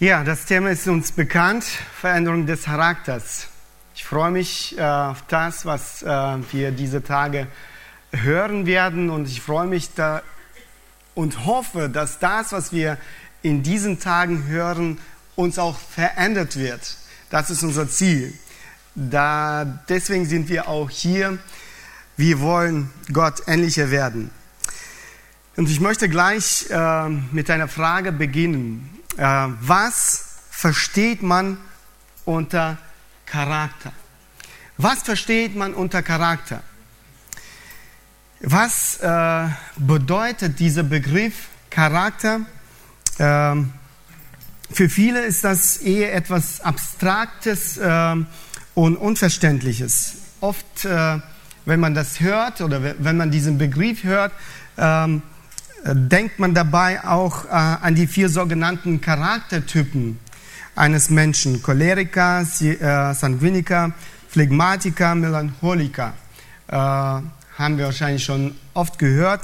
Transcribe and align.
Ja, 0.00 0.24
das 0.24 0.46
Thema 0.46 0.70
ist 0.70 0.88
uns 0.88 1.12
bekannt, 1.12 1.62
Veränderung 1.62 2.46
des 2.46 2.64
Charakters. 2.64 3.46
Ich 3.94 4.04
freue 4.04 4.32
mich 4.32 4.76
äh, 4.76 4.82
auf 4.82 5.22
das, 5.28 5.66
was 5.66 6.02
äh, 6.02 6.08
wir 6.50 6.72
diese 6.72 7.04
Tage 7.04 7.46
hören 8.10 8.66
werden 8.66 9.08
und 9.08 9.28
ich 9.28 9.40
freue 9.40 9.68
mich 9.68 9.94
da 9.94 10.22
und 11.14 11.46
hoffe, 11.46 11.88
dass 11.88 12.18
das, 12.18 12.50
was 12.50 12.72
wir 12.72 12.98
in 13.42 13.62
diesen 13.62 14.00
Tagen 14.00 14.48
hören, 14.48 14.98
uns 15.36 15.60
auch 15.60 15.78
verändert 15.78 16.56
wird. 16.56 16.96
Das 17.30 17.50
ist 17.50 17.62
unser 17.62 17.88
Ziel. 17.88 18.36
Da, 18.96 19.64
deswegen 19.88 20.26
sind 20.26 20.48
wir 20.48 20.66
auch 20.66 20.90
hier. 20.90 21.38
Wir 22.16 22.40
wollen 22.40 22.90
Gott 23.12 23.44
ähnlicher 23.46 23.92
werden. 23.92 24.32
Und 25.54 25.70
ich 25.70 25.78
möchte 25.78 26.08
gleich 26.08 26.66
äh, 26.68 27.08
mit 27.30 27.48
einer 27.48 27.68
Frage 27.68 28.10
beginnen. 28.10 28.90
Äh, 29.16 29.48
was 29.60 30.24
versteht 30.50 31.22
man 31.22 31.58
unter 32.24 32.78
Charakter? 33.26 33.92
Was 34.76 35.02
versteht 35.02 35.54
man 35.54 35.74
unter 35.74 36.02
Charakter? 36.02 36.62
Was 38.40 38.98
äh, 39.00 39.48
bedeutet 39.76 40.58
dieser 40.58 40.82
Begriff 40.82 41.48
Charakter? 41.70 42.40
Ähm, 43.18 43.72
für 44.70 44.88
viele 44.88 45.24
ist 45.24 45.44
das 45.44 45.76
eher 45.78 46.14
etwas 46.14 46.60
Abstraktes 46.60 47.76
äh, 47.78 48.16
und 48.74 48.96
Unverständliches. 48.96 50.14
Oft, 50.40 50.84
äh, 50.84 51.20
wenn 51.64 51.80
man 51.80 51.94
das 51.94 52.20
hört 52.20 52.60
oder 52.60 52.82
wenn 52.82 53.16
man 53.16 53.30
diesen 53.30 53.58
Begriff 53.58 54.02
hört, 54.02 54.32
ähm, 54.76 55.22
denkt 55.92 56.38
man 56.38 56.54
dabei 56.54 57.04
auch 57.04 57.44
äh, 57.44 57.48
an 57.50 57.94
die 57.94 58.06
vier 58.06 58.28
sogenannten 58.28 59.00
Charaktertypen 59.00 60.18
eines 60.74 61.10
Menschen. 61.10 61.62
Choleriker, 61.62 62.40
äh, 62.40 63.14
Sanguiniker, 63.14 63.92
Phlegmatiker, 64.28 65.14
Melancholiker. 65.14 66.14
Äh, 66.68 66.74
haben 66.76 67.78
wir 67.78 67.84
wahrscheinlich 67.84 68.24
schon 68.24 68.54
oft 68.72 68.98
gehört. 68.98 69.42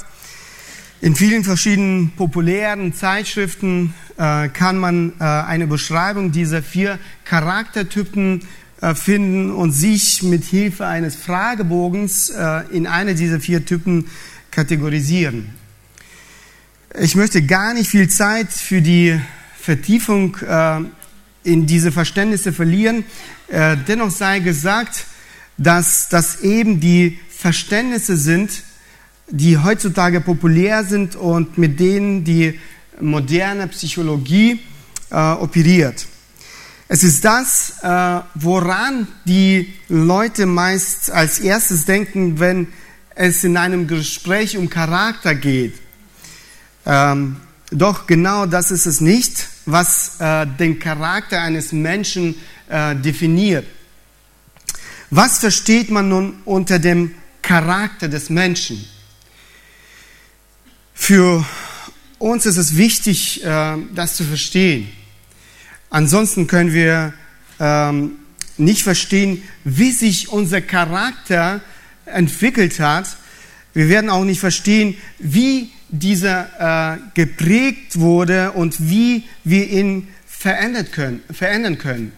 In 0.99 1.15
vielen 1.15 1.43
verschiedenen 1.43 2.11
populären 2.11 2.93
Zeitschriften 2.93 3.93
äh, 4.17 4.49
kann 4.49 4.77
man 4.77 5.13
äh, 5.19 5.23
eine 5.23 5.65
Beschreibung 5.67 6.31
dieser 6.31 6.61
vier 6.61 6.99
Charaktertypen 7.25 8.41
äh, 8.81 8.93
finden 8.93 9.51
und 9.51 9.71
sich 9.71 10.21
mit 10.23 10.43
Hilfe 10.43 10.85
eines 10.85 11.15
Fragebogens 11.15 12.29
äh, 12.29 12.63
in 12.71 12.85
eine 12.85 13.15
dieser 13.15 13.39
vier 13.39 13.65
Typen 13.65 14.07
kategorisieren. 14.51 15.60
Ich 16.99 17.15
möchte 17.15 17.41
gar 17.41 17.73
nicht 17.73 17.89
viel 17.89 18.09
Zeit 18.09 18.51
für 18.51 18.81
die 18.81 19.17
Vertiefung 19.57 20.35
äh, 20.45 20.81
in 21.43 21.65
diese 21.65 21.89
Verständnisse 21.89 22.51
verlieren. 22.51 23.05
Äh, 23.47 23.77
dennoch 23.87 24.11
sei 24.11 24.39
gesagt, 24.39 25.05
dass 25.57 26.09
das 26.09 26.41
eben 26.41 26.81
die 26.81 27.17
Verständnisse 27.29 28.17
sind, 28.17 28.63
die 29.29 29.57
heutzutage 29.57 30.19
populär 30.19 30.83
sind 30.83 31.15
und 31.15 31.57
mit 31.57 31.79
denen 31.79 32.25
die 32.25 32.59
moderne 32.99 33.67
Psychologie 33.67 34.59
äh, 35.11 35.15
operiert. 35.15 36.05
Es 36.89 37.03
ist 37.03 37.23
das, 37.23 37.75
äh, 37.83 38.19
woran 38.35 39.07
die 39.23 39.73
Leute 39.87 40.45
meist 40.45 41.09
als 41.09 41.39
erstes 41.39 41.85
denken, 41.85 42.41
wenn 42.41 42.67
es 43.15 43.45
in 43.45 43.55
einem 43.55 43.87
Gespräch 43.87 44.57
um 44.57 44.69
Charakter 44.69 45.35
geht. 45.35 45.75
Ähm, 46.85 47.37
doch 47.71 48.07
genau 48.07 48.45
das 48.45 48.71
ist 48.71 48.85
es 48.85 49.01
nicht, 49.01 49.47
was 49.65 50.19
äh, 50.19 50.45
den 50.45 50.79
Charakter 50.79 51.41
eines 51.41 51.71
Menschen 51.71 52.35
äh, 52.69 52.95
definiert. 52.95 53.65
Was 55.09 55.39
versteht 55.39 55.89
man 55.89 56.09
nun 56.09 56.35
unter 56.45 56.79
dem 56.79 57.13
Charakter 57.41 58.07
des 58.07 58.29
Menschen? 58.29 58.85
Für 60.93 61.45
uns 62.17 62.45
ist 62.45 62.57
es 62.57 62.77
wichtig, 62.77 63.43
äh, 63.43 63.77
das 63.93 64.15
zu 64.15 64.23
verstehen. 64.23 64.89
Ansonsten 65.89 66.47
können 66.47 66.73
wir 66.73 67.13
ähm, 67.59 68.13
nicht 68.57 68.83
verstehen, 68.83 69.43
wie 69.63 69.91
sich 69.91 70.29
unser 70.29 70.61
Charakter 70.61 71.61
entwickelt 72.05 72.79
hat. 72.79 73.17
Wir 73.73 73.89
werden 73.89 74.09
auch 74.09 74.23
nicht 74.23 74.39
verstehen, 74.39 74.95
wie 75.19 75.71
dieser 75.91 76.95
äh, 76.95 76.97
geprägt 77.13 77.99
wurde 77.99 78.53
und 78.53 78.89
wie 78.89 79.25
wir 79.43 79.69
ihn 79.69 80.07
verändert 80.25 80.91
können, 80.91 81.21
verändern 81.31 81.77
können. 81.77 82.13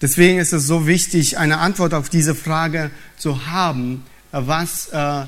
Deswegen 0.00 0.38
ist 0.38 0.52
es 0.52 0.66
so 0.66 0.86
wichtig, 0.86 1.38
eine 1.38 1.58
Antwort 1.58 1.94
auf 1.94 2.08
diese 2.08 2.34
Frage 2.34 2.90
zu 3.16 3.46
haben, 3.46 4.04
was 4.32 4.88
äh, 4.88 5.26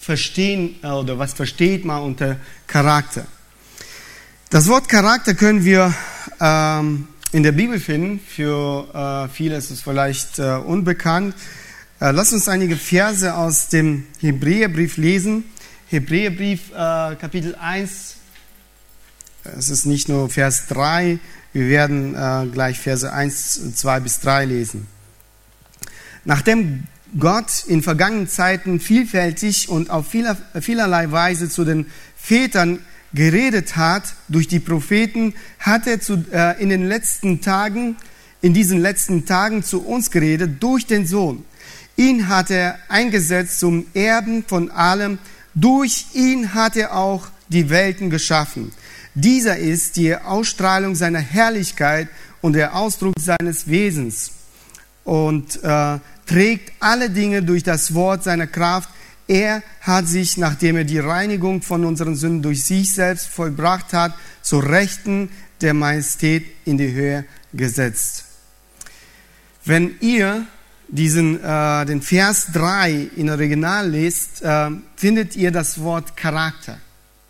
verstehen 0.00 0.76
äh, 0.82 0.88
oder 0.88 1.18
was 1.18 1.34
versteht 1.34 1.84
man 1.84 2.02
unter 2.02 2.36
Charakter. 2.66 3.26
Das 4.50 4.68
Wort 4.68 4.88
Charakter 4.88 5.34
können 5.34 5.64
wir 5.64 5.94
ähm, 6.40 7.08
in 7.32 7.42
der 7.42 7.52
Bibel 7.52 7.80
finden. 7.80 8.20
Für 8.20 9.26
äh, 9.28 9.32
viele 9.32 9.56
ist 9.56 9.70
es 9.70 9.80
vielleicht 9.80 10.38
äh, 10.38 10.56
unbekannt. 10.56 11.34
Äh, 12.00 12.10
lass 12.10 12.32
uns 12.32 12.48
einige 12.48 12.76
Verse 12.76 13.34
aus 13.34 13.68
dem 13.68 14.04
Hebräerbrief 14.20 14.96
lesen. 14.96 15.44
Hebräerbrief 15.92 16.70
äh, 16.70 17.16
Kapitel 17.16 17.54
1, 17.54 18.16
es 19.58 19.68
ist 19.68 19.84
nicht 19.84 20.08
nur 20.08 20.30
Vers 20.30 20.66
3, 20.68 21.18
wir 21.52 21.68
werden 21.68 22.14
äh, 22.14 22.46
gleich 22.50 22.78
Verse 22.78 23.12
1, 23.12 23.74
2 23.74 24.00
bis 24.00 24.20
3 24.20 24.46
lesen. 24.46 24.86
Nachdem 26.24 26.84
Gott 27.18 27.64
in 27.66 27.82
vergangenen 27.82 28.26
Zeiten 28.26 28.80
vielfältig 28.80 29.68
und 29.68 29.90
auf 29.90 30.08
vieler, 30.08 30.38
vielerlei 30.62 31.10
Weise 31.10 31.50
zu 31.50 31.62
den 31.62 31.86
Vätern 32.16 32.78
geredet 33.12 33.76
hat 33.76 34.14
durch 34.28 34.48
die 34.48 34.60
Propheten, 34.60 35.34
hat 35.58 35.86
er 35.86 36.00
zu, 36.00 36.24
äh, 36.32 36.58
in 36.62 36.70
den 36.70 36.88
letzten 36.88 37.42
Tagen, 37.42 37.96
in 38.40 38.54
diesen 38.54 38.78
letzten 38.78 39.26
Tagen 39.26 39.62
zu 39.62 39.84
uns 39.84 40.10
geredet 40.10 40.62
durch 40.62 40.86
den 40.86 41.06
Sohn. 41.06 41.44
Ihn 41.96 42.28
hat 42.28 42.50
er 42.50 42.78
eingesetzt 42.88 43.60
zum 43.60 43.84
Erben 43.92 44.42
von 44.46 44.70
allem, 44.70 45.18
durch 45.54 46.06
ihn 46.14 46.54
hat 46.54 46.76
er 46.76 46.96
auch 46.96 47.28
die 47.48 47.70
Welten 47.70 48.10
geschaffen. 48.10 48.72
Dieser 49.14 49.58
ist 49.58 49.96
die 49.96 50.16
Ausstrahlung 50.16 50.94
seiner 50.94 51.20
Herrlichkeit 51.20 52.08
und 52.40 52.54
der 52.54 52.74
Ausdruck 52.74 53.14
seines 53.18 53.68
Wesens 53.68 54.32
und 55.04 55.62
äh, 55.62 55.98
trägt 56.26 56.72
alle 56.80 57.10
Dinge 57.10 57.42
durch 57.42 57.62
das 57.62 57.94
Wort 57.94 58.24
seiner 58.24 58.46
Kraft. 58.46 58.88
Er 59.28 59.62
hat 59.80 60.08
sich, 60.08 60.36
nachdem 60.36 60.76
er 60.76 60.84
die 60.84 60.98
Reinigung 60.98 61.62
von 61.62 61.84
unseren 61.84 62.16
Sünden 62.16 62.42
durch 62.42 62.64
sich 62.64 62.94
selbst 62.94 63.28
vollbracht 63.28 63.92
hat, 63.92 64.14
zur 64.40 64.68
Rechten 64.68 65.30
der 65.60 65.74
Majestät 65.74 66.44
in 66.64 66.78
die 66.78 66.92
Höhe 66.92 67.24
gesetzt. 67.52 68.24
Wenn 69.64 69.94
ihr 70.00 70.46
diesen, 70.92 71.42
äh, 71.42 71.86
den 71.86 72.02
Vers 72.02 72.48
3 72.52 73.08
in 73.16 73.30
Original 73.30 73.90
lest, 73.90 74.42
äh, 74.42 74.70
findet 74.94 75.34
ihr 75.36 75.50
das 75.50 75.80
Wort 75.80 76.16
Charakter. 76.16 76.78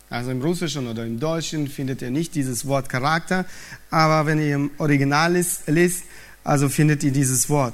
Also 0.09 0.31
im 0.31 0.41
Russischen 0.41 0.85
oder 0.87 1.05
im 1.05 1.19
Deutschen 1.19 1.67
findet 1.67 2.01
ihr 2.01 2.11
nicht 2.11 2.35
dieses 2.35 2.67
Wort 2.67 2.89
Charakter, 2.89 3.45
aber 3.89 4.27
wenn 4.27 4.39
ihr 4.39 4.55
im 4.55 4.71
Original 4.77 5.33
lest, 5.33 6.03
also 6.43 6.69
findet 6.69 7.03
ihr 7.03 7.11
dieses 7.11 7.49
Wort. 7.49 7.73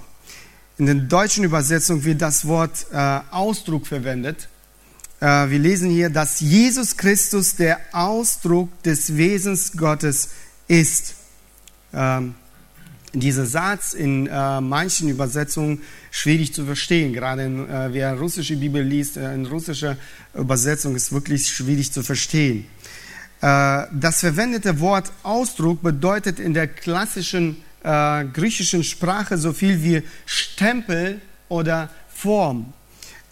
In 0.78 0.86
der 0.86 0.96
deutschen 0.96 1.44
Übersetzung 1.44 2.06
wird 2.06 2.22
das 2.22 2.48
Wort 2.48 2.86
äh, 2.94 3.20
Ausdruck 3.32 3.88
verwendet. 3.88 4.48
Äh, 5.20 5.50
wir 5.50 5.60
lesen 5.60 5.90
hier, 5.90 6.10
dass 6.10 6.40
Jesus 6.40 6.96
Christus 6.96 7.56
der 7.56 7.80
Ausdruck 7.92 8.70
des 8.84 9.18
Wesens 9.18 9.74
Gottes 9.76 10.30
ist. 10.68 11.16
Ähm, 11.94 12.36
dieser 13.14 13.46
Satz 13.46 13.94
in 13.94 14.28
äh, 14.28 14.62
manchen 14.62 15.10
Übersetzungen 15.10 15.82
schwierig 16.12 16.54
zu 16.54 16.66
verstehen. 16.66 17.14
Gerade 17.14 17.46
in, 17.46 17.70
äh, 17.70 17.90
wer 17.92 18.14
russische 18.18 18.56
Bibel 18.56 18.84
liest, 18.84 19.18
äh, 19.18 19.34
in 19.34 19.46
russischer 19.46 19.98
Übersetzung 20.34 20.96
ist 20.96 21.12
wirklich 21.12 21.48
schwierig 21.48 21.92
zu 21.92 22.04
verstehen. 22.04 22.66
Äh, 23.42 23.86
das 23.92 24.20
verwendete 24.20 24.80
Wort 24.80 25.12
Ausdruck 25.24 25.82
bedeutet 25.82 26.40
in 26.40 26.54
der 26.54 26.68
klassischen 26.68 27.58
äh, 27.84 28.26
griechischen 28.26 28.84
Sprache 28.84 29.38
so 29.38 29.54
viel 29.54 29.82
wie 29.84 30.04
Stempel 30.26 31.22
oder 31.48 31.90
Form, 32.14 32.74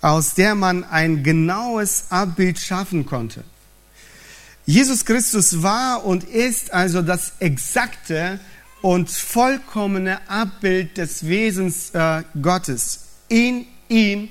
aus 0.01 0.33
der 0.33 0.56
man 0.56 0.83
ein 0.85 1.23
genaues 1.23 2.06
Abbild 2.09 2.57
schaffen 2.57 3.06
konnte. 3.06 3.44
Jesus 4.65 5.06
Christus 5.06 5.63
war 5.63 6.06
und 6.06 6.23
ist 6.25 6.73
also 6.73 7.01
das 7.01 7.33
exakte 7.39 8.39
und 8.81 9.09
vollkommene 9.09 10.29
Abbild 10.29 10.97
des 10.97 11.27
Wesens 11.27 11.91
äh, 11.91 12.24
Gottes. 12.41 13.06
In 13.27 13.65
ihm 13.89 14.29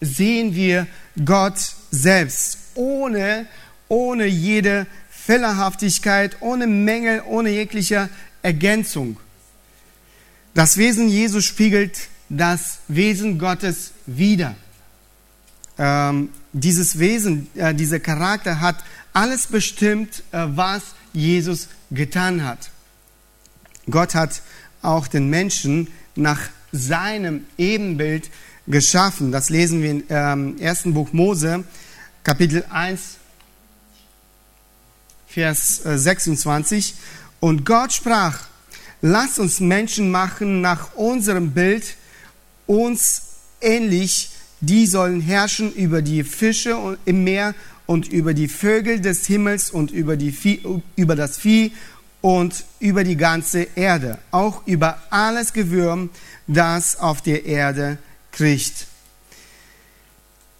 sehen 0.00 0.54
wir 0.54 0.86
Gott 1.24 1.58
selbst, 1.90 2.58
ohne, 2.74 3.46
ohne 3.88 4.26
jede 4.26 4.86
Fehlerhaftigkeit, 5.10 6.36
ohne 6.40 6.66
Mängel, 6.66 7.22
ohne 7.26 7.50
jegliche 7.50 8.08
Ergänzung. 8.42 9.18
Das 10.54 10.76
Wesen 10.76 11.08
Jesu 11.08 11.40
spiegelt 11.40 12.08
das 12.28 12.78
Wesen 12.88 13.38
Gottes 13.38 13.92
wider. 14.06 14.54
Ähm, 15.78 16.30
dieses 16.52 16.98
Wesen, 16.98 17.48
äh, 17.54 17.74
dieser 17.74 18.00
Charakter 18.00 18.60
hat 18.60 18.76
alles 19.12 19.46
bestimmt, 19.46 20.22
äh, 20.32 20.44
was 20.48 20.82
Jesus 21.12 21.68
getan 21.90 22.44
hat. 22.44 22.70
Gott 23.90 24.14
hat 24.14 24.42
auch 24.82 25.06
den 25.08 25.28
Menschen 25.28 25.88
nach 26.14 26.40
seinem 26.72 27.46
Ebenbild 27.56 28.30
geschaffen. 28.66 29.32
Das 29.32 29.50
lesen 29.50 29.82
wir 29.82 29.90
im 29.90 30.04
ähm, 30.08 30.58
ersten 30.58 30.94
Buch 30.94 31.12
Mose, 31.12 31.64
Kapitel 32.22 32.64
1, 32.70 33.16
Vers 35.26 35.82
26. 35.84 36.90
Äh, 36.90 36.94
Und 37.40 37.64
Gott 37.64 37.92
sprach, 37.92 38.40
lass 39.00 39.38
uns 39.38 39.60
Menschen 39.60 40.10
machen 40.10 40.60
nach 40.60 40.94
unserem 40.94 41.52
Bild, 41.52 41.96
uns 42.66 43.22
ähnlich, 43.60 44.30
die 44.60 44.86
sollen 44.86 45.20
herrschen 45.20 45.72
über 45.72 46.02
die 46.02 46.24
Fische 46.24 46.98
im 47.04 47.24
Meer 47.24 47.54
und 47.86 48.08
über 48.08 48.34
die 48.34 48.48
Vögel 48.48 49.00
des 49.00 49.26
Himmels 49.26 49.70
und 49.70 49.90
über, 49.90 50.18
Vieh, 50.18 50.60
über 50.96 51.16
das 51.16 51.38
Vieh 51.38 51.72
und 52.20 52.64
über 52.80 53.04
die 53.04 53.16
ganze 53.16 53.66
Erde, 53.74 54.18
auch 54.30 54.66
über 54.66 54.98
alles 55.10 55.52
Gewürm, 55.52 56.10
das 56.46 56.98
auf 56.98 57.22
der 57.22 57.44
Erde 57.44 57.98
kriecht. 58.32 58.86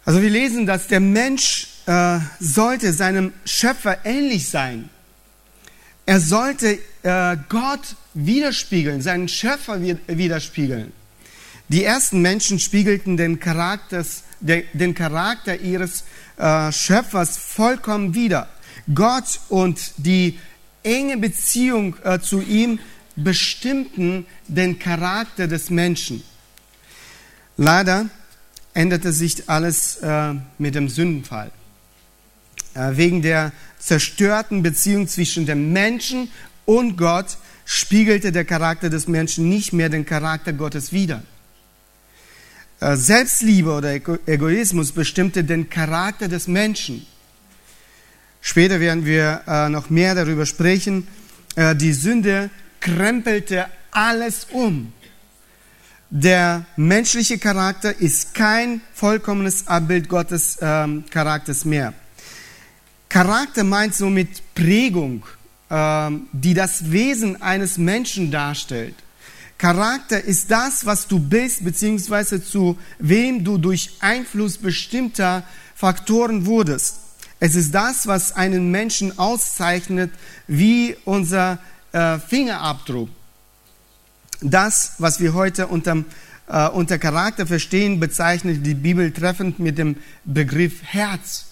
Also 0.05 0.21
wir 0.21 0.29
lesen, 0.29 0.65
dass 0.65 0.87
der 0.87 0.99
Mensch 0.99 1.67
äh, 1.85 2.19
sollte 2.39 2.93
seinem 2.93 3.33
Schöpfer 3.45 4.05
ähnlich 4.05 4.49
sein. 4.49 4.89
Er 6.05 6.19
sollte 6.19 6.79
äh, 7.03 7.37
Gott 7.49 7.95
widerspiegeln, 8.13 9.01
seinen 9.01 9.27
Schöpfer 9.27 9.79
widerspiegeln. 10.07 10.91
Die 11.67 11.83
ersten 11.83 12.21
Menschen 12.21 12.59
spiegelten 12.59 13.15
den, 13.15 13.39
den 14.39 14.95
Charakter 14.95 15.59
ihres 15.59 16.03
äh, 16.37 16.71
Schöpfers 16.71 17.37
vollkommen 17.37 18.15
wider. 18.15 18.47
Gott 18.93 19.39
und 19.49 19.91
die 19.97 20.39
enge 20.83 21.17
Beziehung 21.17 21.95
äh, 22.03 22.19
zu 22.19 22.41
ihm 22.41 22.79
bestimmten 23.15 24.25
den 24.47 24.79
Charakter 24.79 25.47
des 25.47 25.69
Menschen. 25.69 26.23
Leider 27.57 28.09
änderte 28.73 29.11
sich 29.11 29.49
alles 29.49 29.97
äh, 29.97 30.35
mit 30.57 30.75
dem 30.75 30.87
Sündenfall. 30.89 31.51
Äh, 32.73 32.95
wegen 32.95 33.21
der 33.21 33.51
zerstörten 33.79 34.63
Beziehung 34.63 35.07
zwischen 35.07 35.45
dem 35.45 35.73
Menschen 35.73 36.29
und 36.65 36.97
Gott 36.97 37.37
spiegelte 37.65 38.31
der 38.31 38.45
Charakter 38.45 38.89
des 38.89 39.07
Menschen 39.07 39.49
nicht 39.49 39.73
mehr 39.73 39.89
den 39.89 40.05
Charakter 40.05 40.53
Gottes 40.53 40.93
wider. 40.93 41.23
Äh, 42.79 42.95
Selbstliebe 42.95 43.71
oder 43.71 43.93
Egoismus 43.93 44.91
bestimmte 44.91 45.43
den 45.43 45.69
Charakter 45.69 46.27
des 46.27 46.47
Menschen. 46.47 47.05
Später 48.41 48.79
werden 48.79 49.05
wir 49.05 49.41
äh, 49.47 49.69
noch 49.69 49.89
mehr 49.89 50.15
darüber 50.15 50.45
sprechen. 50.45 51.07
Äh, 51.55 51.75
die 51.75 51.93
Sünde 51.93 52.49
krempelte 52.79 53.65
alles 53.91 54.47
um. 54.51 54.93
Der 56.09 56.65
menschliche 56.75 57.37
Charakter 57.37 57.99
ist 57.99 58.33
kein 58.33 58.81
vollkommenes 58.93 59.67
Abbild 59.67 60.09
Gottes 60.09 60.57
ähm, 60.59 61.03
Charakters 61.09 61.65
mehr. 61.65 61.93
Charakter 63.09 63.63
meint 63.63 63.93
somit 63.93 64.55
Prägung, 64.55 65.25
ähm, 65.69 66.27
die 66.31 66.55
das 66.55 66.91
Wesen 66.91 67.41
eines 67.41 67.77
Menschen 67.77 68.31
darstellt. 68.31 68.95
Charakter 69.59 70.23
ist 70.23 70.49
das, 70.49 70.85
was 70.85 71.07
du 71.07 71.19
bist, 71.19 71.63
beziehungsweise 71.63 72.43
zu 72.43 72.77
wem 72.97 73.43
du 73.43 73.57
durch 73.57 73.91
Einfluss 73.99 74.57
bestimmter 74.57 75.43
Faktoren 75.75 76.45
wurdest. 76.45 77.08
Es 77.39 77.55
ist 77.55 77.73
das, 77.73 78.05
was 78.05 78.35
einen 78.35 78.69
Menschen 78.69 79.17
auszeichnet, 79.17 80.11
wie 80.47 80.97
unser 81.05 81.57
äh, 81.93 82.19
Fingerabdruck. 82.19 83.09
Das, 84.41 84.93
was 84.97 85.19
wir 85.19 85.33
heute 85.33 85.67
unter, 85.67 86.03
äh, 86.47 86.67
unter 86.69 86.97
Charakter 86.97 87.47
verstehen, 87.47 87.99
bezeichnet 87.99 88.65
die 88.65 88.73
Bibel 88.73 89.11
treffend 89.11 89.59
mit 89.59 89.77
dem 89.77 89.97
Begriff 90.25 90.83
Herz. 90.83 91.45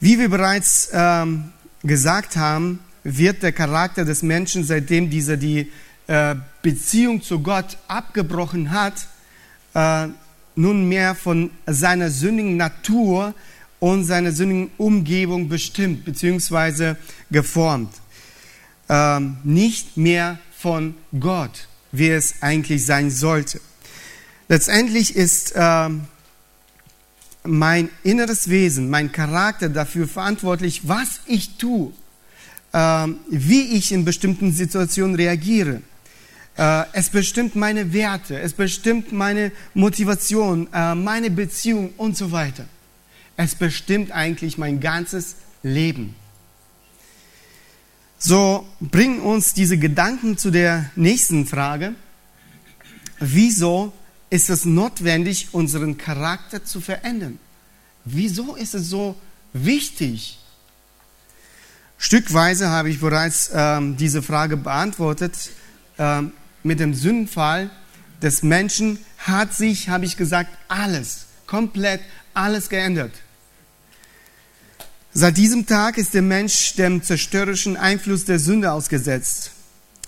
Wie 0.00 0.18
wir 0.18 0.28
bereits 0.28 0.90
ähm, 0.92 1.52
gesagt 1.82 2.36
haben, 2.36 2.80
wird 3.04 3.42
der 3.42 3.52
Charakter 3.52 4.04
des 4.04 4.22
Menschen, 4.22 4.64
seitdem 4.64 5.10
dieser 5.10 5.36
die 5.36 5.70
äh, 6.08 6.34
Beziehung 6.62 7.22
zu 7.22 7.40
Gott 7.40 7.76
abgebrochen 7.86 8.70
hat, 8.72 9.06
äh, 9.74 10.08
nunmehr 10.56 11.14
von 11.14 11.50
seiner 11.66 12.10
sündigen 12.10 12.56
Natur 12.56 13.34
und 13.80 14.04
seiner 14.04 14.32
sündigen 14.32 14.70
Umgebung 14.76 15.48
bestimmt 15.48 16.04
bzw. 16.04 16.94
geformt. 17.30 17.94
Ähm, 18.88 19.36
nicht 19.44 19.96
mehr 19.96 20.38
von 20.56 20.94
Gott, 21.18 21.68
wie 21.92 22.08
es 22.08 22.42
eigentlich 22.42 22.84
sein 22.84 23.10
sollte. 23.10 23.60
Letztendlich 24.48 25.14
ist 25.14 25.52
ähm, 25.54 26.02
mein 27.44 27.90
inneres 28.02 28.48
Wesen, 28.48 28.90
mein 28.90 29.12
Charakter 29.12 29.68
dafür 29.68 30.08
verantwortlich, 30.08 30.88
was 30.88 31.20
ich 31.26 31.56
tue, 31.56 31.92
ähm, 32.72 33.18
wie 33.30 33.76
ich 33.76 33.92
in 33.92 34.04
bestimmten 34.04 34.52
Situationen 34.52 35.14
reagiere. 35.16 35.82
Äh, 36.56 36.84
es 36.92 37.10
bestimmt 37.10 37.54
meine 37.54 37.92
Werte, 37.92 38.40
es 38.40 38.52
bestimmt 38.52 39.12
meine 39.12 39.52
Motivation, 39.74 40.68
äh, 40.72 40.94
meine 40.94 41.30
Beziehung 41.30 41.92
und 41.96 42.16
so 42.16 42.32
weiter. 42.32 42.64
Es 43.38 43.54
bestimmt 43.54 44.10
eigentlich 44.10 44.58
mein 44.58 44.80
ganzes 44.80 45.36
Leben. 45.62 46.16
So 48.18 48.66
bringen 48.80 49.20
uns 49.20 49.54
diese 49.54 49.78
Gedanken 49.78 50.36
zu 50.36 50.50
der 50.50 50.90
nächsten 50.96 51.46
Frage. 51.46 51.94
Wieso 53.20 53.92
ist 54.28 54.50
es 54.50 54.64
notwendig, 54.64 55.50
unseren 55.52 55.96
Charakter 55.96 56.64
zu 56.64 56.80
verändern? 56.80 57.38
Wieso 58.04 58.56
ist 58.56 58.74
es 58.74 58.88
so 58.88 59.14
wichtig? 59.52 60.40
Stückweise 61.96 62.70
habe 62.70 62.90
ich 62.90 62.98
bereits 62.98 63.52
ähm, 63.54 63.96
diese 63.96 64.20
Frage 64.20 64.56
beantwortet. 64.56 65.50
Ähm, 65.96 66.32
mit 66.64 66.80
dem 66.80 66.92
Sündenfall 66.92 67.70
des 68.20 68.42
Menschen 68.42 68.98
hat 69.18 69.54
sich, 69.54 69.88
habe 69.90 70.06
ich 70.06 70.16
gesagt, 70.16 70.50
alles, 70.66 71.26
komplett 71.46 72.00
alles 72.34 72.68
geändert. 72.68 73.12
Seit 75.14 75.36
diesem 75.36 75.66
Tag 75.66 75.96
ist 75.98 76.14
der 76.14 76.22
Mensch 76.22 76.74
dem 76.74 77.02
zerstörerischen 77.02 77.76
Einfluss 77.76 78.24
der 78.24 78.38
Sünde 78.38 78.70
ausgesetzt. 78.72 79.52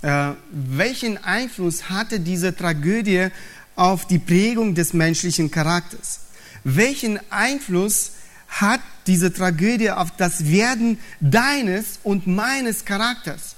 Äh, 0.02 0.32
welchen 0.50 1.16
Einfluss 1.24 1.88
hatte 1.88 2.20
diese 2.20 2.54
Tragödie 2.54 3.28
auf 3.76 4.06
die 4.06 4.18
Prägung 4.18 4.74
des 4.74 4.92
menschlichen 4.92 5.50
Charakters? 5.50 6.20
Welchen 6.64 7.18
Einfluss 7.30 8.12
hat 8.48 8.80
diese 9.06 9.32
Tragödie 9.32 9.90
auf 9.90 10.10
das 10.16 10.46
Werden 10.46 10.98
deines 11.20 11.98
und 12.02 12.26
meines 12.26 12.84
Charakters? 12.84 13.56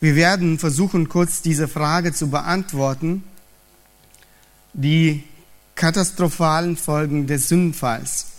Wir 0.00 0.16
werden 0.16 0.58
versuchen, 0.58 1.10
kurz 1.10 1.42
diese 1.42 1.68
Frage 1.68 2.14
zu 2.14 2.30
beantworten. 2.30 3.22
Die 4.72 5.24
katastrophalen 5.74 6.76
Folgen 6.76 7.26
des 7.26 7.48
Sündenfalls. 7.48 8.29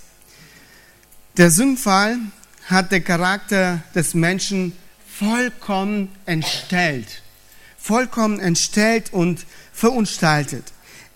Der 1.37 1.49
Sündfall 1.49 2.17
hat 2.65 2.91
den 2.91 3.05
Charakter 3.05 3.81
des 3.95 4.13
Menschen 4.13 4.73
vollkommen 5.07 6.09
entstellt. 6.25 7.21
Vollkommen 7.77 8.41
entstellt 8.41 9.13
und 9.13 9.45
verunstaltet. 9.71 10.73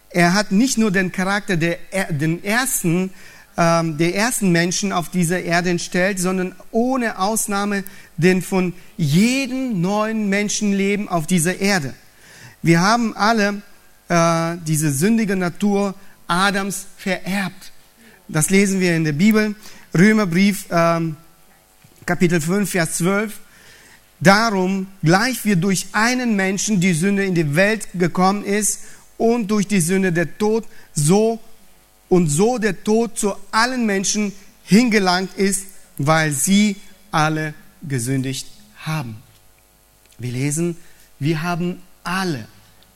Er 0.10 0.34
hat 0.34 0.54
nicht 0.54 0.78
nur 0.78 0.92
den 0.92 1.12
Charakter 1.12 1.58
der, 1.58 1.78
den 2.10 2.42
ersten, 2.46 3.12
ähm, 3.58 3.98
der 3.98 4.16
ersten 4.16 4.54
Menschen 4.54 4.94
auf 4.94 5.10
dieser 5.10 5.44
Erde 5.44 5.72
entstellt, 5.72 6.18
sondern 6.20 6.56
ohne 6.72 7.20
Ausnahme 7.20 7.84
den 8.16 8.42
von 8.42 8.72
jedem 8.96 9.82
neuen 9.82 10.30
Menschenleben 10.30 11.10
auf 11.10 11.28
dieser 11.28 11.60
Erde. 11.60 11.94
Wir 12.62 12.80
haben 12.80 13.18
alle 13.18 13.62
äh, 14.08 14.56
diese 14.66 14.94
sündige 14.94 15.36
Natur 15.36 15.94
Adams 16.28 16.86
vererbt. 16.96 17.74
Das 18.28 18.50
lesen 18.50 18.80
wir 18.80 18.96
in 18.96 19.04
der 19.04 19.12
Bibel. 19.12 19.56
Römerbrief, 19.98 20.66
ähm, 20.72 21.16
Kapitel 22.06 22.42
5, 22.42 22.70
Vers 22.70 22.98
12. 22.98 23.40
Darum, 24.20 24.88
gleich 25.02 25.46
wie 25.46 25.56
durch 25.56 25.88
einen 25.94 26.36
Menschen 26.36 26.80
die 26.80 26.94
Sünde 26.94 27.24
in 27.24 27.36
die 27.36 27.56
Welt 27.56 27.88
gekommen 27.94 28.44
ist 28.44 28.82
und 29.18 29.50
durch 29.50 29.68
die 29.68 29.80
Sünde 29.80 30.12
der 30.12 30.38
Tod, 30.38 30.66
so 30.94 31.40
und 32.10 32.28
so 32.28 32.58
der 32.58 32.84
Tod 32.84 33.18
zu 33.18 33.36
allen 33.52 33.86
Menschen 33.86 34.34
hingelangt 34.64 35.34
ist, 35.38 35.68
weil 35.98 36.32
sie 36.32 36.76
alle 37.12 37.54
gesündigt 37.82 38.48
haben. 38.78 39.18
Wir 40.18 40.32
lesen, 40.32 40.78
wir 41.20 41.42
haben 41.42 41.82
alle 42.04 42.48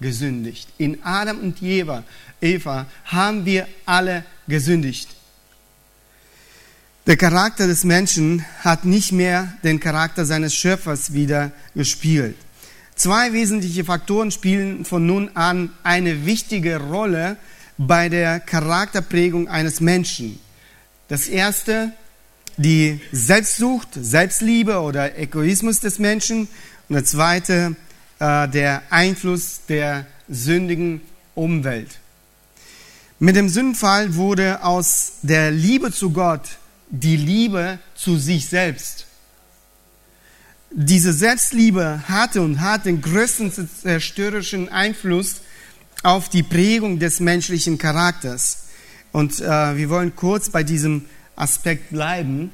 gesündigt. 0.01 0.67
In 0.77 1.01
Adam 1.03 1.39
und 1.39 1.61
Eva, 1.61 2.03
Eva 2.41 2.85
haben 3.05 3.45
wir 3.45 3.67
alle 3.85 4.25
gesündigt. 4.47 5.18
Der 7.07 7.17
Charakter 7.17 7.65
des 7.65 7.85
Menschen 7.85 8.45
hat 8.63 8.85
nicht 8.85 9.11
mehr 9.11 9.53
den 9.63 9.79
Charakter 9.79 10.25
seines 10.25 10.53
Schöpfers 10.53 11.13
wieder 11.13 11.51
gespielt. 11.73 12.35
Zwei 12.95 13.31
wesentliche 13.31 13.85
Faktoren 13.85 14.29
spielen 14.29 14.83
von 14.83 15.05
nun 15.05 15.31
an 15.33 15.71
eine 15.83 16.25
wichtige 16.25 16.77
Rolle 16.77 17.37
bei 17.77 18.09
der 18.09 18.41
Charakterprägung 18.41 19.47
eines 19.47 19.79
Menschen. 19.79 20.39
Das 21.07 21.27
erste, 21.27 21.93
die 22.57 22.99
Selbstsucht, 23.13 23.87
Selbstliebe 23.93 24.81
oder 24.81 25.17
Egoismus 25.17 25.79
des 25.79 25.97
Menschen. 25.97 26.49
Und 26.89 26.95
das 26.95 27.05
zweite, 27.05 27.77
äh, 28.19 28.49
der 28.49 28.83
Einfluss 28.89 29.61
der 29.69 30.05
sündigen 30.27 31.01
Umwelt. 31.35 31.99
Mit 33.17 33.37
dem 33.37 33.47
Sündenfall 33.47 34.15
wurde 34.15 34.63
aus 34.63 35.13
der 35.23 35.51
Liebe 35.51 35.91
zu 35.91 36.11
Gott 36.11 36.58
die 36.89 37.17
Liebe 37.17 37.79
zu 37.95 38.17
sich 38.17 38.47
selbst. 38.47 39.05
Diese 40.71 41.13
Selbstliebe 41.13 42.03
hatte 42.07 42.41
und 42.41 42.61
hat 42.61 42.85
den 42.85 43.01
größten 43.01 43.51
zerstörerischen 43.81 44.69
Einfluss 44.69 45.41
auf 46.03 46.29
die 46.29 46.43
Prägung 46.43 46.99
des 46.99 47.19
menschlichen 47.19 47.77
Charakters. 47.77 48.65
Und 49.11 49.41
äh, 49.41 49.77
wir 49.77 49.89
wollen 49.89 50.15
kurz 50.15 50.49
bei 50.49 50.63
diesem 50.63 51.05
Aspekt 51.35 51.89
bleiben. 51.89 52.51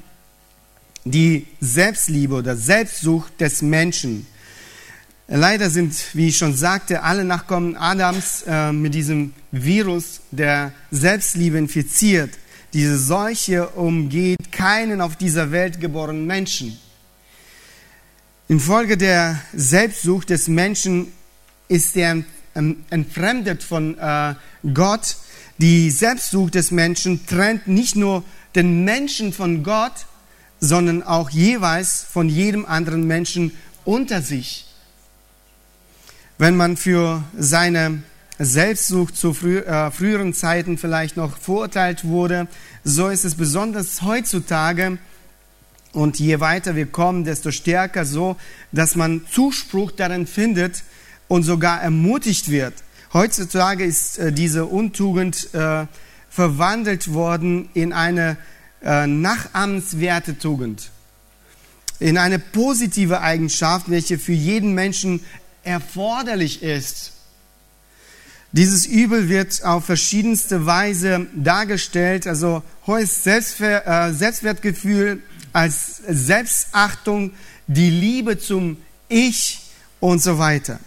Die 1.03 1.45
Selbstliebe 1.59 2.35
oder 2.35 2.55
Selbstsucht 2.55 3.39
des 3.41 3.61
Menschen. 3.61 4.25
Leider 5.27 5.69
sind, 5.69 5.93
wie 6.13 6.29
ich 6.29 6.37
schon 6.37 6.55
sagte, 6.55 7.03
alle 7.03 7.25
Nachkommen 7.25 7.75
Adams 7.75 8.43
äh, 8.47 8.71
mit 8.71 8.93
diesem 8.93 9.33
Virus 9.51 10.21
der 10.31 10.71
Selbstliebe 10.91 11.57
infiziert. 11.57 12.31
Diese 12.75 12.99
Seuche 12.99 13.69
umgeht 13.69 14.51
keinen 14.51 14.99
auf 14.99 15.15
dieser 15.15 15.53
Welt 15.53 15.79
geborenen 15.79 16.27
Menschen. 16.27 16.77
Infolge 18.49 18.97
der 18.97 19.39
Selbstsucht 19.53 20.29
des 20.29 20.49
Menschen 20.49 21.13
ist 21.69 21.95
er 21.95 22.21
entfremdet 22.53 23.63
von 23.63 23.97
äh, 23.97 24.35
Gott. 24.73 25.15
Die 25.57 25.89
Selbstsucht 25.89 26.55
des 26.55 26.71
Menschen 26.71 27.25
trennt 27.25 27.65
nicht 27.65 27.95
nur 27.95 28.25
den 28.55 28.83
Menschen 28.83 29.31
von 29.31 29.63
Gott, 29.63 30.05
sondern 30.59 31.01
auch 31.01 31.29
jeweils 31.29 32.03
von 32.03 32.27
jedem 32.27 32.65
anderen 32.65 33.07
Menschen 33.07 33.53
unter 33.85 34.21
sich. 34.21 34.65
Wenn 36.37 36.57
man 36.57 36.75
für 36.75 37.23
seine 37.37 38.03
Selbstsucht 38.37 39.15
zu 39.15 39.33
frü 39.33 39.59
äh, 39.59 39.91
früheren 39.91 40.33
Zeiten 40.33 40.77
vielleicht 40.77 41.15
noch 41.15 41.37
verurteilt 41.37 42.03
wurde, 42.03 42.47
so 42.83 43.07
ist 43.07 43.23
es 43.23 43.35
besonders 43.35 44.01
heutzutage 44.01 44.97
und 45.93 46.19
je 46.19 46.41
weiter 46.41 46.75
wir 46.75 46.87
kommen, 46.87 47.23
desto 47.23 47.51
stärker 47.51 48.03
so, 48.05 48.35
dass 48.73 48.95
man 48.95 49.21
Zuspruch 49.31 49.91
darin 49.91 50.27
findet 50.27 50.83
und 51.29 51.43
sogar 51.43 51.81
ermutigt 51.81 52.49
wird. 52.49 52.73
Heutzutage 53.13 53.85
ist 53.85 54.19
äh, 54.19 54.33
diese 54.33 54.65
Untugend 54.65 55.53
äh, 55.53 55.85
verwandelt 56.29 57.13
worden 57.13 57.69
in 57.73 57.93
eine 57.93 58.35
äh, 58.83 59.07
nachahmenswerte 59.07 60.37
Tugend, 60.37 60.91
in 61.99 62.17
eine 62.17 62.39
positive 62.39 63.21
Eigenschaft, 63.21 63.89
welche 63.89 64.19
für 64.19 64.33
jeden 64.33 64.73
Menschen 64.73 65.21
erforderlich 65.63 66.61
ist. 66.61 67.13
Dieses 68.55 68.85
Übel 68.85 69.27
wird 69.27 69.65
auf 69.65 69.83
verschiedenste 69.83 70.65
Weise 70.65 71.27
dargestellt, 71.35 72.25
also 72.25 72.63
hohes 72.87 73.25
Selbstver 73.25 73.85
äh, 73.85 74.13
Selbstwertgefühl 74.13 75.21
als 75.51 75.97
Selbstachtung, 76.07 77.31
die 77.67 77.89
Liebe 77.89 78.39
zum 78.39 78.77
Ich 79.09 79.59
und 79.99 80.21
so 80.21 80.39
weiter. 80.39 80.79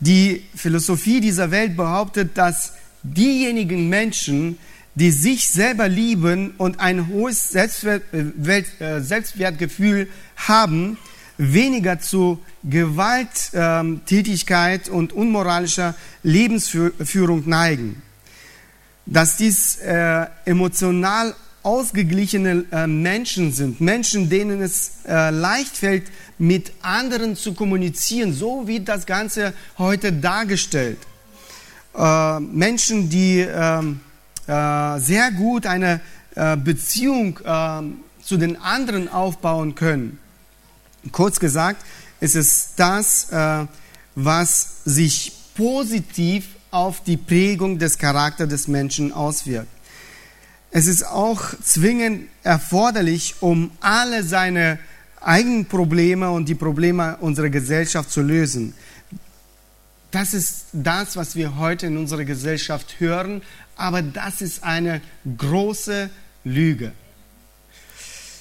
Die 0.00 0.46
Philosophie 0.56 1.20
dieser 1.20 1.52
Welt 1.52 1.76
behauptet, 1.76 2.36
dass 2.36 2.72
diejenigen 3.04 3.88
Menschen, 3.88 4.58
die 4.96 5.12
sich 5.12 5.46
selber 5.46 5.88
lieben 5.88 6.54
und 6.58 6.80
ein 6.80 7.06
hohes 7.06 7.50
Selbstwert, 7.50 8.02
äh, 8.12 9.00
Selbstwertgefühl 9.00 10.08
haben, 10.34 10.98
weniger 11.38 12.00
zu 12.00 12.42
Gewalttätigkeit 12.64 14.88
und 14.88 15.12
unmoralischer 15.12 15.94
Lebensführung 16.22 17.46
neigen. 17.48 18.02
Dass 19.04 19.36
dies 19.36 19.76
äh, 19.76 20.26
emotional 20.44 21.34
ausgeglichene 21.62 22.64
äh, 22.70 22.86
Menschen 22.86 23.52
sind, 23.52 23.80
Menschen, 23.80 24.30
denen 24.30 24.62
es 24.62 24.98
äh, 25.06 25.30
leicht 25.30 25.76
fällt, 25.76 26.04
mit 26.38 26.72
anderen 26.82 27.36
zu 27.36 27.54
kommunizieren, 27.54 28.32
so 28.32 28.66
wie 28.66 28.80
das 28.80 29.06
Ganze 29.06 29.52
heute 29.78 30.12
dargestellt. 30.12 30.98
Äh, 31.96 32.40
Menschen, 32.40 33.08
die 33.08 33.38
ähm, 33.40 34.00
äh, 34.46 34.98
sehr 34.98 35.30
gut 35.32 35.66
eine 35.66 36.00
äh, 36.34 36.56
Beziehung 36.56 37.40
ähm, 37.44 37.98
zu 38.22 38.36
den 38.36 38.60
anderen 38.60 39.08
aufbauen 39.08 39.74
können 39.74 40.18
Kurz 41.12 41.40
gesagt, 41.40 41.84
ist 42.20 42.36
es 42.36 42.70
das, 42.76 43.30
äh, 43.30 43.66
was 44.14 44.84
sich 44.84 45.32
positiv 45.54 46.46
auf 46.70 47.02
die 47.02 47.16
Prägung 47.16 47.78
des 47.78 47.98
Charakters 47.98 48.48
des 48.48 48.68
Menschen 48.68 49.12
auswirkt. 49.12 49.68
Es 50.70 50.86
ist 50.86 51.06
auch 51.06 51.42
zwingend 51.62 52.28
erforderlich, 52.42 53.36
um 53.40 53.70
alle 53.80 54.22
seine 54.22 54.78
eigenen 55.20 55.66
Probleme 55.66 56.30
und 56.30 56.48
die 56.48 56.54
Probleme 56.54 57.16
unserer 57.20 57.48
Gesellschaft 57.48 58.10
zu 58.10 58.20
lösen. 58.20 58.74
Das 60.10 60.34
ist 60.34 60.66
das, 60.72 61.16
was 61.16 61.34
wir 61.34 61.56
heute 61.56 61.86
in 61.86 61.96
unserer 61.96 62.24
Gesellschaft 62.24 63.00
hören, 63.00 63.42
aber 63.76 64.02
das 64.02 64.40
ist 64.40 64.62
eine 64.64 65.00
große 65.36 66.10
Lüge. 66.44 66.92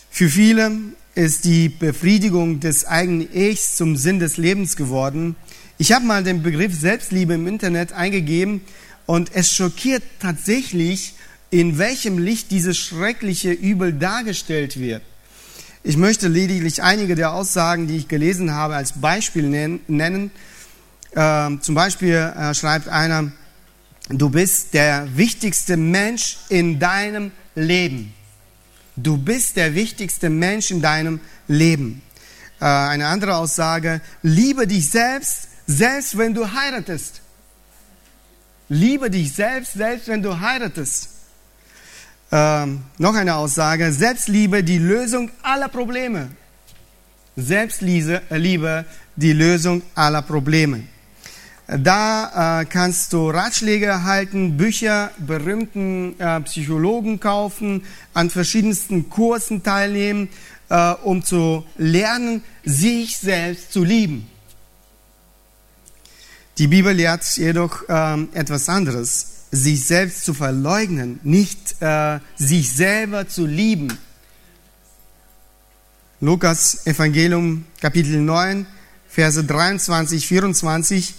Für 0.10 0.30
viele 0.30 0.72
ist 1.16 1.46
die 1.46 1.70
Befriedigung 1.70 2.60
des 2.60 2.86
eigenen 2.86 3.34
Ichs 3.34 3.78
zum 3.78 3.96
Sinn 3.96 4.20
des 4.20 4.36
Lebens 4.36 4.76
geworden. 4.76 5.38
Ich 5.78 5.94
habe 5.94 6.06
mal 6.06 6.24
den 6.24 6.44
Begriff 6.44 6.78
Selbstliebe 6.78 7.34
im 7.34 7.48
Internet 7.48 7.94
eingegeben 7.94 8.62
und 9.06 9.32
es 9.34 9.52
schockiert 9.52 10.04
tatsächlich, 10.20 11.14
in 11.52 11.78
welchem 11.78 12.18
Licht 12.18 12.52
dieses 12.52 12.78
schreckliche 12.78 13.52
Übel 13.52 13.94
dargestellt 13.94 14.78
wird. 14.78 15.02
Ich 15.84 15.96
möchte 15.96 16.28
lediglich 16.28 16.84
einige 16.84 17.16
der 17.16 17.32
Aussagen, 17.32 17.88
die 17.88 17.96
ich 17.98 18.08
gelesen 18.08 18.52
habe, 18.52 18.76
als 18.76 19.00
Beispiel 19.00 19.80
nennen. 19.88 20.32
Ähm, 21.16 21.62
zum 21.62 21.76
Beispiel 21.76 22.16
äh, 22.16 22.54
schreibt 22.54 22.90
einer, 22.90 23.32
du 24.10 24.30
bist 24.30 24.74
der 24.74 25.08
wichtigste 25.16 25.78
Mensch 25.78 26.38
in 26.50 26.80
deinem 26.80 27.32
Leben. 27.54 28.14
Du 28.96 29.18
bist 29.18 29.58
der 29.58 29.76
wichtigste 29.76 30.30
Mensch 30.30 30.72
in 30.72 30.82
deinem 30.82 31.20
Leben. 31.48 32.02
Äh, 32.60 32.66
eine 32.66 33.08
andere 33.08 33.36
Aussage, 33.36 34.02
liebe 34.22 34.68
dich 34.68 34.90
selbst, 34.90 35.50
selbst 35.68 36.18
wenn 36.18 36.34
du 36.34 36.52
heiratest. 36.54 37.22
Liebe 38.70 39.10
dich 39.10 39.34
selbst, 39.34 39.74
selbst 39.74 40.08
wenn 40.08 40.24
du 40.24 40.40
heiratest. 40.40 41.10
Ähm, 42.32 42.84
noch 42.98 43.16
eine 43.16 43.36
Aussage, 43.36 43.92
Selbstliebe 43.92 44.64
die 44.64 44.80
Lösung 44.80 45.30
aller 45.44 45.70
Probleme. 45.70 46.30
Selbstliebe 47.36 48.86
die 49.16 49.34
Lösung 49.34 49.82
aller 49.94 50.22
Probleme. 50.22 50.84
Da 51.68 52.62
äh, 52.62 52.66
kannst 52.66 53.12
du 53.14 53.30
Ratschläge 53.30 53.88
erhalten, 53.88 54.56
Bücher, 54.56 55.10
berühmten 55.18 56.20
äh, 56.20 56.42
Psychologen 56.42 57.20
kaufen, 57.20 57.84
an 58.14 58.30
verschiedensten 58.30 59.10
Kursen 59.10 59.64
teilnehmen, 59.64 60.30
äh, 60.70 60.92
um 61.04 61.24
zu 61.24 61.66
lernen, 61.78 62.44
sich 62.64 63.18
selbst 63.18 63.74
zu 63.74 63.84
lieben. 63.84 64.30
Die 66.60 66.68
Bibel 66.68 66.94
lehrt 66.94 67.26
jedoch 67.36 67.84
ähm, 67.90 68.30
etwas 68.34 68.70
anderes, 68.70 69.46
sich 69.52 69.86
selbst 69.86 70.24
zu 70.24 70.36
verleugnen, 70.36 71.20
nicht 71.24 71.82
äh, 71.82 72.20
sich 72.38 72.72
selber 72.72 73.28
zu 73.28 73.46
lieben. 73.46 73.98
Lukas 76.22 76.86
Evangelium 76.86 77.66
Kapitel 77.82 78.22
9, 78.22 78.68
Verse 79.10 79.44
23, 79.44 80.28
24 80.28 81.14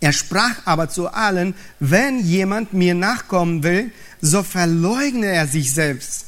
er 0.00 0.12
sprach 0.12 0.54
aber 0.64 0.88
zu 0.88 1.08
allen, 1.08 1.54
wenn 1.80 2.20
jemand 2.20 2.72
mir 2.72 2.94
nachkommen 2.94 3.62
will, 3.62 3.90
so 4.20 4.42
verleugne 4.42 5.26
er 5.26 5.46
sich 5.46 5.72
selbst 5.72 6.26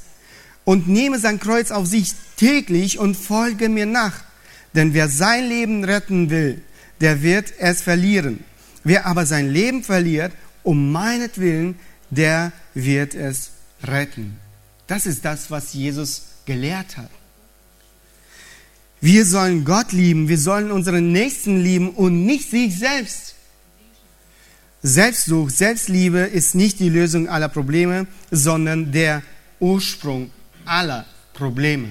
und 0.65 0.89
nehme 0.89 1.19
sein 1.19 1.41
Kreuz 1.41 1.71
auf 1.71 1.87
sich 1.87 2.13
täglich 2.37 2.99
und 2.99 3.17
folge 3.17 3.69
mir 3.69 3.87
nach. 3.87 4.23
Denn 4.75 4.95
wer 4.95 5.09
sein 5.09 5.49
Leben 5.49 5.85
retten 5.85 6.31
will, 6.31 6.63
der 7.01 7.23
wird 7.23 7.53
es 7.59 7.81
verlieren. 7.83 8.45
Wer 8.85 9.07
aber 9.07 9.27
sein 9.27 9.51
Leben 9.51 9.83
verliert, 9.83 10.33
um 10.63 10.93
meinetwillen, 10.93 11.77
der 12.11 12.53
wird 12.75 13.15
es 13.15 13.51
retten. 13.83 14.37
Das 14.87 15.07
ist 15.07 15.25
das, 15.25 15.51
was 15.51 15.75
Jesus 15.75 16.23
gelehrt 16.45 16.97
hat. 16.97 17.11
Wir 19.01 19.25
sollen 19.25 19.65
Gott 19.65 19.93
lieben, 19.93 20.29
wir 20.29 20.39
sollen 20.39 20.71
unseren 20.71 21.11
Nächsten 21.13 21.63
lieben 21.63 21.91
und 21.91 22.27
nicht 22.27 22.51
sich 22.51 22.79
selbst. 22.79 23.30
Selbstsucht, 24.83 25.55
Selbstliebe 25.55 26.21
ist 26.21 26.55
nicht 26.55 26.81
die 26.81 26.89
Lösung 26.89 27.29
aller 27.29 27.49
Probleme, 27.49 28.07
sondern 28.31 28.93
der 28.93 29.23
Ursprung 29.59 30.31
aller 30.65 31.05
Probleme. 31.35 31.91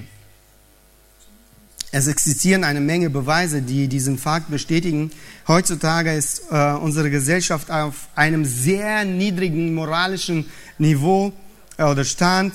Es 1.92 2.06
existieren 2.06 2.62
eine 2.62 2.80
Menge 2.80 3.10
Beweise, 3.10 3.62
die 3.62 3.88
diesen 3.88 4.18
Fakt 4.18 4.50
bestätigen. 4.50 5.10
Heutzutage 5.48 6.12
ist 6.14 6.42
äh, 6.50 6.72
unsere 6.72 7.10
Gesellschaft 7.10 7.70
auf 7.70 8.08
einem 8.14 8.44
sehr 8.44 9.04
niedrigen 9.04 9.74
moralischen 9.74 10.46
Niveau 10.78 11.32
äh, 11.76 11.84
oder 11.84 12.04
Stand. 12.04 12.54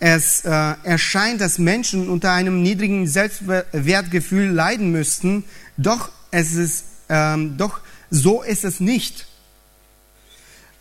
Es 0.00 0.44
äh, 0.44 0.50
erscheint, 0.82 1.40
dass 1.40 1.58
Menschen 1.58 2.08
unter 2.08 2.32
einem 2.32 2.62
niedrigen 2.62 3.06
Selbstwertgefühl 3.06 4.50
leiden 4.50 4.90
müssten, 4.90 5.44
doch, 5.76 6.10
es 6.32 6.54
ist, 6.54 6.84
ähm, 7.08 7.56
doch 7.56 7.80
so 8.10 8.42
ist 8.42 8.64
es 8.64 8.80
nicht. 8.80 9.26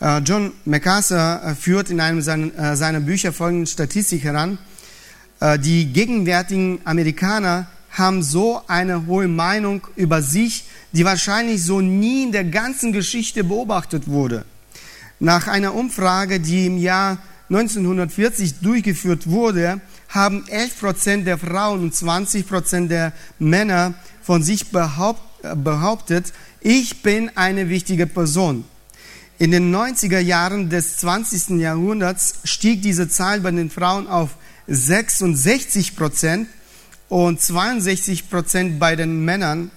Äh, 0.03 0.17
John 0.17 0.51
MacArthur 0.65 1.41
äh, 1.45 1.55
führt 1.55 1.89
in 1.89 2.01
einem 2.01 2.21
seiner, 2.21 2.71
äh, 2.71 2.75
seiner 2.75 2.99
Bücher 2.99 3.31
folgende 3.31 3.67
Statistik 3.67 4.23
heran. 4.23 4.57
Die 5.59 5.91
gegenwärtigen 5.91 6.79
Amerikaner 6.85 7.67
haben 7.91 8.23
so 8.23 8.61
eine 8.67 9.07
hohe 9.07 9.27
Meinung 9.27 9.85
über 9.97 10.21
sich, 10.21 10.63
die 10.93 11.03
wahrscheinlich 11.03 11.61
so 11.61 11.81
nie 11.81 12.23
in 12.23 12.31
der 12.31 12.45
ganzen 12.45 12.93
Geschichte 12.93 13.43
beobachtet 13.43 14.07
wurde. 14.07 14.45
Nach 15.19 15.49
einer 15.49 15.75
Umfrage, 15.75 16.39
die 16.39 16.67
im 16.67 16.77
Jahr 16.77 17.17
1940 17.49 18.59
durchgeführt 18.61 19.29
wurde, 19.29 19.81
haben 20.07 20.45
11 20.47 20.79
Prozent 20.79 21.27
der 21.27 21.37
Frauen 21.37 21.81
und 21.81 21.93
20 21.93 22.47
Prozent 22.47 22.89
der 22.89 23.11
Männer 23.37 23.95
von 24.21 24.43
sich 24.43 24.67
behauptet, 24.71 26.31
ich 26.61 27.01
bin 27.01 27.31
eine 27.35 27.67
wichtige 27.67 28.07
Person. 28.07 28.63
In 29.43 29.51
den 29.51 29.75
90er 29.75 30.19
Jahren 30.19 30.69
des 30.69 30.95
20. 30.95 31.59
Jahrhunderts 31.59 32.35
stieg 32.45 32.81
diese 32.81 33.09
Zahl 33.09 33.41
bei 33.41 33.51
den 33.51 33.69
Frauen 33.69 34.07
auf 34.07 34.37
66 34.67 35.97
Prozent 35.97 36.47
und 37.09 37.41
62 37.41 38.29
Prozent 38.29 38.79
bei 38.79 38.95
den 38.95 39.25
Männern. 39.25 39.69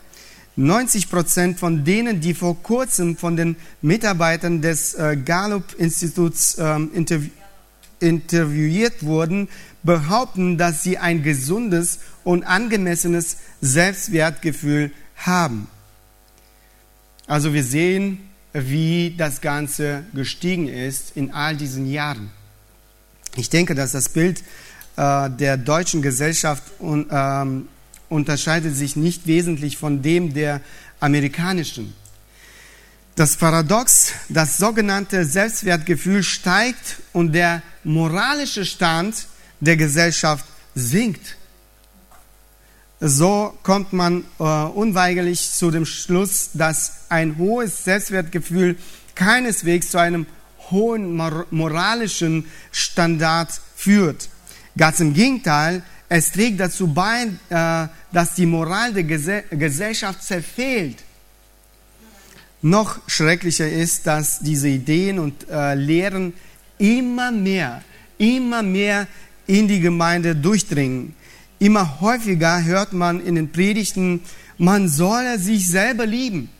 90 0.54 1.10
Prozent 1.10 1.58
von 1.58 1.84
denen, 1.84 2.20
die 2.20 2.32
vor 2.32 2.62
kurzem 2.62 3.16
von 3.16 3.36
den 3.36 3.56
Mitarbeitern 3.82 4.62
des 4.62 4.94
äh, 4.94 5.16
Gallup-Instituts 5.16 6.58
ähm, 6.60 6.92
interv 6.94 7.24
interviewt 7.98 9.02
wurden, 9.02 9.48
behaupten, 9.82 10.58
dass 10.58 10.84
sie 10.84 10.98
ein 10.98 11.24
gesundes 11.24 11.98
und 12.22 12.44
angemessenes 12.44 13.38
Selbstwertgefühl 13.60 14.92
haben. 15.16 15.66
Also 17.26 17.52
wir 17.52 17.64
sehen, 17.64 18.25
wie 18.64 19.14
das 19.16 19.40
Ganze 19.40 20.04
gestiegen 20.14 20.68
ist 20.68 21.16
in 21.16 21.32
all 21.32 21.56
diesen 21.56 21.90
Jahren. 21.90 22.30
Ich 23.36 23.50
denke, 23.50 23.74
dass 23.74 23.92
das 23.92 24.08
Bild 24.08 24.42
äh, 24.96 25.30
der 25.30 25.56
deutschen 25.56 26.00
Gesellschaft 26.00 26.62
un, 26.80 27.06
ähm, 27.10 27.68
unterscheidet 28.08 28.74
sich 28.74 28.96
nicht 28.96 29.26
wesentlich 29.26 29.76
von 29.76 30.00
dem 30.00 30.32
der 30.32 30.60
amerikanischen. 31.00 31.94
Das 33.14 33.36
Paradox, 33.36 34.12
das 34.28 34.58
sogenannte 34.58 35.24
Selbstwertgefühl 35.24 36.22
steigt 36.22 36.96
und 37.12 37.32
der 37.32 37.62
moralische 37.84 38.64
Stand 38.64 39.26
der 39.60 39.76
Gesellschaft 39.76 40.44
sinkt. 40.74 41.36
So 43.00 43.52
kommt 43.62 43.92
man 43.92 44.24
äh, 44.38 44.42
unweigerlich 44.42 45.50
zu 45.50 45.70
dem 45.70 45.84
Schluss, 45.84 46.50
dass 46.54 46.92
ein 47.10 47.36
hohes 47.36 47.84
Selbstwertgefühl 47.84 48.76
keineswegs 49.14 49.90
zu 49.90 49.98
einem 49.98 50.26
hohen 50.70 51.14
moralischen 51.50 52.46
Standard 52.72 53.50
führt. 53.76 54.30
Ganz 54.78 55.00
im 55.00 55.12
Gegenteil, 55.12 55.82
es 56.08 56.32
trägt 56.32 56.58
dazu 56.60 56.86
bei, 56.86 57.28
äh, 57.50 57.88
dass 58.12 58.34
die 58.34 58.46
Moral 58.46 58.94
der 58.94 59.04
Gesellschaft 59.04 60.22
zerfehlt. 60.22 61.02
Noch 62.62 62.98
schrecklicher 63.06 63.68
ist, 63.68 64.06
dass 64.06 64.40
diese 64.40 64.68
Ideen 64.68 65.18
und 65.18 65.48
äh, 65.50 65.74
Lehren 65.74 66.32
immer 66.78 67.30
mehr, 67.30 67.82
immer 68.16 68.62
mehr 68.62 69.06
in 69.46 69.68
die 69.68 69.80
Gemeinde 69.80 70.34
durchdringen. 70.34 71.14
Immer 71.58 72.00
häufiger 72.00 72.62
hört 72.64 72.92
man 72.92 73.20
in 73.20 73.34
den 73.34 73.50
Predigten, 73.50 74.20
man 74.58 74.88
solle 74.88 75.38
sich 75.38 75.68
selber 75.68 76.06
lieben. 76.06 76.50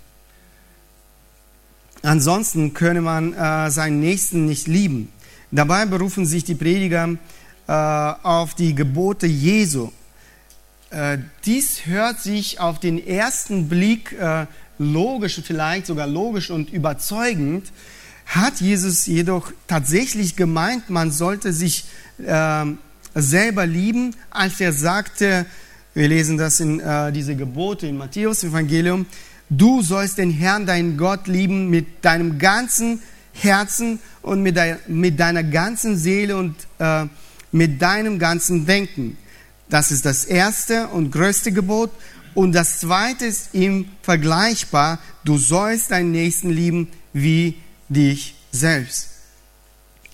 Ansonsten 2.02 2.72
könne 2.72 3.00
man 3.00 3.35
äh, 3.35 3.70
seinen 3.70 4.00
Nächsten 4.00 4.46
nicht 4.46 4.68
lieben. 4.68 5.11
Dabei 5.50 5.87
berufen 5.87 6.24
sich 6.24 6.44
die 6.44 6.54
Prediger 6.54 7.16
äh, 7.66 7.72
auf 7.72 8.54
die 8.54 8.74
Gebote 8.74 9.26
Jesu. 9.26 9.90
Äh, 10.90 11.18
dies 11.44 11.87
hört 11.87 12.20
sich 12.20 12.61
auf 12.61 12.78
den 12.78 13.04
ersten 13.04 13.68
Blick 13.68 14.12
äh, 14.12 14.46
logisch, 14.78 15.40
vielleicht 15.44 15.87
sogar 15.87 16.06
logisch 16.06 16.50
und 16.50 16.70
überzeugend, 16.72 17.72
hat 18.26 18.61
Jesus 18.61 19.06
jedoch 19.06 19.52
tatsächlich 19.66 20.37
gemeint, 20.37 20.90
man 20.90 21.11
sollte 21.11 21.52
sich 21.52 21.85
ähm, 22.24 22.78
selber 23.16 23.66
lieben, 23.66 24.14
als 24.31 24.61
er 24.61 24.72
sagte, 24.72 25.46
wir 25.94 26.09
lesen 26.09 26.37
das 26.37 26.61
in 26.61 26.81
äh, 26.81 27.11
diese 27.12 27.35
Gebote 27.35 27.87
im 27.87 27.96
Matthäus 27.96 28.44
Evangelium, 28.44 29.07
du 29.48 29.83
sollst 29.83 30.18
den 30.18 30.31
Herrn, 30.31 30.66
deinen 30.66 30.96
Gott 30.96 31.26
lieben 31.26 31.70
mit 31.70 32.05
deinem 32.05 32.38
ganzen 32.38 33.00
Herzen 33.33 33.98
und 34.22 34.42
mit, 34.42 34.57
dein, 34.57 34.79
mit 34.87 35.18
deiner 35.18 35.42
ganzen 35.42 35.96
Seele 35.96 36.37
und 36.37 36.55
äh, 36.79 37.07
mit 37.52 37.81
deinem 37.81 38.18
ganzen 38.18 38.66
Denken. 38.66 39.16
Das 39.68 39.90
ist 39.90 40.05
das 40.05 40.24
erste 40.24 40.88
und 40.88 41.11
größte 41.11 41.52
Gebot. 41.52 41.90
Und 42.35 42.52
das 42.52 42.79
zweite 42.81 43.24
ist 43.24 43.55
ihm 43.55 43.88
vergleichbar. 44.02 44.98
Du 45.24 45.38
sollst 45.38 45.90
deinen 45.90 46.12
Nächsten 46.12 46.50
lieben 46.50 46.88
wie 47.12 47.57
dich 47.88 48.35
selbst. 48.52 49.15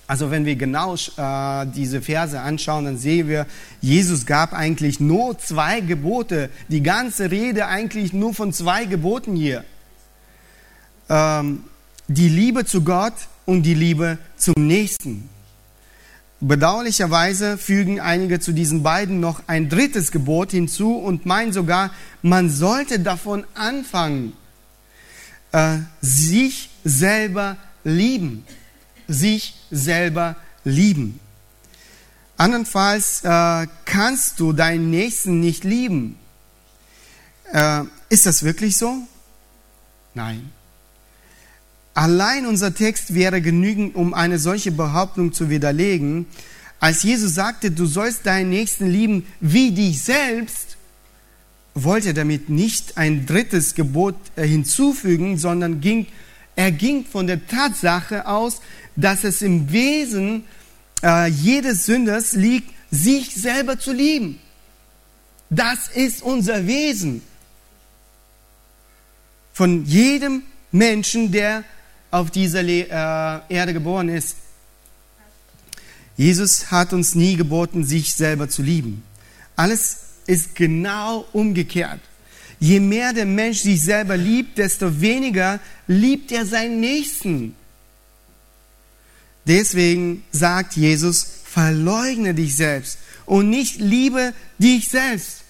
Also 0.07 0.31
wenn 0.31 0.45
wir 0.45 0.57
genau 0.57 0.95
äh, 0.95 1.67
diese 1.75 2.03
Verse 2.03 2.39
anschauen, 2.39 2.85
dann 2.85 2.99
sehen 2.99 3.29
wir, 3.29 3.47
Jesus 3.81 4.27
gab 4.27 4.53
eigentlich 4.53 5.01
nur 5.01 5.39
zwei 5.39 5.81
Gebote. 5.81 6.51
Die 6.69 6.83
ganze 6.83 7.31
Rede 7.31 7.67
eigentlich 7.67 8.13
nur 8.13 8.35
von 8.35 8.53
zwei 8.53 8.85
Geboten 8.85 9.37
hier. 9.37 9.65
Ähm, 11.09 11.65
die 12.09 12.29
Liebe 12.29 12.65
zu 12.65 12.83
Gott 12.83 13.15
und 13.47 13.63
die 13.63 13.75
Liebe 13.75 14.19
zum 14.37 14.55
Nächsten. 14.59 15.29
Bedauerlicherweise 16.41 17.57
fügen 17.57 18.01
einige 18.01 18.41
zu 18.41 18.53
diesen 18.53 18.83
beiden 18.83 19.21
noch 19.21 19.43
ein 19.47 19.69
drittes 19.69 20.11
Gebot 20.11 20.51
hinzu 20.51 20.97
und 20.97 21.25
meinen 21.25 21.53
sogar, 21.53 21.93
man 22.21 22.51
sollte 22.51 22.99
davon 22.99 23.45
anfangen, 23.55 24.33
äh, 25.53 25.79
sich 26.01 26.71
selber 26.83 27.57
lieben. 27.85 28.45
Sich 29.09 29.55
selber 29.71 30.37
lieben. 30.65 31.21
Andernfalls 32.37 33.23
äh, 33.25 33.67
kannst 33.85 34.41
du 34.41 34.53
deinen 34.53 34.91
Nächsten 34.91 35.41
nicht 35.41 35.65
lieben. 35.65 36.17
Äh, 37.53 37.85
ist 38.09 38.27
das 38.27 38.43
wirklich 38.43 38.77
so? 38.77 38.97
Nein. 40.15 40.51
Allein 41.95 42.47
unser 42.47 42.75
Text 42.75 43.15
wäre 43.15 43.43
genügend, 43.43 43.95
um 43.95 44.15
eine 44.15 44.39
solche 44.39 44.73
Behauptung 44.73 45.33
zu 45.33 45.51
widerlegen. 45.51 46.27
Als 46.81 47.03
Jesus 47.03 47.35
sagte, 47.35 47.71
du 47.71 47.87
sollst 47.87 48.27
deinen 48.27 48.51
Nächsten 48.51 48.87
lieben 48.87 49.27
wie 49.41 49.73
dich 49.73 50.03
selbst, 50.03 50.77
wollte 51.75 52.09
er 52.09 52.15
damit 52.15 52.49
nicht 52.49 52.97
ein 52.99 53.27
drittes 53.27 53.75
Gebot 53.75 54.17
äh, 54.37 54.47
hinzufügen, 54.47 55.39
sondern 55.39 55.81
ging, 55.81 56.07
er 56.57 56.73
ging 56.73 57.05
von 57.05 57.27
der 57.27 57.47
Tatsache 57.47 58.27
aus, 58.27 58.61
dass 58.97 59.25
es 59.25 59.43
im 59.43 59.71
Wesen 59.73 60.45
äh, 61.03 61.29
jedes 61.29 61.87
Sünders 61.87 62.33
liegt, 62.33 62.71
sich 62.91 63.35
selber 63.35 63.79
zu 63.79 63.93
lieben. 63.93 64.39
Das 65.51 65.89
ist 65.89 66.23
unser 66.23 66.67
Wesen. 66.67 67.23
Von 69.53 69.85
jedem 69.85 70.43
Menschen, 70.71 71.33
der 71.33 71.65
auf 72.11 72.31
dieser 72.31 72.63
Le 72.63 72.89
äh, 72.89 73.55
Erde 73.55 73.73
geboren 73.73 74.09
ist. 74.09 74.37
Jesus 76.17 76.71
hat 76.71 76.93
uns 76.93 77.15
nie 77.15 77.37
geboten, 77.37 77.85
sich 77.85 78.15
selber 78.15 78.49
zu 78.49 78.63
lieben. 78.63 79.03
Alles 79.57 79.99
ist 80.27 80.55
genau 80.55 81.27
umgekehrt. 81.33 82.01
je 82.63 82.79
mehr 82.79 83.13
der 83.13 83.27
Mensch 83.27 83.59
sich 83.59 83.83
selber 83.83 84.17
liebt, 84.17 84.57
desto 84.57 85.01
weniger 85.01 85.59
liebt 85.89 86.31
er 86.31 86.47
seinen 86.47 86.79
Nächsten. 86.79 87.57
Deswegen 89.47 90.23
sagt 90.31 90.77
Jesus, 90.77 91.27
verleugne 91.45 92.35
dich 92.35 92.57
selbst 92.57 92.99
und 93.27 93.51
nicht 93.51 93.81
liebe 93.81 94.33
dich 94.59 94.89
selbst. 94.89 95.43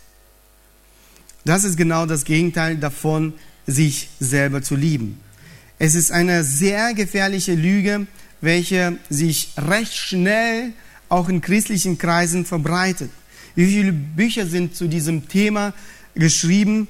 Das 1.44 1.64
ist 1.64 1.76
genau 1.76 2.06
das 2.06 2.24
Gegenteil 2.24 2.76
davon, 2.76 3.34
sich 3.66 4.08
selber 4.20 4.62
zu 4.62 4.76
lieben. 4.76 5.20
Es 5.78 5.94
ist 5.94 6.12
eine 6.12 6.44
sehr 6.44 6.94
gefährliche 6.94 7.54
Lüge, 7.54 8.06
welche 8.40 8.98
sich 9.08 9.50
recht 9.56 9.94
schnell 9.94 10.72
auch 11.08 11.28
in 11.28 11.40
christlichen 11.40 11.98
Kreisen 11.98 12.44
verbreitet. 12.44 13.10
Wie 13.54 13.66
viele 13.66 13.92
Bücher 13.92 14.46
sind 14.46 14.74
zu 14.74 14.88
diesem 14.88 15.28
Thema 15.28 15.74
geschrieben? 16.14 16.88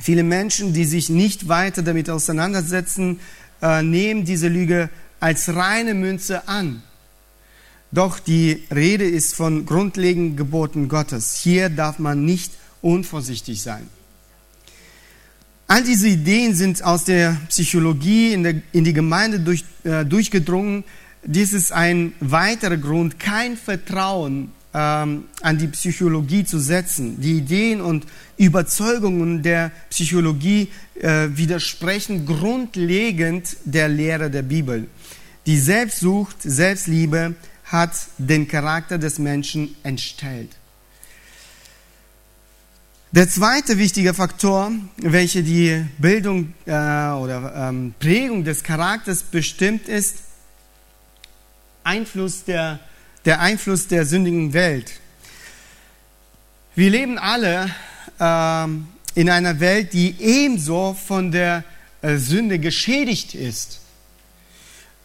Viele 0.00 0.22
Menschen, 0.22 0.72
die 0.72 0.84
sich 0.84 1.08
nicht 1.08 1.48
weiter 1.48 1.82
damit 1.82 2.08
auseinandersetzen, 2.08 3.20
äh, 3.60 3.82
nehmen 3.82 4.24
diese 4.24 4.48
Lüge 4.48 4.90
als 5.22 5.54
reine 5.54 5.94
Münze 5.94 6.48
an. 6.48 6.82
Doch 7.92 8.18
die 8.18 8.64
Rede 8.74 9.04
ist 9.04 9.34
von 9.36 9.66
grundlegenden 9.66 10.36
Geboten 10.36 10.88
Gottes. 10.88 11.36
Hier 11.36 11.68
darf 11.68 12.00
man 12.00 12.24
nicht 12.24 12.52
unvorsichtig 12.80 13.62
sein. 13.62 13.86
All 15.68 15.84
diese 15.84 16.08
Ideen 16.08 16.54
sind 16.54 16.82
aus 16.82 17.04
der 17.04 17.40
Psychologie 17.48 18.32
in, 18.32 18.42
der, 18.42 18.54
in 18.72 18.82
die 18.82 18.92
Gemeinde 18.92 19.38
durch, 19.38 19.64
äh, 19.84 20.04
durchgedrungen. 20.04 20.82
Dies 21.24 21.52
ist 21.52 21.70
ein 21.70 22.14
weiterer 22.18 22.76
Grund, 22.76 23.20
kein 23.20 23.56
Vertrauen 23.56 24.50
ähm, 24.74 25.24
an 25.40 25.58
die 25.58 25.68
Psychologie 25.68 26.44
zu 26.44 26.58
setzen. 26.58 27.20
Die 27.20 27.38
Ideen 27.38 27.80
und 27.80 28.06
Überzeugungen 28.38 29.42
der 29.42 29.70
Psychologie 29.90 30.68
äh, 31.00 31.28
widersprechen 31.34 32.26
grundlegend 32.26 33.56
der 33.64 33.88
Lehre 33.88 34.30
der 34.30 34.42
Bibel. 34.42 34.88
Die 35.46 35.58
Selbstsucht, 35.58 36.36
Selbstliebe 36.40 37.34
hat 37.64 37.92
den 38.18 38.46
Charakter 38.46 38.98
des 38.98 39.18
Menschen 39.18 39.74
entstellt. 39.82 40.50
Der 43.10 43.28
zweite 43.28 43.76
wichtige 43.76 44.14
Faktor, 44.14 44.72
welcher 44.96 45.42
die 45.42 45.84
Bildung 45.98 46.54
äh, 46.64 46.70
oder 46.70 47.52
ähm, 47.54 47.94
Prägung 47.98 48.42
des 48.42 48.62
Charakters 48.62 49.22
bestimmt, 49.22 49.86
ist 49.86 50.20
Einfluss 51.84 52.44
der, 52.44 52.80
der 53.26 53.40
Einfluss 53.40 53.86
der 53.86 54.06
sündigen 54.06 54.54
Welt. 54.54 54.92
Wir 56.74 56.88
leben 56.88 57.18
alle 57.18 57.70
äh, 58.18 58.66
in 59.14 59.28
einer 59.28 59.60
Welt, 59.60 59.92
die 59.92 60.14
ebenso 60.18 60.94
von 60.94 61.30
der 61.30 61.64
äh, 62.00 62.16
Sünde 62.16 62.58
geschädigt 62.58 63.34
ist. 63.34 63.81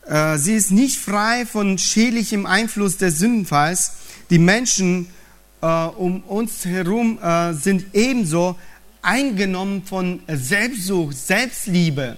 Äh, 0.08 0.38
sie 0.38 0.56
ist 0.56 0.72
nicht 0.72 0.98
frei 0.98 1.46
von 1.46 1.78
schädlichem 1.78 2.46
Einfluss 2.46 2.98
des 2.98 3.20
Sündenfalls. 3.20 3.94
Die 4.30 4.40
Menschen 4.40 5.08
äh, 5.62 5.66
um 5.68 6.22
uns 6.24 6.66
herum 6.66 7.20
äh, 7.22 7.54
sind 7.54 7.94
ebenso 7.94 8.56
eingenommen 9.02 9.84
von 9.84 10.22
Selbstsucht, 10.28 11.16
Selbstliebe. 11.18 12.18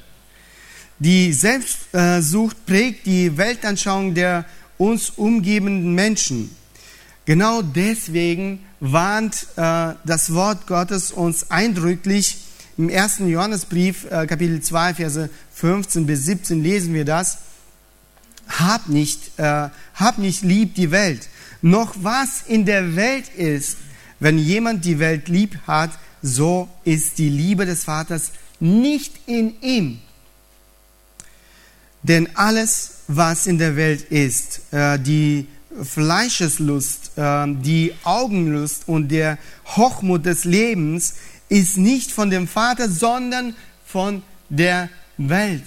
Die 1.00 1.32
Selbstsucht 1.34 2.66
prägt 2.66 3.06
die 3.06 3.38
Weltanschauung 3.38 4.14
der 4.14 4.46
uns 4.78 5.12
umgebenden 5.12 5.94
Menschen. 5.94 6.56
Genau 7.26 7.62
deswegen 7.62 8.60
warnt 8.80 9.48
äh, 9.56 9.94
das 10.06 10.34
Wort 10.34 10.68
Gottes 10.68 11.12
uns 11.12 11.52
eindrücklich. 11.52 12.38
Im 12.78 12.90
ersten 12.90 13.28
Johannesbrief, 13.30 14.06
äh, 14.10 14.26
Kapitel 14.26 14.62
2, 14.62 14.96
Verse 14.96 15.30
15 15.54 16.06
bis 16.06 16.26
17 16.26 16.64
lesen 16.64 16.94
wir 16.94 17.06
das. 17.06 17.40
Hab 18.50 18.90
nicht, 18.90 19.38
äh, 19.38 19.70
hab 19.96 20.18
nicht 20.18 20.44
lieb 20.44 20.76
die 20.76 20.92
Welt, 20.92 21.30
noch 21.62 21.96
was 22.02 22.42
in 22.48 22.66
der 22.66 22.96
Welt 22.96 23.30
ist. 23.36 23.78
Wenn 24.20 24.38
jemand 24.38 24.84
die 24.84 25.00
Welt 25.00 25.30
lieb 25.30 25.58
hat, 25.68 25.92
so 26.22 26.68
ist 26.84 27.18
die 27.18 27.30
Liebe 27.30 27.66
des 27.66 27.86
Vaters 27.86 28.32
nicht 28.60 29.14
in 29.26 29.62
ihm. 29.62 30.00
Denn 32.04 32.30
alles, 32.36 33.04
was 33.08 33.48
in 33.48 33.58
der 33.58 33.76
Welt 33.76 34.04
ist, 34.10 34.62
äh, 34.72 34.98
die 35.00 35.48
Fleischeslust, 35.84 37.18
äh, 37.18 37.46
die 37.48 37.94
Augenlust 38.04 38.88
und 38.88 39.10
der 39.10 39.38
Hochmut 39.76 40.26
des 40.26 40.46
Lebens, 40.46 41.16
ist 41.50 41.78
nicht 41.78 42.12
von 42.12 42.30
dem 42.30 42.48
Vater, 42.48 42.90
sondern 42.90 43.56
von 43.86 44.24
der 44.50 44.90
Welt. 45.18 45.64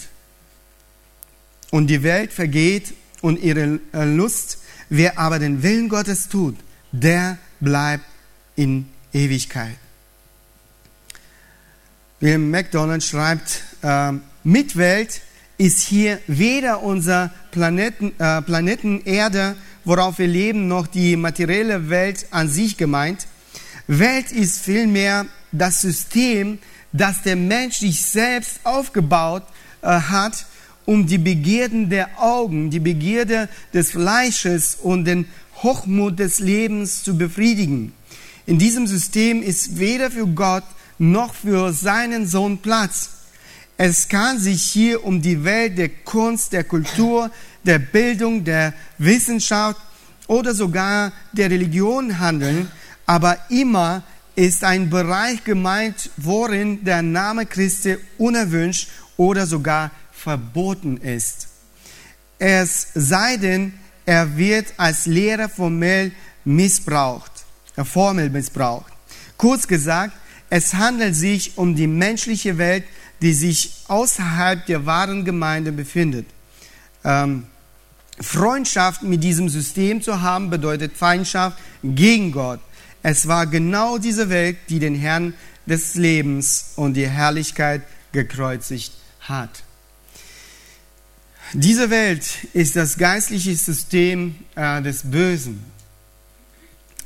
Und 1.72 1.88
die 1.88 2.04
Welt 2.04 2.32
vergeht 2.32 2.94
und 3.20 3.42
ihre 3.42 3.80
äh, 3.92 4.04
Lust 4.04 4.58
Wer 4.94 5.18
aber 5.18 5.38
den 5.38 5.62
Willen 5.62 5.88
Gottes 5.88 6.28
tut, 6.28 6.54
der 6.92 7.38
bleibt 7.60 8.04
in 8.56 8.90
Ewigkeit. 9.10 9.78
William 12.20 12.50
MacDonald 12.50 13.02
schreibt, 13.02 13.62
äh, 13.80 14.12
Mitwelt 14.44 15.22
ist 15.56 15.80
hier 15.80 16.18
weder 16.26 16.82
unser 16.82 17.32
Planeten, 17.52 18.12
äh, 18.18 18.42
Planeten 18.42 19.00
Erde, 19.06 19.56
worauf 19.86 20.18
wir 20.18 20.26
leben, 20.26 20.68
noch 20.68 20.86
die 20.86 21.16
materielle 21.16 21.88
Welt 21.88 22.26
an 22.30 22.50
sich 22.50 22.76
gemeint. 22.76 23.26
Welt 23.86 24.30
ist 24.30 24.60
vielmehr 24.60 25.24
das 25.52 25.80
System, 25.80 26.58
das 26.92 27.22
der 27.22 27.36
Mensch 27.36 27.78
sich 27.78 28.02
selbst 28.02 28.60
aufgebaut 28.64 29.44
äh, 29.80 29.86
hat 29.86 30.44
um 30.84 31.06
die 31.06 31.18
Begierden 31.18 31.90
der 31.90 32.22
Augen, 32.22 32.70
die 32.70 32.80
Begierde 32.80 33.48
des 33.72 33.92
Fleisches 33.92 34.76
und 34.80 35.04
den 35.04 35.26
Hochmut 35.62 36.18
des 36.18 36.38
Lebens 36.38 37.02
zu 37.04 37.16
befriedigen. 37.16 37.92
In 38.46 38.58
diesem 38.58 38.86
System 38.86 39.42
ist 39.42 39.78
weder 39.78 40.10
für 40.10 40.26
Gott 40.26 40.64
noch 40.98 41.34
für 41.34 41.72
seinen 41.72 42.26
Sohn 42.26 42.58
Platz. 42.58 43.10
Es 43.76 44.08
kann 44.08 44.38
sich 44.38 44.62
hier 44.62 45.04
um 45.04 45.22
die 45.22 45.44
Welt 45.44 45.78
der 45.78 45.88
Kunst, 45.88 46.52
der 46.52 46.64
Kultur, 46.64 47.30
der 47.64 47.78
Bildung, 47.78 48.44
der 48.44 48.74
Wissenschaft 48.98 49.80
oder 50.26 50.54
sogar 50.54 51.12
der 51.32 51.50
Religion 51.50 52.18
handeln, 52.18 52.70
aber 53.06 53.38
immer 53.48 54.02
ist 54.34 54.64
ein 54.64 54.90
Bereich 54.90 55.44
gemeint, 55.44 56.10
worin 56.16 56.84
der 56.84 57.02
Name 57.02 57.46
Christi 57.46 57.96
unerwünscht 58.18 58.88
oder 59.16 59.46
sogar 59.46 59.90
verboten 60.12 60.98
ist. 60.98 61.48
Es 62.38 62.88
sei 62.94 63.36
denn, 63.36 63.72
er 64.04 64.36
wird 64.36 64.66
als 64.76 65.06
Lehrer 65.06 65.48
formell 65.48 66.12
missbraucht, 66.44 67.32
äh, 67.76 67.84
Formel 67.84 68.30
missbraucht. 68.30 68.92
Kurz 69.36 69.66
gesagt, 69.66 70.14
es 70.50 70.74
handelt 70.74 71.14
sich 71.14 71.56
um 71.56 71.74
die 71.74 71.86
menschliche 71.86 72.58
Welt, 72.58 72.84
die 73.22 73.32
sich 73.32 73.72
außerhalb 73.88 74.66
der 74.66 74.84
wahren 74.84 75.24
Gemeinde 75.24 75.72
befindet. 75.72 76.26
Ähm, 77.04 77.46
Freundschaft 78.20 79.02
mit 79.02 79.24
diesem 79.24 79.48
System 79.48 80.02
zu 80.02 80.20
haben, 80.20 80.50
bedeutet 80.50 80.96
Feindschaft 80.96 81.58
gegen 81.82 82.32
Gott. 82.32 82.60
Es 83.02 83.26
war 83.26 83.46
genau 83.46 83.98
diese 83.98 84.28
Welt, 84.28 84.56
die 84.68 84.78
den 84.78 84.94
Herrn 84.94 85.34
des 85.66 85.94
Lebens 85.94 86.72
und 86.76 86.94
die 86.94 87.08
Herrlichkeit 87.08 87.82
gekreuzigt 88.12 88.92
hat. 89.20 89.62
Diese 91.54 91.90
Welt 91.90 92.24
ist 92.54 92.76
das 92.76 92.96
geistliche 92.96 93.54
System 93.54 94.36
äh, 94.54 94.80
des 94.80 95.02
Bösen, 95.10 95.62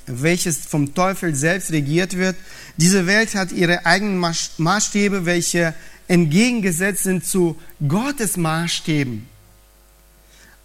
welches 0.07 0.59
vom 0.59 0.95
Teufel 0.95 1.35
selbst 1.35 1.73
regiert 1.73 2.17
wird. 2.17 2.37
Diese 2.77 3.09
Welt 3.09 3.35
hat 3.35 3.51
ihre 3.51 3.85
eigenen 3.85 4.19
Maßstäbe, 4.59 5.27
welche 5.27 5.75
entgegengesetzt 6.07 7.03
sind 7.03 7.27
zu 7.27 7.59
Gottes 7.89 8.37
Maßstäben. 8.37 9.27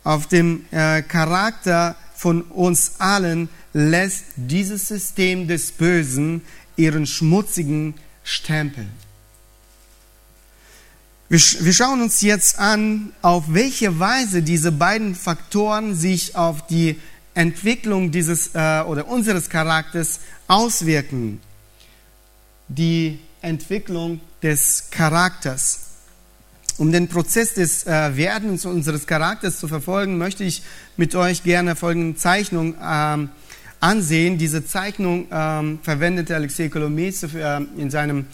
Auf 0.04 0.28
dem 0.28 0.66
äh, 0.70 1.02
Charakter 1.02 1.96
von 2.16 2.44
uns 2.44 3.00
allen 3.00 3.50
lässt 3.74 4.26
dieses 4.36 4.88
System 4.88 5.48
des 5.48 5.72
Bösen 5.72 6.44
ihren 6.76 7.08
schmutzigen 7.08 7.96
Stempel. 8.24 8.86
Wir, 11.32 11.40
wir 11.40 11.72
schauen 11.72 12.02
uns 12.02 12.20
jetzt 12.20 12.60
an, 12.60 13.14
auf 13.22 13.46
welche 13.48 14.02
Weise 14.02 14.42
diese 14.42 14.74
beiden 14.74 15.16
Faktoren 15.16 15.96
sich 15.96 16.36
auf 16.36 16.68
die 16.68 17.00
Entwicklung 17.34 18.12
dieses 18.12 18.54
äh, 18.54 18.82
oder 18.82 19.08
unseres 19.08 19.50
Charakters 19.50 20.20
auswirken. 20.50 21.40
Die 22.68 23.18
Entwicklung 23.42 24.20
des 24.44 24.90
Charakters. 24.92 25.92
Um 26.78 26.92
den 26.92 27.08
Prozess 27.08 27.54
des 27.54 27.88
äh, 27.88 28.18
Werdens 28.18 28.66
unseres 28.66 29.08
Charakters 29.08 29.58
zu 29.58 29.70
verfolgen, 29.70 30.18
möchte 30.18 30.44
ich 30.44 30.64
mit 30.98 31.16
euch 31.16 31.44
gerne 31.44 31.78
folgende 31.78 32.18
Zeichnung 32.18 32.76
ähm, 32.84 33.30
ansehen. 33.80 34.38
Diese 34.38 34.66
Zeichnung 34.66 35.28
ähm, 35.32 35.80
verwendete 35.82 36.36
Alexei 36.36 36.68
Kolomets 36.68 37.24
äh, 37.24 37.62
in 37.78 37.90
seinem 37.90 38.26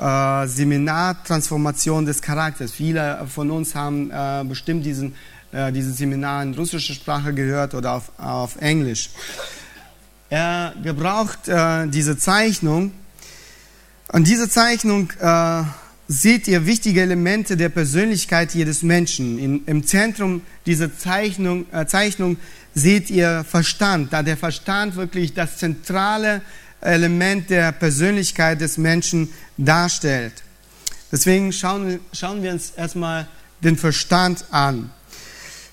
äh, 0.00 0.46
Seminar 0.46 1.22
Transformation 1.24 2.06
des 2.06 2.22
Charakters. 2.22 2.72
Viele 2.72 3.26
von 3.32 3.50
uns 3.50 3.74
haben 3.74 4.10
äh, 4.10 4.44
bestimmt 4.44 4.84
diesen, 4.86 5.14
äh, 5.52 5.70
dieses 5.72 5.98
Seminar 5.98 6.42
in 6.42 6.54
russischer 6.54 6.94
Sprache 6.94 7.34
gehört 7.34 7.74
oder 7.74 7.92
auf, 7.92 8.10
auf 8.18 8.56
Englisch. 8.56 9.10
Er 10.30 10.74
gebraucht 10.82 11.48
äh, 11.48 11.86
diese 11.88 12.16
Zeichnung. 12.16 12.92
Und 14.12 14.26
diese 14.26 14.48
Zeichnung 14.48 15.10
äh, 15.20 15.62
seht 16.08 16.48
ihr 16.48 16.66
wichtige 16.66 17.02
Elemente 17.02 17.56
der 17.56 17.68
Persönlichkeit 17.68 18.54
jedes 18.54 18.82
Menschen. 18.82 19.38
In, 19.38 19.64
Im 19.66 19.86
Zentrum 19.86 20.42
dieser 20.66 20.96
Zeichnung, 20.96 21.66
äh, 21.72 21.86
Zeichnung 21.86 22.38
seht 22.74 23.10
ihr 23.10 23.44
Verstand, 23.48 24.12
da 24.12 24.22
der 24.22 24.36
Verstand 24.36 24.96
wirklich 24.96 25.34
das 25.34 25.58
zentrale 25.58 26.42
Element 26.80 27.50
der 27.50 27.72
Persönlichkeit 27.72 28.60
des 28.60 28.78
Menschen 28.78 29.32
darstellt. 29.56 30.32
Deswegen 31.12 31.52
schauen, 31.52 32.00
schauen 32.12 32.42
wir 32.42 32.52
uns 32.52 32.70
erstmal 32.76 33.26
den 33.62 33.76
Verstand 33.76 34.44
an. 34.50 34.90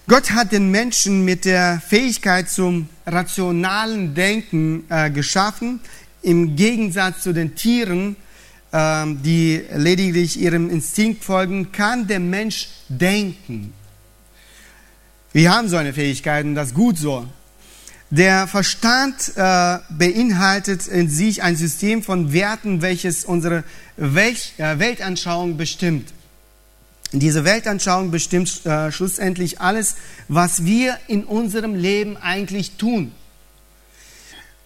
Gott 0.08 0.32
hat 0.32 0.52
den 0.52 0.72
Menschen 0.72 1.26
mit 1.26 1.46
der 1.46 1.82
Fähigkeit 1.86 2.50
zum 2.50 2.88
rationalen 3.06 4.14
Denken 4.16 4.86
äh, 4.90 5.12
geschaffen, 5.12 5.80
im 6.22 6.56
Gegensatz 6.56 7.24
zu 7.24 7.34
den 7.34 7.56
Tieren, 7.56 8.16
äh, 8.72 9.06
die 9.08 9.62
lediglich 9.76 10.40
ihrem 10.40 10.70
Instinkt 10.70 11.24
folgen, 11.24 11.72
kann 11.72 12.08
der 12.08 12.20
Mensch 12.20 12.70
denken. 12.90 13.74
Wir 15.34 15.54
haben 15.54 15.68
so 15.68 15.76
eine 15.76 15.94
Fähigkeit 15.94 16.46
und 16.46 16.56
das 16.56 16.70
ist 16.70 16.74
gut 16.74 16.98
so. 16.98 17.28
Der 18.10 18.48
Verstand 18.48 19.34
äh, 19.36 19.80
beinhaltet 19.90 20.88
in 20.88 21.10
sich 21.10 21.44
ein 21.44 21.58
System 21.58 22.02
von 22.02 22.32
Werten, 22.32 22.82
welches 22.82 23.26
unsere 23.26 23.66
Welt, 23.98 24.54
äh, 24.58 24.80
Weltanschauung 24.80 25.58
bestimmt. 25.58 26.14
Diese 27.12 27.44
Weltanschauung 27.44 28.10
bestimmt 28.10 28.66
äh, 28.66 28.94
schlussendlich 28.94 29.60
alles, 29.60 29.96
was 30.30 30.64
wir 30.64 30.98
in 31.08 31.26
unserem 31.26 31.76
Leben 31.76 32.16
eigentlich 32.16 32.78
tun. 32.78 33.12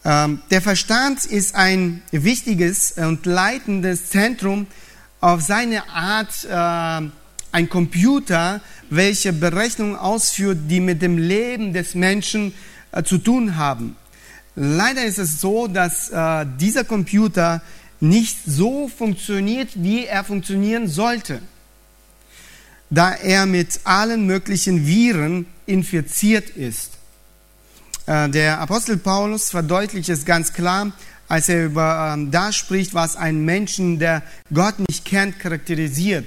Ähm, 0.06 0.42
der 0.52 0.62
Verstand 0.62 1.26
ist 1.26 1.56
ein 1.56 2.04
wichtiges 2.12 2.92
und 2.92 3.26
leitendes 3.26 4.10
Zentrum 4.10 4.68
auf 5.20 5.42
seine 5.42 5.90
Art, 5.90 6.46
äh, 6.46 7.10
ein 7.54 7.70
Computer, 7.70 8.62
welche 8.92 9.34
Berechnungen 9.34 9.96
ausführt, 9.96 10.60
die 10.70 10.80
mit 10.80 11.02
dem 11.02 11.18
Leben 11.18 11.74
des 11.74 11.96
Menschen 11.96 12.50
äh, 12.50 12.71
zu 13.04 13.18
tun 13.18 13.58
haben. 13.58 13.96
Leider 14.56 15.06
ist 15.06 15.18
es 15.18 15.40
so, 15.40 15.68
dass 15.68 16.10
äh, 16.10 16.46
dieser 16.60 16.84
Computer 16.84 17.62
nicht 18.00 18.38
so 18.46 18.90
funktioniert, 18.90 19.70
wie 19.76 20.06
er 20.06 20.24
funktionieren 20.24 20.88
sollte, 20.88 21.42
da 22.90 23.12
er 23.12 23.46
mit 23.46 23.80
allen 23.86 24.26
möglichen 24.26 24.86
Viren 24.86 25.46
infiziert 25.66 26.50
ist. 26.50 26.92
Äh, 28.08 28.30
der 28.30 28.60
Apostel 28.60 28.98
Paulus 28.98 29.52
verdeutlicht 29.52 30.10
es 30.10 30.26
ganz 30.26 30.52
klar, 30.52 30.92
als 31.30 31.48
er 31.48 31.66
über 31.66 32.18
äh, 32.18 32.30
das 32.30 32.56
spricht, 32.56 32.94
was 32.94 33.16
einen 33.16 33.46
Menschen, 33.46 34.00
der 34.00 34.22
Gott 34.54 34.76
nicht 34.80 35.06
kennt, 35.06 35.40
charakterisiert. 35.40 36.26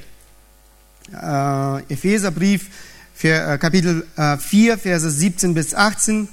Äh, 1.12 1.92
Epheserbrief, 1.92 2.70
für, 3.14 3.52
äh, 3.52 3.58
Kapitel 3.58 4.06
äh, 4.16 4.38
4, 4.38 4.78
Verse 4.78 5.10
17 5.10 5.54
bis 5.54 5.74
18. 5.74 6.28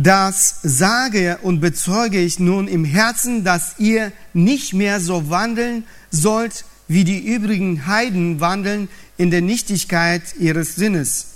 Das 0.00 0.60
sage 0.62 1.38
und 1.42 1.58
bezeuge 1.58 2.20
ich 2.20 2.38
nun 2.38 2.68
im 2.68 2.84
Herzen, 2.84 3.42
dass 3.42 3.80
ihr 3.80 4.12
nicht 4.32 4.72
mehr 4.72 5.00
so 5.00 5.28
wandeln 5.28 5.82
sollt, 6.12 6.64
wie 6.86 7.02
die 7.02 7.18
übrigen 7.18 7.88
Heiden 7.88 8.38
wandeln 8.38 8.88
in 9.16 9.32
der 9.32 9.40
Nichtigkeit 9.40 10.22
ihres 10.38 10.76
Sinnes, 10.76 11.26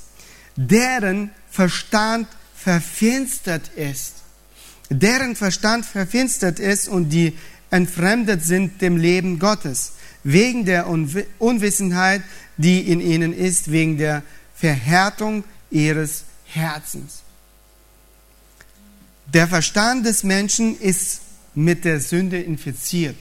deren 0.55 1.33
Verstand 1.51 2.29
verfinstert 2.55 3.68
ist, 3.75 4.12
deren 4.90 5.35
Verstand 5.35 5.85
verfinstert 5.85 6.61
ist 6.61 6.88
und 6.88 7.09
die 7.09 7.37
entfremdet 7.72 8.44
sind 8.44 8.81
dem 8.81 8.96
Leben 8.96 9.40
Gottes, 9.40 9.94
wegen 10.22 10.66
der 10.66 10.87
Unwissenheit, 10.87 12.22
die 12.59 12.79
in 12.79 13.01
ihnen 13.01 13.33
ist, 13.33 13.72
wegen 13.72 13.98
der 13.98 14.22
Verhärtung 14.55 15.42
ihres 15.68 16.22
Herzens. 16.44 17.22
Der 19.26 19.46
Verstand 19.46 20.06
des 20.06 20.24
Menschen 20.24 20.78
ist 20.78 21.20
mit 21.54 21.85
der 21.85 22.00
Sünde 22.00 22.40
infiziert. 22.40 23.16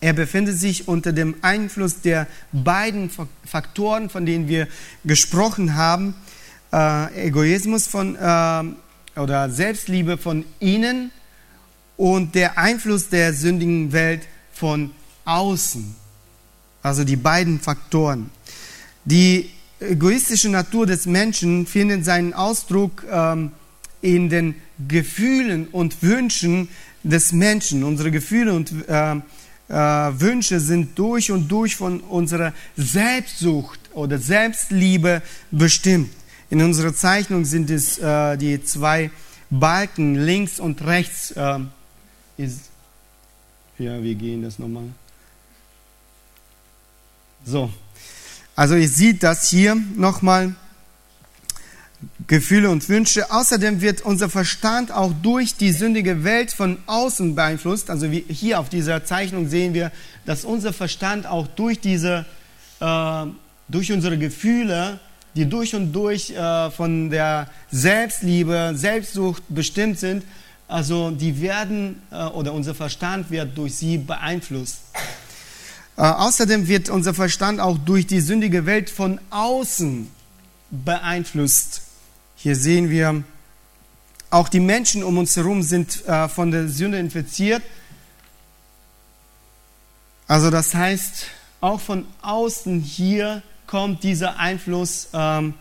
Er 0.00 0.12
befindet 0.12 0.58
sich 0.58 0.86
unter 0.86 1.12
dem 1.12 1.36
Einfluss 1.42 2.00
der 2.02 2.28
beiden 2.52 3.10
Faktoren, 3.44 4.10
von 4.10 4.26
denen 4.26 4.46
wir 4.46 4.68
gesprochen 5.04 5.74
haben. 5.74 6.14
Äh, 6.72 7.26
Egoismus 7.26 7.88
von, 7.88 8.14
äh, 8.14 9.20
oder 9.20 9.50
Selbstliebe 9.50 10.16
von 10.16 10.44
innen 10.60 11.10
und 11.96 12.36
der 12.36 12.58
Einfluss 12.58 13.08
der 13.08 13.34
sündigen 13.34 13.92
Welt 13.92 14.22
von 14.52 14.92
außen. 15.24 15.96
Also 16.82 17.02
die 17.02 17.16
beiden 17.16 17.58
Faktoren. 17.58 18.30
Die 19.04 19.50
egoistische 19.80 20.48
Natur 20.48 20.86
des 20.86 21.06
Menschen 21.06 21.66
findet 21.66 22.04
seinen 22.04 22.34
Ausdruck 22.34 23.04
ähm, 23.10 23.50
in 24.00 24.28
den 24.28 24.54
Gefühlen 24.86 25.68
und 25.68 26.02
Wünschen 26.02 26.68
des 27.02 27.32
Menschen. 27.32 27.84
Unsere 27.84 28.10
Gefühle 28.10 28.52
und 28.54 28.72
äh, 28.88 29.16
äh, 29.68 29.72
Wünsche 30.20 30.60
sind 30.60 30.98
durch 30.98 31.30
und 31.30 31.48
durch 31.48 31.76
von 31.76 32.00
unserer 32.00 32.52
Selbstsucht 32.76 33.80
oder 33.92 34.18
Selbstliebe 34.18 35.22
bestimmt. 35.50 36.10
In 36.50 36.62
unserer 36.62 36.94
Zeichnung 36.94 37.44
sind 37.44 37.70
es 37.70 37.98
äh, 37.98 38.36
die 38.38 38.62
zwei 38.64 39.10
Balken 39.50 40.14
links 40.14 40.58
und 40.58 40.82
rechts. 40.82 41.32
Äh, 41.32 41.60
ist, 42.38 42.70
ja, 43.78 44.02
wir 44.02 44.14
gehen 44.14 44.42
das 44.42 44.58
nochmal. 44.58 44.84
So, 47.44 47.70
also 48.56 48.74
ihr 48.74 48.88
seht 48.88 49.22
das 49.22 49.48
hier 49.50 49.74
nochmal. 49.74 50.54
Gefühle 52.26 52.70
und 52.70 52.88
Wünsche. 52.88 53.30
Außerdem 53.30 53.80
wird 53.80 54.02
unser 54.02 54.28
Verstand 54.28 54.92
auch 54.92 55.12
durch 55.22 55.56
die 55.56 55.72
sündige 55.72 56.24
Welt 56.24 56.52
von 56.52 56.78
außen 56.86 57.34
beeinflusst. 57.34 57.90
Also 57.90 58.10
wie 58.10 58.24
hier 58.28 58.60
auf 58.60 58.68
dieser 58.68 59.04
Zeichnung 59.04 59.48
sehen 59.48 59.74
wir, 59.74 59.90
dass 60.26 60.44
unser 60.44 60.72
Verstand 60.72 61.26
auch 61.26 61.46
durch 61.46 61.80
diese, 61.80 62.26
äh, 62.80 63.24
durch 63.68 63.90
unsere 63.90 64.18
Gefühle, 64.18 65.00
die 65.34 65.46
durch 65.46 65.74
und 65.74 65.92
durch 65.92 66.30
äh, 66.30 66.70
von 66.70 67.10
der 67.10 67.48
Selbstliebe, 67.70 68.72
Selbstsucht 68.74 69.42
bestimmt 69.48 69.98
sind, 69.98 70.24
also 70.68 71.10
die 71.10 71.40
werden 71.40 72.02
äh, 72.10 72.24
oder 72.26 72.52
unser 72.52 72.74
Verstand 72.74 73.30
wird 73.30 73.56
durch 73.56 73.74
sie 73.74 73.98
beeinflusst. 73.98 74.80
Äh, 75.96 76.02
außerdem 76.02 76.68
wird 76.68 76.90
unser 76.90 77.14
Verstand 77.14 77.58
auch 77.58 77.78
durch 77.78 78.06
die 78.06 78.20
sündige 78.20 78.66
Welt 78.66 78.90
von 78.90 79.18
außen 79.30 80.08
beeinflusst. 80.70 81.87
Hier 82.40 82.54
sehen 82.54 82.88
wir, 82.88 83.24
auch 84.30 84.48
die 84.48 84.60
Menschen 84.60 85.02
um 85.02 85.18
uns 85.18 85.34
herum 85.34 85.60
sind 85.60 86.06
äh, 86.06 86.28
von 86.28 86.52
der 86.52 86.68
Sünde 86.68 86.96
infiziert. 86.96 87.64
Also 90.28 90.48
das 90.48 90.72
heißt, 90.72 91.26
auch 91.60 91.80
von 91.80 92.06
außen 92.22 92.78
hier 92.78 93.42
kommt 93.66 94.04
dieser 94.04 94.38
Einfluss. 94.38 95.08
Ähm, 95.12 95.54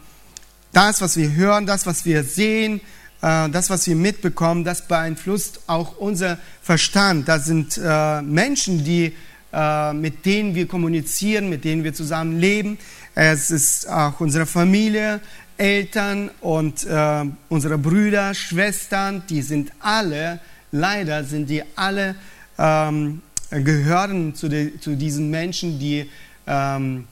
das, 0.71 1.01
was 1.01 1.17
wir 1.17 1.33
hören, 1.33 1.65
das, 1.65 1.87
was 1.87 2.05
wir 2.05 2.23
sehen, 2.23 2.79
äh, 3.23 3.49
das, 3.49 3.71
was 3.71 3.87
wir 3.87 3.95
mitbekommen, 3.95 4.63
das 4.63 4.87
beeinflusst 4.87 5.61
auch 5.65 5.97
unser 5.97 6.37
Verstand. 6.61 7.27
Das 7.27 7.45
sind 7.45 7.81
äh, 7.83 8.21
Menschen, 8.21 8.83
die, 8.83 9.15
mit 9.93 10.25
denen 10.25 10.55
wir 10.55 10.67
kommunizieren, 10.67 11.49
mit 11.49 11.63
denen 11.63 11.85
wir 11.85 11.93
zusammen 11.93 12.37
leben. 12.37 12.77
Es 13.15 13.49
ist 13.49 13.89
auch 13.89 14.19
unsere 14.19 14.45
Familie, 14.45 15.21
Eltern 15.57 16.29
und 16.41 16.85
äh, 16.85 17.25
unsere 17.49 17.77
Brüder, 17.77 18.33
Schwestern, 18.33 19.23
die 19.29 19.41
sind 19.41 19.71
alle, 19.79 20.39
leider 20.71 21.23
sind 21.23 21.49
die 21.49 21.63
alle, 21.75 22.15
ähm, 22.57 23.21
gehören 23.49 24.35
zu, 24.35 24.49
die, 24.49 24.79
zu, 24.79 24.95
diesen 24.95 25.29
Menschen, 25.31 25.79
die 25.79 26.09
ähm, 26.45 27.05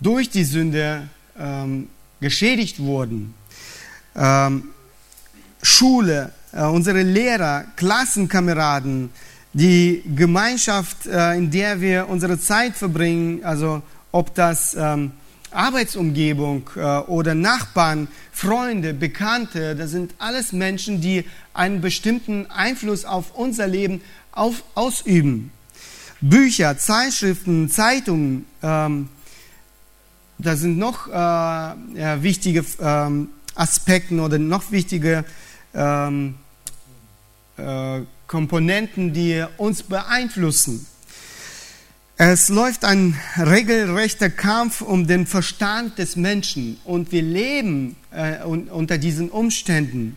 durch 0.00 0.30
die 0.30 0.44
Sünde 0.44 1.08
ähm, 1.38 1.88
geschädigt 2.20 2.78
wurden. 2.80 3.34
Ähm, 4.14 4.70
Schule, 5.62 6.32
äh, 6.52 6.62
unsere 6.62 7.02
Lehrer, 7.02 7.64
Klassenkameraden, 7.76 9.10
die 9.52 10.02
Gemeinschaft, 10.14 11.06
äh, 11.06 11.34
in 11.34 11.50
der 11.50 11.80
wir 11.80 12.08
unsere 12.08 12.38
Zeit 12.38 12.76
verbringen, 12.76 13.44
also 13.44 13.82
ob 14.12 14.34
das 14.34 14.74
ähm, 14.78 15.12
Arbeitsumgebung 15.50 16.68
äh, 16.76 16.80
oder 16.80 17.34
Nachbarn, 17.34 18.08
Freunde, 18.32 18.94
Bekannte, 18.94 19.76
das 19.76 19.90
sind 19.90 20.14
alles 20.18 20.52
Menschen, 20.52 21.00
die 21.00 21.24
einen 21.54 21.80
bestimmten 21.80 22.50
Einfluss 22.50 23.04
auf 23.04 23.34
unser 23.34 23.66
Leben 23.66 24.00
auf, 24.32 24.62
ausüben. 24.74 25.50
Bücher, 26.20 26.78
Zeitschriften, 26.78 27.70
Zeitungen. 27.70 28.46
Ähm, 28.62 29.08
da 30.38 30.56
sind 30.56 30.78
noch 30.78 31.08
äh, 31.08 31.12
ja, 31.12 32.22
wichtige 32.22 32.64
ähm, 32.80 33.28
Aspekte 33.54 34.14
oder 34.20 34.38
noch 34.38 34.70
wichtige 34.70 35.24
ähm, 35.74 36.34
äh, 37.56 38.00
Komponenten, 38.26 39.12
die 39.12 39.44
uns 39.56 39.82
beeinflussen. 39.82 40.86
Es 42.18 42.48
läuft 42.48 42.86
ein 42.86 43.14
regelrechter 43.36 44.30
Kampf 44.30 44.80
um 44.80 45.06
den 45.06 45.26
Verstand 45.26 45.98
des 45.98 46.16
Menschen 46.16 46.78
und 46.84 47.12
wir 47.12 47.20
leben 47.20 47.94
äh, 48.10 48.42
unter 48.42 48.96
diesen 48.96 49.28
Umständen. 49.28 50.16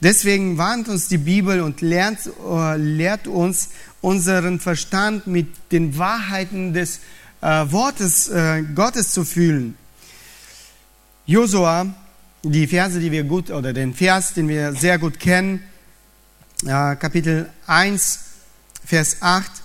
Deswegen 0.00 0.56
warnt 0.56 0.88
uns 0.88 1.08
die 1.08 1.18
Bibel 1.18 1.60
und 1.60 1.82
lernt, 1.82 2.20
äh, 2.50 2.76
lehrt 2.78 3.26
uns, 3.26 3.68
unseren 4.00 4.58
Verstand 4.58 5.26
mit 5.26 5.48
den 5.70 5.98
Wahrheiten 5.98 6.72
des 6.72 7.00
äh, 7.42 7.46
Wortes 7.70 8.28
äh, 8.28 8.62
Gottes 8.74 9.12
zu 9.12 9.26
fühlen. 9.26 9.76
Josua, 11.26 11.94
die 12.42 12.66
Verse, 12.66 12.98
die 12.98 13.12
wir 13.12 13.24
gut, 13.24 13.50
oder 13.50 13.74
den 13.74 13.92
Vers, 13.92 14.32
den 14.32 14.48
wir 14.48 14.72
sehr 14.72 14.98
gut 14.98 15.20
kennen, 15.20 15.62
Kapitel 16.64 17.50
1, 17.66 18.20
Vers 18.86 19.18
8, 19.20 19.63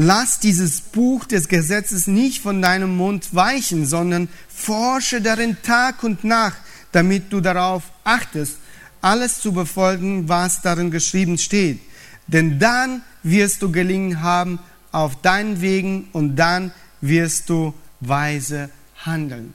Lass 0.00 0.38
dieses 0.38 0.80
Buch 0.80 1.24
des 1.24 1.48
Gesetzes 1.48 2.06
nicht 2.06 2.40
von 2.40 2.62
deinem 2.62 2.96
Mund 2.96 3.34
weichen, 3.34 3.84
sondern 3.84 4.28
forsche 4.48 5.20
darin 5.20 5.56
Tag 5.60 6.04
und 6.04 6.22
Nacht, 6.22 6.58
damit 6.92 7.32
du 7.32 7.40
darauf 7.40 7.82
achtest, 8.04 8.58
alles 9.00 9.40
zu 9.40 9.52
befolgen, 9.52 10.28
was 10.28 10.62
darin 10.62 10.92
geschrieben 10.92 11.36
steht. 11.36 11.80
Denn 12.28 12.60
dann 12.60 13.02
wirst 13.24 13.60
du 13.60 13.72
gelingen 13.72 14.22
haben 14.22 14.60
auf 14.92 15.20
deinen 15.20 15.60
Wegen 15.60 16.06
und 16.12 16.36
dann 16.36 16.70
wirst 17.00 17.48
du 17.50 17.74
weise 17.98 18.70
handeln. 19.04 19.52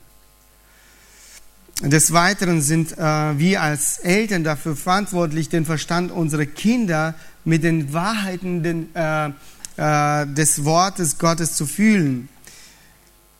Des 1.82 2.12
Weiteren 2.12 2.62
sind 2.62 2.98
äh, 2.98 3.40
wir 3.40 3.62
als 3.62 3.98
Eltern 4.00 4.44
dafür 4.44 4.76
verantwortlich, 4.76 5.48
den 5.48 5.66
Verstand 5.66 6.12
unserer 6.12 6.46
Kinder 6.46 7.16
mit 7.46 7.64
den 7.64 7.94
Wahrheiten, 7.94 8.62
den, 8.62 8.94
äh, 8.94 9.32
äh, 9.78 10.26
des 10.28 10.64
Wortes 10.64 11.18
Gottes 11.18 11.56
zu 11.56 11.66
fühlen. 11.66 12.30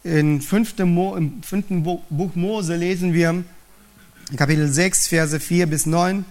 In 0.04 0.42
5. 0.42 0.80
Mo, 0.80 1.16
Im 1.16 1.42
5. 1.44 1.66
Buch 2.10 2.36
Mose 2.36 2.76
lesen 2.76 3.14
wir, 3.14 3.44
Kapitel 4.36 4.68
6, 4.68 5.08
Verse 5.08 5.40
4 5.40 5.68
bis 5.68 5.86
9, 5.86 6.26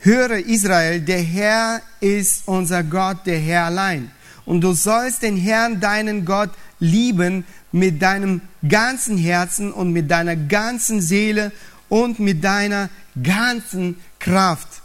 Höre 0.00 0.38
Israel, 0.38 1.00
der 1.00 1.20
Herr 1.20 1.82
ist 2.00 2.42
unser 2.46 2.82
Gott, 2.82 3.18
der 3.26 3.38
Herr 3.38 3.66
allein. 3.66 4.10
Und 4.46 4.62
du 4.62 4.72
sollst 4.72 5.22
den 5.22 5.36
Herrn, 5.36 5.78
deinen 5.80 6.24
Gott, 6.24 6.50
lieben 6.78 7.44
mit 7.72 8.00
deinem 8.00 8.40
ganzen 8.66 9.16
Herzen 9.18 9.72
und 9.72 9.92
mit 9.92 10.10
deiner 10.10 10.36
ganzen 10.36 11.00
Seele 11.00 11.52
und 11.88 12.18
mit 12.18 12.42
deiner 12.42 12.88
ganzen 13.22 13.96
Kraft. 14.18 14.79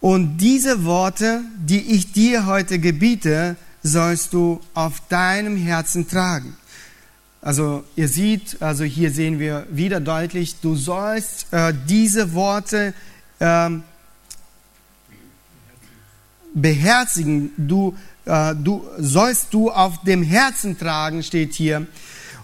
Und 0.00 0.38
diese 0.38 0.84
Worte, 0.84 1.42
die 1.56 1.80
ich 1.92 2.12
dir 2.12 2.46
heute 2.46 2.78
gebiete, 2.78 3.56
sollst 3.82 4.32
du 4.32 4.60
auf 4.74 5.02
deinem 5.08 5.56
Herzen 5.56 6.08
tragen. 6.08 6.56
Also 7.42 7.84
ihr 7.96 8.08
seht, 8.08 8.60
also 8.60 8.84
hier 8.84 9.10
sehen 9.10 9.38
wir 9.38 9.66
wieder 9.70 10.00
deutlich, 10.00 10.56
du 10.60 10.76
sollst 10.76 11.52
äh, 11.52 11.72
diese 11.88 12.34
Worte 12.34 12.92
ähm, 13.40 13.82
beherzigen. 16.54 17.52
Du, 17.56 17.96
äh, 18.26 18.54
du 18.54 18.84
sollst 18.98 19.54
du 19.54 19.70
auf 19.70 20.02
dem 20.02 20.22
Herzen 20.22 20.78
tragen, 20.78 21.22
steht 21.22 21.54
hier. 21.54 21.86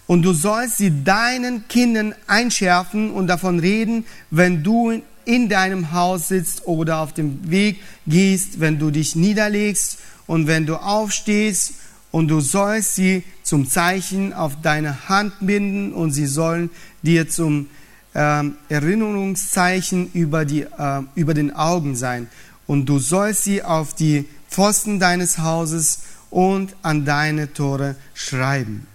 Und 0.07 0.23
du 0.23 0.33
sollst 0.33 0.79
sie 0.79 1.05
deinen 1.05 1.69
Kindern 1.69 2.15
einschärfen 2.27 3.11
und 3.11 3.27
davon 3.27 3.59
reden, 3.59 4.07
wenn 4.31 4.63
du 4.63 5.03
in 5.27 5.49
deinem 5.49 5.93
Haus 5.93 6.29
sitzt 6.29 6.67
oder 6.67 7.01
auf 7.01 7.13
dem 7.13 7.51
Weg 7.51 7.81
gehst, 8.07 8.61
wenn 8.61 8.79
du 8.79 8.91
dich 8.91 9.15
niederlegst 9.15 9.99
und 10.27 10.47
wenn 10.47 10.65
du 10.65 10.77
aufstehst 10.77 11.75
und 12.11 12.29
du 12.29 12.41
sollst 12.41 12.95
sie 12.95 13.25
zum 13.43 13.69
Zeichen 13.69 14.33
auf 14.33 14.61
deine 14.63 15.09
Hand 15.09 15.35
binden 15.41 15.93
und 15.93 16.13
sie 16.13 16.27
sollen 16.27 16.71
dir 17.03 17.29
zum 17.29 17.69
ähm, 18.15 18.57
Erinnerungszeichen 18.69 20.11
über, 20.13 20.45
die, 20.45 20.63
äh, 20.63 21.03
über 21.15 21.35
den 21.35 21.55
Augen 21.55 21.95
sein. 21.97 22.29
Und 22.67 22.87
du 22.87 22.99
sollst 22.99 23.43
sie 23.43 23.63
auf 23.63 23.95
die 23.95 24.25
Pfosten 24.49 24.99
deines 24.99 25.39
Hauses 25.39 26.01
und 26.31 26.75
an 26.83 27.05
deine 27.05 27.53
Tore 27.53 27.97
schreiben. 28.15 28.87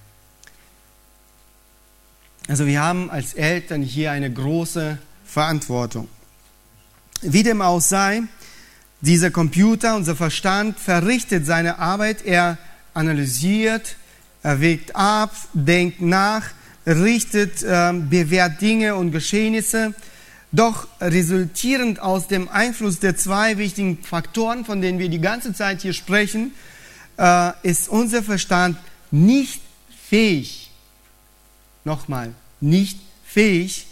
Also 2.48 2.66
wir 2.66 2.82
haben 2.82 3.10
als 3.12 3.34
Eltern 3.34 3.82
hier 3.82 4.12
eine 4.12 4.32
große 4.32 4.98
Verantwortung. 5.26 6.08
Wie 7.22 7.44
dem 7.44 7.62
auch 7.62 7.82
sei, 7.82 8.24
dieser 9.02 9.32
Computer, 9.32 9.96
unser 9.96 10.16
Verstand, 10.16 10.80
verrichtet 10.80 11.46
seine 11.46 11.80
Arbeit. 11.80 12.26
Er 12.26 12.58
analysiert, 12.94 13.96
er 14.44 14.60
wägt 14.60 14.96
ab, 14.96 15.36
denkt 15.54 16.02
nach, 16.02 16.50
richtet, 16.86 17.62
äh, 17.64 17.94
bewährt 17.94 18.62
Dinge 18.62 18.96
und 18.96 19.12
Geschehnisse. 19.12 19.94
Doch 20.52 20.88
resultierend 21.00 22.00
aus 22.00 22.28
dem 22.28 22.50
Einfluss 22.50 23.00
der 23.00 23.16
zwei 23.16 23.58
wichtigen 23.58 24.04
Faktoren, 24.04 24.66
von 24.66 24.82
denen 24.82 25.00
wir 25.00 25.10
die 25.10 25.22
ganze 25.22 25.54
Zeit 25.54 25.82
hier 25.82 25.94
sprechen, 25.94 26.54
äh, 27.18 27.52
ist 27.64 27.88
unser 27.88 28.24
Verstand 28.24 28.78
nicht 29.12 29.62
fähig, 30.10 30.72
nochmal, 31.86 32.34
nicht 32.60 33.00
fähig, 33.26 33.88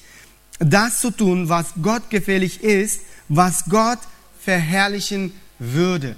das 0.60 1.00
zu 1.00 1.12
tun, 1.12 1.48
was 1.48 1.68
Gott 1.82 2.10
gefällig 2.10 2.62
ist, 2.62 3.02
was 3.30 3.66
Gott 3.70 4.00
verherrlichen 4.42 5.32
würde. 5.60 6.16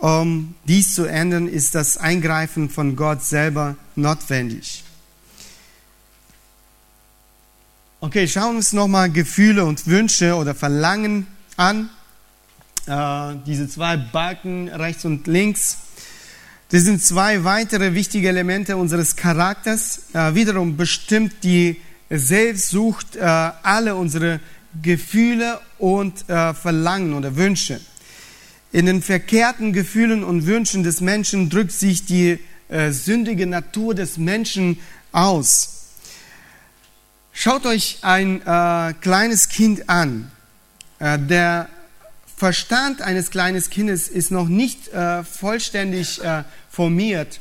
Um 0.00 0.54
dies 0.64 0.94
zu 0.94 1.04
ändern, 1.04 1.46
ist 1.46 1.74
das 1.74 1.98
Eingreifen 1.98 2.70
von 2.70 2.96
Gott 2.96 3.22
selber 3.22 3.76
notwendig. 3.96 4.82
Okay, 8.00 8.26
schauen 8.26 8.52
wir 8.52 8.56
uns 8.56 8.72
nochmal 8.72 9.10
Gefühle 9.10 9.66
und 9.66 9.86
Wünsche 9.86 10.34
oder 10.34 10.54
Verlangen 10.54 11.26
an. 11.58 11.90
Äh, 12.86 13.36
diese 13.44 13.68
zwei 13.68 13.98
Balken 13.98 14.68
rechts 14.68 15.04
und 15.04 15.26
links. 15.26 15.76
Das 16.70 16.84
sind 16.84 17.02
zwei 17.02 17.44
weitere 17.44 17.92
wichtige 17.92 18.30
Elemente 18.30 18.78
unseres 18.78 19.16
Charakters. 19.16 20.14
Äh, 20.14 20.34
wiederum 20.34 20.78
bestimmt 20.78 21.44
die 21.44 21.78
Selbstsucht 22.08 23.16
äh, 23.16 23.20
alle 23.20 23.96
unsere 23.96 24.40
Gefühle 24.82 25.60
und 25.78 26.28
äh, 26.28 26.54
Verlangen 26.54 27.14
oder 27.14 27.36
Wünsche. 27.36 27.80
In 28.72 28.86
den 28.86 29.02
verkehrten 29.02 29.72
Gefühlen 29.72 30.22
und 30.22 30.46
Wünschen 30.46 30.82
des 30.84 31.00
Menschen 31.00 31.50
drückt 31.50 31.72
sich 31.72 32.04
die 32.04 32.38
äh, 32.68 32.92
sündige 32.92 33.46
Natur 33.46 33.94
des 33.94 34.16
Menschen 34.16 34.78
aus. 35.10 35.80
Schaut 37.32 37.66
euch 37.66 37.98
ein 38.02 38.42
äh, 38.42 38.94
kleines 39.00 39.48
Kind 39.48 39.88
an. 39.88 40.30
Äh, 41.00 41.18
der 41.18 41.68
Verstand 42.36 43.02
eines 43.02 43.30
kleinen 43.30 43.62
Kindes 43.68 44.08
ist 44.08 44.30
noch 44.30 44.48
nicht 44.48 44.88
äh, 44.88 45.24
vollständig 45.24 46.22
äh, 46.22 46.44
formiert. 46.70 47.40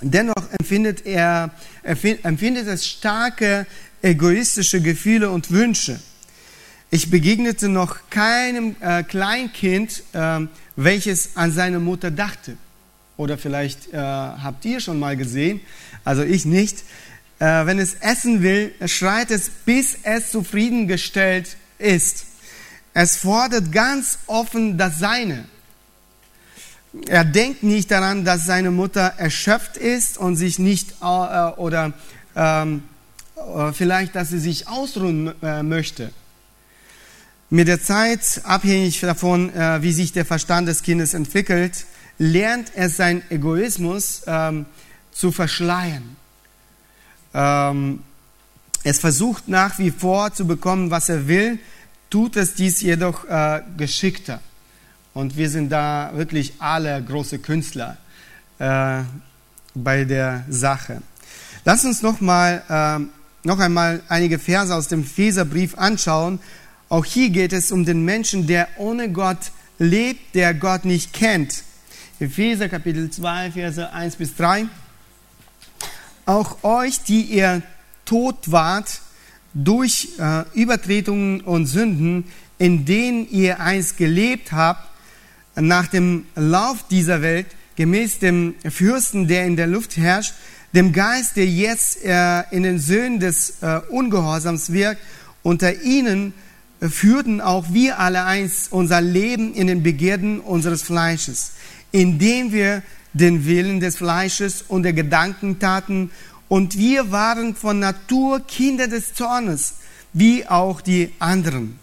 Dennoch 0.00 0.50
empfindet 0.58 1.06
er, 1.06 1.50
empfindet 1.84 2.66
es 2.66 2.86
starke 2.86 3.66
egoistische 4.02 4.80
Gefühle 4.80 5.30
und 5.30 5.50
Wünsche. 5.52 6.00
Ich 6.94 7.08
begegnete 7.08 7.70
noch 7.70 7.96
keinem 8.10 8.76
äh, 8.80 9.02
Kleinkind, 9.02 10.02
äh, 10.12 10.40
welches 10.76 11.38
an 11.38 11.50
seine 11.50 11.78
Mutter 11.78 12.10
dachte. 12.10 12.58
Oder 13.16 13.38
vielleicht 13.38 13.94
äh, 13.94 13.96
habt 13.96 14.62
ihr 14.66 14.78
schon 14.78 14.98
mal 14.98 15.16
gesehen, 15.16 15.62
also 16.04 16.22
ich 16.22 16.44
nicht. 16.44 16.80
Äh, 17.38 17.64
wenn 17.64 17.78
es 17.78 17.94
essen 17.94 18.42
will, 18.42 18.74
schreit 18.84 19.30
es, 19.30 19.48
bis 19.64 19.96
es 20.02 20.32
zufriedengestellt 20.32 21.56
ist. 21.78 22.26
Es 22.92 23.16
fordert 23.16 23.72
ganz 23.72 24.18
offen 24.26 24.76
das 24.76 24.98
Seine. 24.98 25.46
Er 27.06 27.24
denkt 27.24 27.62
nicht 27.62 27.90
daran, 27.90 28.26
dass 28.26 28.44
seine 28.44 28.70
Mutter 28.70 29.14
erschöpft 29.16 29.78
ist 29.78 30.18
und 30.18 30.36
sich 30.36 30.58
nicht 30.58 30.90
äh, 31.00 31.04
oder 31.04 31.94
ähm, 32.36 32.82
äh, 33.36 33.72
vielleicht, 33.72 34.14
dass 34.14 34.28
sie 34.28 34.40
sich 34.40 34.68
ausruhen 34.68 35.32
möchte. 35.62 36.12
Mit 37.52 37.68
der 37.68 37.82
Zeit, 37.82 38.40
abhängig 38.44 38.98
davon, 39.00 39.54
äh, 39.54 39.82
wie 39.82 39.92
sich 39.92 40.10
der 40.12 40.24
Verstand 40.24 40.68
des 40.68 40.82
Kindes 40.82 41.12
entwickelt, 41.12 41.84
lernt 42.16 42.72
er 42.74 42.88
seinen 42.88 43.22
Egoismus 43.28 44.22
ähm, 44.26 44.64
zu 45.10 45.32
verschleiern. 45.32 46.16
Ähm, 47.34 47.98
es 48.84 48.98
versucht 49.00 49.48
nach 49.48 49.78
wie 49.78 49.90
vor 49.90 50.32
zu 50.32 50.46
bekommen, 50.46 50.90
was 50.90 51.10
er 51.10 51.28
will, 51.28 51.58
tut 52.08 52.36
es 52.36 52.54
dies 52.54 52.80
jedoch 52.80 53.26
äh, 53.28 53.60
geschickter. 53.76 54.40
Und 55.12 55.36
wir 55.36 55.50
sind 55.50 55.68
da 55.68 56.12
wirklich 56.14 56.54
alle 56.58 57.02
große 57.04 57.38
Künstler 57.38 57.98
äh, 58.60 59.02
bei 59.74 60.04
der 60.04 60.44
Sache. 60.48 61.02
Lass 61.66 61.84
uns 61.84 62.00
noch, 62.00 62.22
mal, 62.22 62.62
äh, 62.70 63.46
noch 63.46 63.58
einmal 63.58 64.00
einige 64.08 64.38
Verse 64.38 64.74
aus 64.74 64.88
dem 64.88 65.04
Feserbrief 65.04 65.76
anschauen. 65.76 66.40
Auch 66.92 67.06
hier 67.06 67.30
geht 67.30 67.54
es 67.54 67.72
um 67.72 67.86
den 67.86 68.04
Menschen, 68.04 68.46
der 68.46 68.68
ohne 68.76 69.10
Gott 69.10 69.50
lebt, 69.78 70.34
der 70.34 70.52
Gott 70.52 70.84
nicht 70.84 71.14
kennt. 71.14 71.62
Epheser 72.20 72.68
Kapitel 72.68 73.08
2, 73.10 73.52
Verse 73.52 73.90
1 73.94 74.16
bis 74.16 74.36
3. 74.36 74.66
Auch 76.26 76.62
euch, 76.62 77.02
die 77.02 77.22
ihr 77.22 77.62
tot 78.04 78.52
wart 78.52 79.00
durch 79.54 80.10
äh, 80.18 80.44
Übertretungen 80.52 81.40
und 81.40 81.64
Sünden, 81.64 82.24
in 82.58 82.84
denen 82.84 83.26
ihr 83.30 83.60
einst 83.60 83.96
gelebt 83.96 84.52
habt, 84.52 84.86
nach 85.54 85.86
dem 85.86 86.26
Lauf 86.34 86.84
dieser 86.90 87.22
Welt, 87.22 87.46
gemäß 87.76 88.18
dem 88.18 88.54
Fürsten, 88.68 89.28
der 89.28 89.46
in 89.46 89.56
der 89.56 89.66
Luft 89.66 89.96
herrscht, 89.96 90.34
dem 90.74 90.92
Geist, 90.92 91.36
der 91.36 91.46
jetzt 91.46 92.04
äh, 92.04 92.42
in 92.50 92.64
den 92.64 92.78
Söhnen 92.78 93.18
des 93.18 93.62
äh, 93.62 93.80
Ungehorsams 93.88 94.74
wirkt, 94.74 95.00
unter 95.42 95.80
ihnen 95.80 96.34
führten 96.90 97.40
auch 97.40 97.66
wir 97.72 97.98
alle 97.98 98.24
einst 98.24 98.72
unser 98.72 99.00
Leben 99.00 99.54
in 99.54 99.66
den 99.66 99.82
Begierden 99.82 100.40
unseres 100.40 100.82
Fleisches 100.82 101.52
indem 101.92 102.52
wir 102.52 102.82
den 103.12 103.46
Willen 103.46 103.78
des 103.78 103.96
Fleisches 103.96 104.62
und 104.62 104.82
der 104.82 104.94
Gedanken 104.94 105.58
taten. 105.58 106.10
Und 106.48 106.76
wir 106.76 107.12
waren 107.12 107.54
von 107.54 107.78
Natur 107.78 108.40
Kinder 108.40 108.88
des 108.88 109.14
Zornes, 109.14 109.74
wie 110.12 110.46
auch 110.46 110.80
die 110.80 111.12
anderen. 111.18 111.78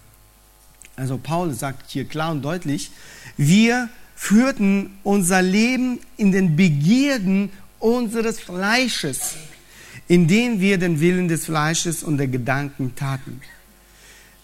Also 0.95 1.17
Paulus 1.17 1.59
sagt 1.59 1.89
hier 1.89 2.05
klar 2.05 2.31
und 2.31 2.41
deutlich, 2.41 2.91
wir 3.37 3.89
führten 4.15 4.97
unser 5.03 5.41
Leben 5.41 5.99
in 6.17 6.31
den 6.31 6.55
Begierden 6.57 7.51
unseres 7.79 8.39
Fleisches, 8.39 9.35
indem 10.07 10.59
wir 10.59 10.77
den 10.77 10.99
Willen 10.99 11.29
des 11.29 11.45
Fleisches 11.45 12.03
und 12.03 12.17
der 12.17 12.27
Gedanken 12.27 12.95
taten. 12.95 13.39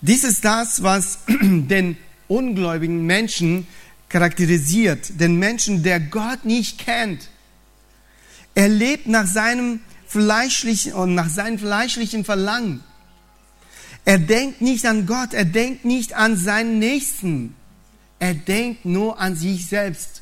Dies 0.08 0.24
ist 0.24 0.46
das, 0.46 0.84
was 0.84 1.18
den 1.28 1.98
ungläubigen 2.28 3.08
Menschen 3.08 3.66
charakterisiert, 4.08 5.20
den 5.20 5.40
Menschen, 5.40 5.82
der 5.82 6.00
Gott 6.00 6.46
nicht 6.46 6.78
kennt. 6.78 7.28
Er 8.54 8.70
lebt 8.70 9.08
nach 9.08 9.26
seinem 9.26 9.80
fleischlichen 10.06 10.94
und 10.94 11.16
nach 11.16 11.28
seinem 11.28 11.58
fleischlichen 11.58 12.24
Verlangen. 12.24 12.84
Er 14.06 14.20
denkt 14.20 14.62
nicht 14.62 14.86
an 14.86 15.08
Gott, 15.08 15.34
er 15.34 15.46
denkt 15.46 15.86
nicht 15.86 16.14
an 16.14 16.38
seinen 16.38 16.78
Nächsten. 16.78 17.56
Er 18.20 18.36
denkt 18.36 18.86
nur 18.86 19.20
an 19.20 19.36
sich 19.36 19.66
selbst, 19.66 20.22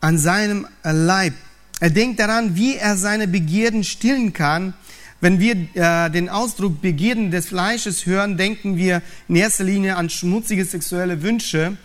an 0.00 0.16
seinem 0.16 0.66
Leib. 0.82 1.34
Er 1.78 1.90
denkt 1.90 2.20
daran, 2.20 2.56
wie 2.56 2.76
er 2.76 2.96
seine 2.96 3.28
Begierden 3.28 3.84
stillen 3.84 4.32
kann 4.32 4.72
wenn 5.22 5.38
wir 5.38 5.54
äh, 5.74 6.10
den 6.10 6.28
Ausdruck 6.28 6.82
Begierden 6.82 7.30
des 7.30 7.46
Fleisches 7.46 8.06
hören, 8.06 8.36
denken 8.36 8.76
wir 8.76 9.02
in 9.28 9.36
erster 9.36 9.62
Linie 9.62 9.94
an 9.94 10.10
schmutzige 10.10 10.64
sexuelle 10.64 11.22
Wünsche. 11.22 11.76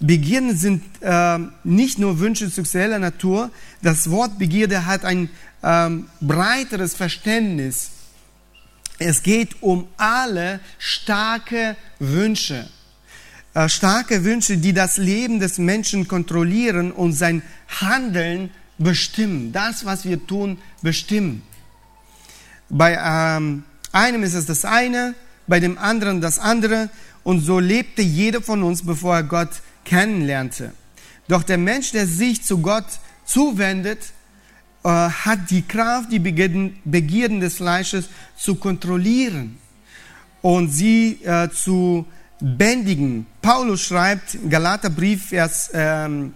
Begierden 0.00 0.56
sind 0.56 0.82
äh, 1.00 1.38
nicht 1.62 2.00
nur 2.00 2.18
Wünsche 2.18 2.50
sexueller 2.50 2.98
Natur. 2.98 3.52
Das 3.80 4.10
Wort 4.10 4.40
Begierde 4.40 4.86
hat 4.86 5.04
ein 5.04 5.30
ähm, 5.62 6.06
breiteres 6.20 6.94
Verständnis. 6.94 7.90
Es 8.98 9.22
geht 9.22 9.62
um 9.62 9.86
alle 9.96 10.58
starke 10.80 11.76
Wünsche. 12.00 12.68
Äh, 13.54 13.68
starke 13.68 14.24
Wünsche, 14.24 14.58
die 14.58 14.72
das 14.72 14.96
Leben 14.96 15.38
des 15.38 15.58
Menschen 15.58 16.08
kontrollieren 16.08 16.90
und 16.90 17.12
sein 17.12 17.42
Handeln 17.68 18.50
bestimmen. 18.78 19.52
Das, 19.52 19.84
was 19.84 20.04
wir 20.04 20.26
tun, 20.26 20.58
bestimmen. 20.82 21.42
Bei 22.70 22.98
ähm, 23.02 23.64
einem 23.92 24.22
ist 24.22 24.34
es 24.34 24.46
das 24.46 24.64
eine, 24.64 25.14
bei 25.46 25.60
dem 25.60 25.76
anderen 25.76 26.20
das 26.20 26.38
andere. 26.38 26.88
Und 27.22 27.40
so 27.40 27.58
lebte 27.58 28.02
jeder 28.02 28.40
von 28.40 28.62
uns, 28.62 28.86
bevor 28.86 29.16
er 29.16 29.24
Gott 29.24 29.50
kennenlernte. 29.84 30.72
Doch 31.28 31.42
der 31.42 31.58
Mensch, 31.58 31.92
der 31.92 32.06
sich 32.06 32.42
zu 32.42 32.58
Gott 32.58 32.86
zuwendet, 33.24 33.98
äh, 34.82 34.88
hat 34.88 35.50
die 35.50 35.62
Kraft, 35.62 36.10
die 36.10 36.18
Begierden, 36.18 37.40
des 37.40 37.56
Fleisches 37.56 38.08
zu 38.36 38.54
kontrollieren 38.54 39.58
und 40.40 40.70
sie 40.70 41.22
äh, 41.24 41.50
zu 41.50 42.06
bändigen. 42.40 43.26
Paulus 43.42 43.82
schreibt, 43.82 44.38
Galaterbrief, 44.48 45.28
Vers, 45.28 45.70
ähm, 45.74 46.32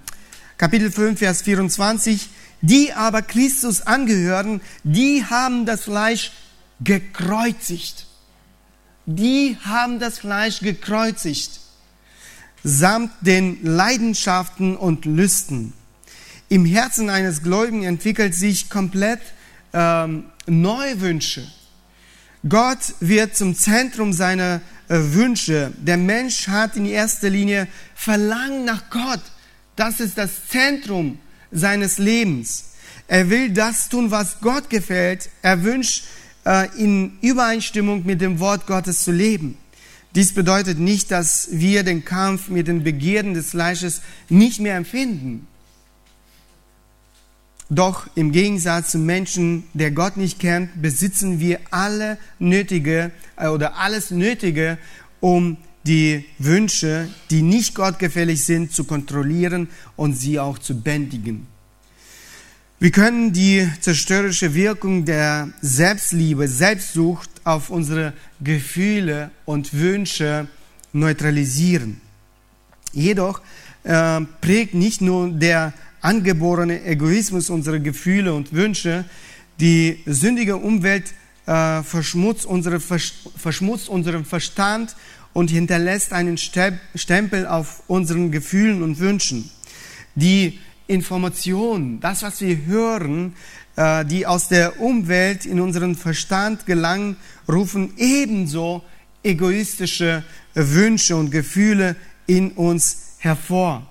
Kapitel 0.59 0.91
5, 0.91 1.18
Vers 1.18 1.43
24, 1.43 2.28
die 2.65 2.95
aber 2.95 3.21
Christus 3.21 3.83
angehören, 3.83 4.62
die 4.85 5.23
haben 5.25 5.67
das 5.67 5.85
Fleisch 5.85 6.33
gekreuzigt. 6.81 8.07
Die 9.05 9.59
haben 9.62 9.99
das 9.99 10.19
Fleisch 10.19 10.61
gekreuzigt, 10.61 11.61
samt 12.62 13.11
den 13.21 13.62
Leidenschaften 13.62 14.79
und 14.79 15.05
Lüsten. 15.05 15.75
Im 16.49 16.65
Herzen 16.65 17.11
eines 17.11 17.43
Gläubigen 17.43 17.83
entwickelt 17.83 18.35
sich 18.35 18.71
komplett 18.71 19.21
ähm, 19.75 20.25
neue 20.47 21.03
Wünsche. 21.03 21.47
Gott 22.49 22.95
wird 23.01 23.37
zum 23.37 23.55
Zentrum 23.55 24.15
seiner 24.15 24.62
äh, 24.89 24.97
Wünsche. 24.99 25.73
Der 25.77 25.99
Mensch 25.99 26.49
hat 26.49 26.77
in 26.77 26.87
erster 26.87 27.29
Linie 27.29 27.69
Verlangen 27.95 28.65
nach 28.65 28.89
Gott. 28.89 29.23
Das 29.77 30.01
ist 30.01 30.17
das 30.17 30.49
Zentrum 30.49 31.19
seines 31.55 31.99
Lebens. 31.99 32.73
Er 33.09 33.31
will 33.31 33.51
das 33.51 33.89
tun, 33.89 34.11
was 34.11 34.41
Gott 34.41 34.69
gefällt. 34.69 35.31
Er 35.41 35.63
wünscht, 35.63 36.05
äh, 36.45 36.69
in 36.77 37.19
Übereinstimmung 37.23 38.05
mit 38.05 38.21
dem 38.21 38.39
Wort 38.41 38.67
Gottes 38.67 39.03
zu 39.05 39.13
leben. 39.13 39.57
Dies 40.15 40.33
bedeutet 40.33 40.79
nicht, 40.79 41.11
dass 41.11 41.49
wir 41.51 41.83
den 41.83 42.05
Kampf 42.05 42.49
mit 42.49 42.69
den 42.69 42.85
Begierden 42.85 43.35
des 43.35 43.51
Fleisches 43.51 44.03
nicht 44.29 44.61
mehr 44.61 44.77
empfinden. 44.77 45.47
Doch 47.71 48.07
im 48.15 48.31
Gegensatz 48.31 48.91
zum 48.93 49.07
Menschen, 49.07 49.65
der 49.73 49.91
Gott 49.91 50.17
nicht 50.17 50.39
kennt, 50.39 50.81
besitzen 50.81 51.41
wir 51.41 51.61
alle 51.71 52.19
nötige 52.39 53.11
äh, 53.37 53.49
oder 53.49 53.77
alles 53.79 54.11
Nötige, 54.11 54.79
um 55.21 55.57
die 55.87 56.24
Wünsche, 56.39 57.09
die 57.30 57.43
nicht 57.43 57.74
gottgefällig 57.74 58.45
sind, 58.45 58.72
zu 58.72 58.85
kontrollieren 58.85 59.68
und 59.97 60.14
sie 60.14 60.41
auch 60.41 60.59
zu 60.59 60.80
bändigen. 60.80 61.47
Wir 62.80 62.91
können 62.91 63.32
die 63.32 63.68
zerstörerische 63.80 64.55
Wirkung 64.55 65.05
der 65.05 65.49
Selbstliebe, 65.61 66.49
Selbstsucht 66.49 67.30
auf 67.45 67.70
unsere 67.70 68.12
Gefühle 68.41 69.30
und 69.45 69.72
Wünsche 69.74 70.49
neutralisieren. 70.93 72.01
Jedoch 72.93 73.41
äh, 73.85 74.20
prägt 74.41 74.74
nicht 74.74 75.01
nur 75.01 75.30
der 75.30 75.72
angeborene 76.01 76.85
Egoismus 76.85 77.49
unsere 77.49 77.80
Gefühle 77.80 78.35
und 78.35 78.53
Wünsche, 78.53 79.05
die 79.61 80.01
sündige 80.07 80.57
Umwelt 80.57 81.14
äh, 81.47 81.82
verschmutzt, 81.82 82.45
unsere, 82.45 82.80
verschmutzt 82.80 83.89
unseren 83.89 84.24
Verstand 84.24 84.97
und 85.35 85.51
hinterlässt 85.51 86.14
einen 86.14 86.39
Stempel 86.39 87.47
auf 87.47 87.82
unseren 87.87 88.30
Gefühlen 88.30 88.82
und 88.82 88.99
Wünschen. 89.01 89.51
Die 90.14 90.61
Informationen, 90.87 92.01
das, 92.01 92.22
was 92.22 92.41
wir 92.41 92.64
hören, 92.64 93.35
äh, 93.76 94.05
die 94.05 94.26
aus 94.26 94.49
der 94.49 94.80
Umwelt 94.80 95.45
in 95.45 95.61
unseren 95.61 95.97
Verstand 95.97 96.64
gelangen, 96.66 97.16
rufen 97.49 97.93
ebenso 97.97 98.82
egoistische 99.22 100.22
Wünsche 100.55 101.16
und 101.16 101.30
Gefühle 101.30 101.97
in 102.26 102.53
uns 102.53 103.16
hervor. 103.18 103.87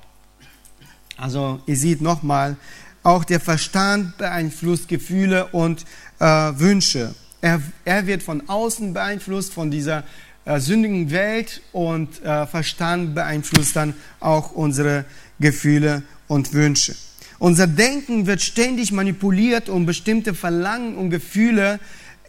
Also 1.18 1.62
ihr 1.66 1.78
seht 1.78 2.02
nochmal, 2.02 2.56
auch 3.04 3.26
der 3.26 3.42
Verstand 3.42 4.18
beeinflusst 4.18 4.88
Gefühle 4.88 5.48
und 5.48 5.86
äh, 6.20 6.26
Wünsche. 6.26 7.14
Er, 7.42 7.62
er 7.84 8.08
wird 8.08 8.24
von 8.24 8.48
außen 8.48 8.94
beeinflusst, 8.94 9.54
von 9.54 9.70
dieser 9.70 10.06
äh, 10.46 10.60
sündigen 10.60 11.12
Welt 11.12 11.62
und 11.72 12.22
äh, 12.24 12.46
Verstand 12.48 13.16
beeinflusst 13.16 13.76
dann 13.76 13.94
auch 14.20 14.52
unsere 14.52 15.06
Gefühle 15.40 16.04
und 16.28 16.54
Wünsche. 16.54 16.96
Unser 17.40 17.68
Denken 17.68 18.26
wird 18.26 18.42
ständig 18.42 18.92
manipuliert, 18.92 19.70
um 19.70 19.86
bestimmte 19.86 20.34
Verlangen 20.34 20.96
und 20.96 21.10
Gefühle 21.10 21.80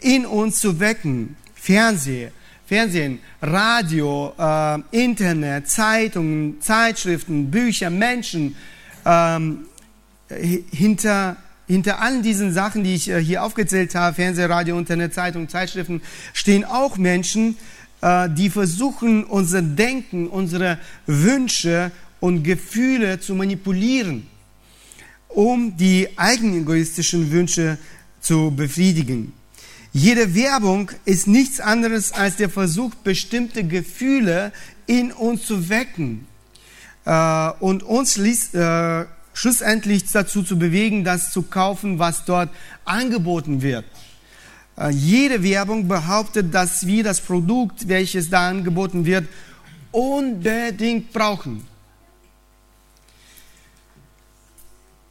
in 0.01 0.27
uns 0.27 0.59
zu 0.59 0.81
wecken. 0.81 1.37
Fernsehen, 1.55 2.33
Fernsehen, 2.67 3.21
Radio, 3.41 4.33
äh, 4.39 4.81
Internet, 4.91 5.69
Zeitungen, 5.69 6.61
Zeitschriften, 6.61 7.51
Bücher, 7.51 7.91
Menschen. 7.91 8.57
Ähm, 9.07 9.67
hinter, 10.29 11.37
hinter 11.67 12.01
allen 12.01 12.23
diesen 12.23 12.53
Sachen, 12.53 12.85
die 12.85 12.95
ich 12.95 13.09
äh, 13.09 13.23
hier 13.23 13.43
aufgezählt 13.43 13.95
habe, 13.95 14.15
Fernsehen, 14.15 14.51
Radio, 14.51 14.79
Internet, 14.79 15.15
Zeitungen, 15.15 15.49
Zeitschriften, 15.49 16.03
stehen 16.33 16.65
auch 16.65 16.97
Menschen, 16.97 17.57
die 18.37 18.51
versuchen, 18.51 19.25
unser 19.25 19.63
Denken, 19.63 20.27
unsere 20.27 20.79
Wünsche 21.07 21.91
und 22.21 22.43
Gefühle 22.43 23.19
zu 23.19 23.35
manipulieren, 23.35 24.27
um 25.29 25.77
die 25.77 26.09
eigenegoistischen 26.17 27.31
Wünsche 27.31 27.79
zu 28.21 28.51
befriedigen. 28.51 29.33
Jede 29.93 30.35
Werbung 30.35 30.91
ist 31.05 31.29
nichts 31.29 31.61
anderes 31.61 32.13
als 32.13 32.37
der 32.37 32.51
Versuch, 32.51 32.95
bestimmte 32.97 33.63
Gefühle 33.63 34.53
in 34.87 35.13
uns 35.13 35.47
zu 35.47 35.69
wecken 35.69 36.27
äh, 37.05 37.51
und 37.61 37.83
uns 37.85 38.17
äh, 38.17 39.05
schlussendlich 39.35 40.11
dazu 40.11 40.43
zu 40.43 40.59
bewegen, 40.59 41.05
das 41.05 41.31
zu 41.31 41.43
kaufen, 41.43 41.99
was 41.99 42.25
dort 42.25 42.51
angeboten 42.85 43.63
wird. 43.63 43.85
Äh, 44.77 44.91
jede 44.91 45.43
Werbung 45.43 45.87
behauptet, 45.87 46.53
dass 46.53 46.87
wir 46.87 47.05
das 47.05 47.21
Produkt, 47.21 47.89
welches 47.89 48.31
da 48.31 48.49
angeboten 48.49 49.05
wird, 49.07 49.27
unbedingt 49.93 51.13
brauchen. 51.13 51.67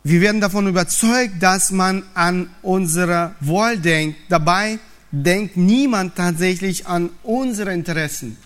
Wir 0.04 0.20
werden 0.20 0.42
davon 0.42 0.68
überzeugt, 0.68 1.42
dass 1.42 1.72
man 1.72 2.04
an 2.14 2.50
unsere 2.62 3.36
Wohl 3.40 3.78
denkt. 3.78 4.18
Dabei 4.28 4.80
denkt 5.12 5.56
niemand 5.56 6.16
tatsächlich 6.16 6.88
an 6.88 7.10
unsere 7.24 7.74
Interessen. 7.74 8.38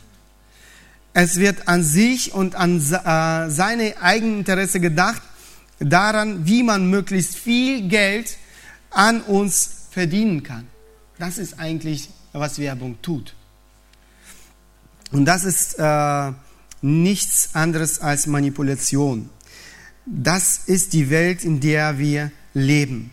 Es 1.14 1.38
wird 1.38 1.68
an 1.68 1.84
sich 1.84 2.32
und 2.32 2.54
an 2.54 2.78
äh, 2.78 3.50
seine 3.50 3.96
eigenen 4.00 4.40
Interesse 4.40 4.80
gedacht, 4.80 5.24
daran, 5.80 6.46
wie 6.46 6.62
man 6.62 6.92
möglichst 6.92 7.36
viel 7.36 7.88
Geld 7.88 8.38
an 8.92 9.22
uns 9.22 9.88
verdienen 9.90 10.44
kann. 10.44 10.68
Das 11.20 11.38
ist 11.38 11.60
eigentlich, 11.60 12.10
was 12.34 12.60
Werbung 12.60 13.02
tut. 13.02 13.34
Und 15.12 15.26
das 15.26 15.44
ist 15.44 15.76
äh, 15.80 16.32
nichts 16.82 17.50
anderes 17.54 18.00
als 18.00 18.28
Manipulation. 18.28 19.30
Das 20.06 20.58
ist 20.66 20.94
die 20.94 21.10
Welt, 21.10 21.44
in 21.44 21.60
der 21.60 21.98
wir 21.98 22.32
leben. 22.54 23.12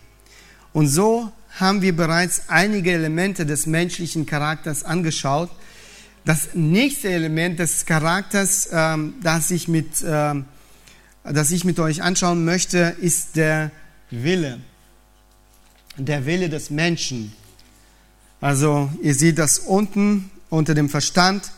Und 0.72 0.88
so 0.88 1.32
haben 1.58 1.82
wir 1.82 1.94
bereits 1.94 2.48
einige 2.48 2.92
Elemente 2.92 3.46
des 3.46 3.66
menschlichen 3.66 4.26
Charakters 4.26 4.84
angeschaut. 4.84 5.50
Das 6.24 6.54
nächste 6.54 7.10
Element 7.10 7.58
des 7.58 7.86
Charakters, 7.86 8.68
ähm, 8.72 9.14
das, 9.22 9.50
ich 9.50 9.68
mit, 9.68 10.04
ähm, 10.06 10.46
das 11.22 11.50
ich 11.50 11.64
mit 11.64 11.78
euch 11.78 12.02
anschauen 12.02 12.44
möchte, 12.44 12.96
ist 13.00 13.36
der 13.36 13.70
Wille. 14.10 14.60
Der 15.96 16.26
Wille 16.26 16.48
des 16.48 16.70
Menschen. 16.70 17.32
Also 18.44 18.90
ihr 19.00 19.14
seht 19.14 19.38
das 19.38 19.58
unten 19.58 20.30
unter 20.50 20.74
dem 20.74 20.90
Verstand. 20.90 21.50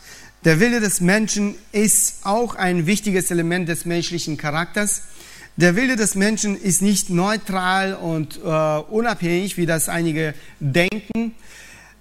Der 0.45 0.61
Wille 0.61 0.79
des 0.79 1.01
Menschen 1.01 1.55
ist 1.73 2.25
auch 2.25 2.55
ein 2.55 2.85
wichtiges 2.85 3.29
Element 3.29 3.67
des 3.67 3.83
menschlichen 3.83 4.37
Charakters. 4.37 5.01
Der 5.57 5.75
Wille 5.75 5.97
des 5.97 6.15
Menschen 6.15 6.55
ist 6.55 6.81
nicht 6.81 7.09
neutral 7.09 7.93
und 7.93 8.37
äh, 8.37 8.39
unabhängig, 8.39 9.57
wie 9.57 9.65
das 9.65 9.89
einige 9.89 10.33
denken. 10.61 11.35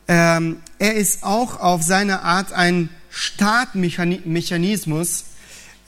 Ähm, 0.07 0.59
er 0.79 0.95
ist 0.95 1.25
auch 1.25 1.59
auf 1.59 1.83
seine 1.83 2.23
Art 2.23 2.53
ein 2.53 2.89
Startmechanismus. 3.11 5.25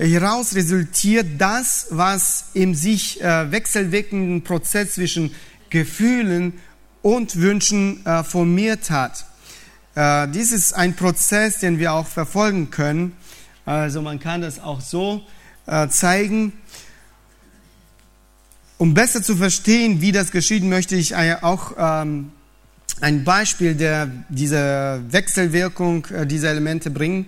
Hieraus 0.01 0.57
resultiert 0.57 1.29
das, 1.39 1.87
was 1.91 2.47
im 2.53 2.75
sich 2.75 3.23
äh, 3.23 3.53
wechselwirkenden 3.53 4.43
Prozess 4.43 4.95
zwischen 4.95 5.33
Gefühlen 5.71 6.55
und 7.09 7.41
Wünschen 7.41 8.05
äh, 8.05 8.23
formiert 8.23 8.91
hat. 8.91 9.25
Äh, 9.95 10.29
dies 10.29 10.53
ist 10.53 10.75
ein 10.75 10.95
Prozess, 10.95 11.57
den 11.57 11.79
wir 11.79 11.95
auch 11.95 12.07
verfolgen 12.07 12.71
können. 12.71 13.17
Also 13.65 14.03
man 14.03 14.21
kann 14.21 14.43
das 14.43 14.61
auch 14.61 14.83
so 14.83 15.23
äh, 15.65 15.89
zeigen. 15.89 16.53
Um 18.77 18.93
besser 18.93 19.23
zu 19.23 19.37
verstehen, 19.37 20.03
wie 20.03 20.13
das 20.13 20.33
geschieht, 20.33 20.63
möchte 20.63 20.97
ich 20.97 21.17
auch 21.17 21.73
ähm, 21.79 22.31
ein 23.01 23.25
Beispiel 23.25 23.75
der, 23.75 24.11
dieser 24.29 25.01
Wechselwirkung 25.11 26.05
äh, 26.07 26.27
dieser 26.27 26.51
Elemente 26.51 26.91
bringen. 26.91 27.25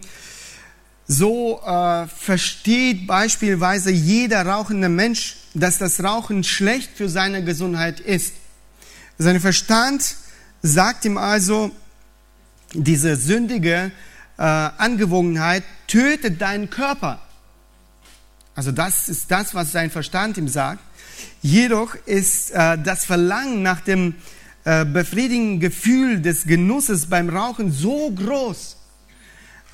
So 1.06 1.62
äh, 1.64 2.06
versteht 2.06 3.06
beispielsweise 3.06 3.90
jeder 3.90 4.44
rauchende 4.44 4.90
Mensch, 4.90 5.36
dass 5.54 5.78
das 5.78 6.04
Rauchen 6.04 6.44
schlecht 6.44 6.90
für 6.94 7.08
seine 7.08 7.42
Gesundheit 7.42 7.98
ist. 7.98 8.34
Sein 9.22 9.38
Verstand 9.38 10.16
sagt 10.62 11.04
ihm 11.04 11.18
also, 11.18 11.70
diese 12.72 13.16
sündige 13.16 13.92
äh, 14.38 14.42
Angewohnheit 14.42 15.62
tötet 15.86 16.40
deinen 16.40 16.70
Körper. 16.70 17.20
Also 18.54 18.72
das 18.72 19.10
ist 19.10 19.30
das, 19.30 19.54
was 19.54 19.72
sein 19.72 19.90
Verstand 19.90 20.38
ihm 20.38 20.48
sagt. 20.48 20.82
Jedoch 21.42 21.96
ist 22.06 22.52
äh, 22.52 22.78
das 22.78 23.04
Verlangen 23.04 23.62
nach 23.62 23.82
dem 23.82 24.14
äh, 24.64 24.86
befriedigenden 24.86 25.60
Gefühl 25.60 26.22
des 26.22 26.46
Genusses 26.46 27.04
beim 27.04 27.28
Rauchen 27.28 27.70
so 27.70 28.10
groß, 28.10 28.78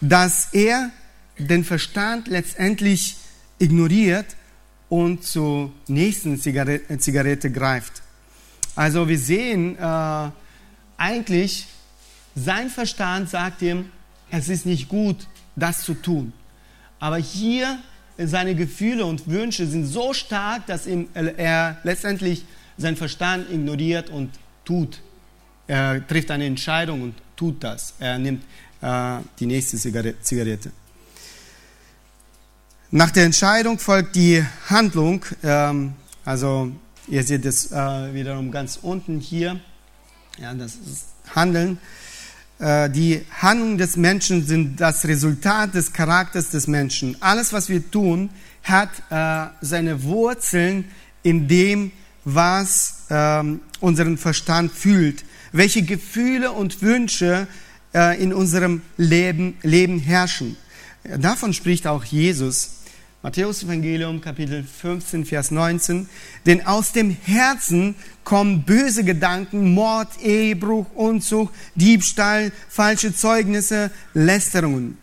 dass 0.00 0.48
er 0.54 0.90
den 1.38 1.62
Verstand 1.62 2.26
letztendlich 2.26 3.16
ignoriert 3.60 4.26
und 4.88 5.22
zur 5.22 5.72
nächsten 5.86 6.36
Zigarette, 6.36 6.98
Zigarette 6.98 7.52
greift. 7.52 8.02
Also 8.76 9.08
wir 9.08 9.18
sehen 9.18 9.76
äh, 9.78 10.30
eigentlich, 10.98 11.66
sein 12.34 12.68
Verstand 12.68 13.30
sagt 13.30 13.62
ihm, 13.62 13.90
es 14.30 14.48
ist 14.48 14.66
nicht 14.66 14.88
gut, 14.88 15.26
das 15.56 15.82
zu 15.82 15.94
tun. 15.94 16.32
Aber 16.98 17.16
hier 17.16 17.78
seine 18.18 18.54
Gefühle 18.54 19.04
und 19.04 19.28
Wünsche 19.28 19.66
sind 19.66 19.86
so 19.86 20.12
stark, 20.12 20.66
dass 20.66 20.86
ihm, 20.86 21.08
er 21.14 21.78
letztendlich 21.82 22.44
seinen 22.76 22.96
Verstand 22.96 23.50
ignoriert 23.50 24.10
und 24.10 24.30
tut. 24.64 25.00
Er 25.66 26.06
trifft 26.06 26.30
eine 26.30 26.44
Entscheidung 26.44 27.02
und 27.02 27.14
tut 27.34 27.64
das. 27.64 27.94
Er 27.98 28.18
nimmt 28.18 28.44
äh, 28.80 29.18
die 29.38 29.46
nächste 29.46 29.78
Zigarette. 29.78 30.70
Nach 32.90 33.10
der 33.10 33.24
Entscheidung 33.24 33.78
folgt 33.78 34.14
die 34.14 34.44
Handlung. 34.68 35.24
Ähm, 35.42 35.94
also 36.24 36.72
Ihr 37.08 37.22
seht 37.22 37.44
es 37.44 37.70
äh, 37.70 38.14
wiederum 38.14 38.50
ganz 38.50 38.80
unten 38.82 39.20
hier. 39.20 39.60
Ja, 40.38 40.52
das 40.54 40.74
ist 40.74 41.06
Handeln. 41.34 41.78
Äh, 42.58 42.90
die 42.90 43.24
Handlungen 43.30 43.78
des 43.78 43.96
Menschen 43.96 44.44
sind 44.44 44.80
das 44.80 45.04
Resultat 45.04 45.74
des 45.74 45.92
Charakters 45.92 46.50
des 46.50 46.66
Menschen. 46.66 47.16
Alles, 47.20 47.52
was 47.52 47.68
wir 47.68 47.88
tun, 47.90 48.30
hat 48.64 48.90
äh, 49.10 49.50
seine 49.60 50.02
Wurzeln 50.02 50.86
in 51.22 51.46
dem, 51.46 51.92
was 52.24 53.04
ähm, 53.08 53.60
unseren 53.78 54.18
Verstand 54.18 54.72
fühlt, 54.72 55.24
welche 55.52 55.82
Gefühle 55.82 56.50
und 56.50 56.82
Wünsche 56.82 57.46
äh, 57.94 58.20
in 58.20 58.34
unserem 58.34 58.82
Leben, 58.96 59.58
Leben 59.62 60.00
herrschen. 60.00 60.56
Davon 61.04 61.52
spricht 61.52 61.86
auch 61.86 62.02
Jesus. 62.02 62.80
Matthäus 63.22 63.62
Evangelium 63.62 64.20
Kapitel 64.20 64.62
15, 64.62 65.24
Vers 65.24 65.50
19. 65.50 66.08
Denn 66.44 66.66
aus 66.66 66.92
dem 66.92 67.10
Herzen 67.10 67.94
kommen 68.24 68.62
böse 68.64 69.04
Gedanken, 69.04 69.72
Mord, 69.72 70.08
Ehebruch, 70.22 70.86
Unzucht, 70.94 71.52
Diebstahl, 71.74 72.52
falsche 72.68 73.14
Zeugnisse, 73.14 73.90
Lästerungen. 74.12 74.98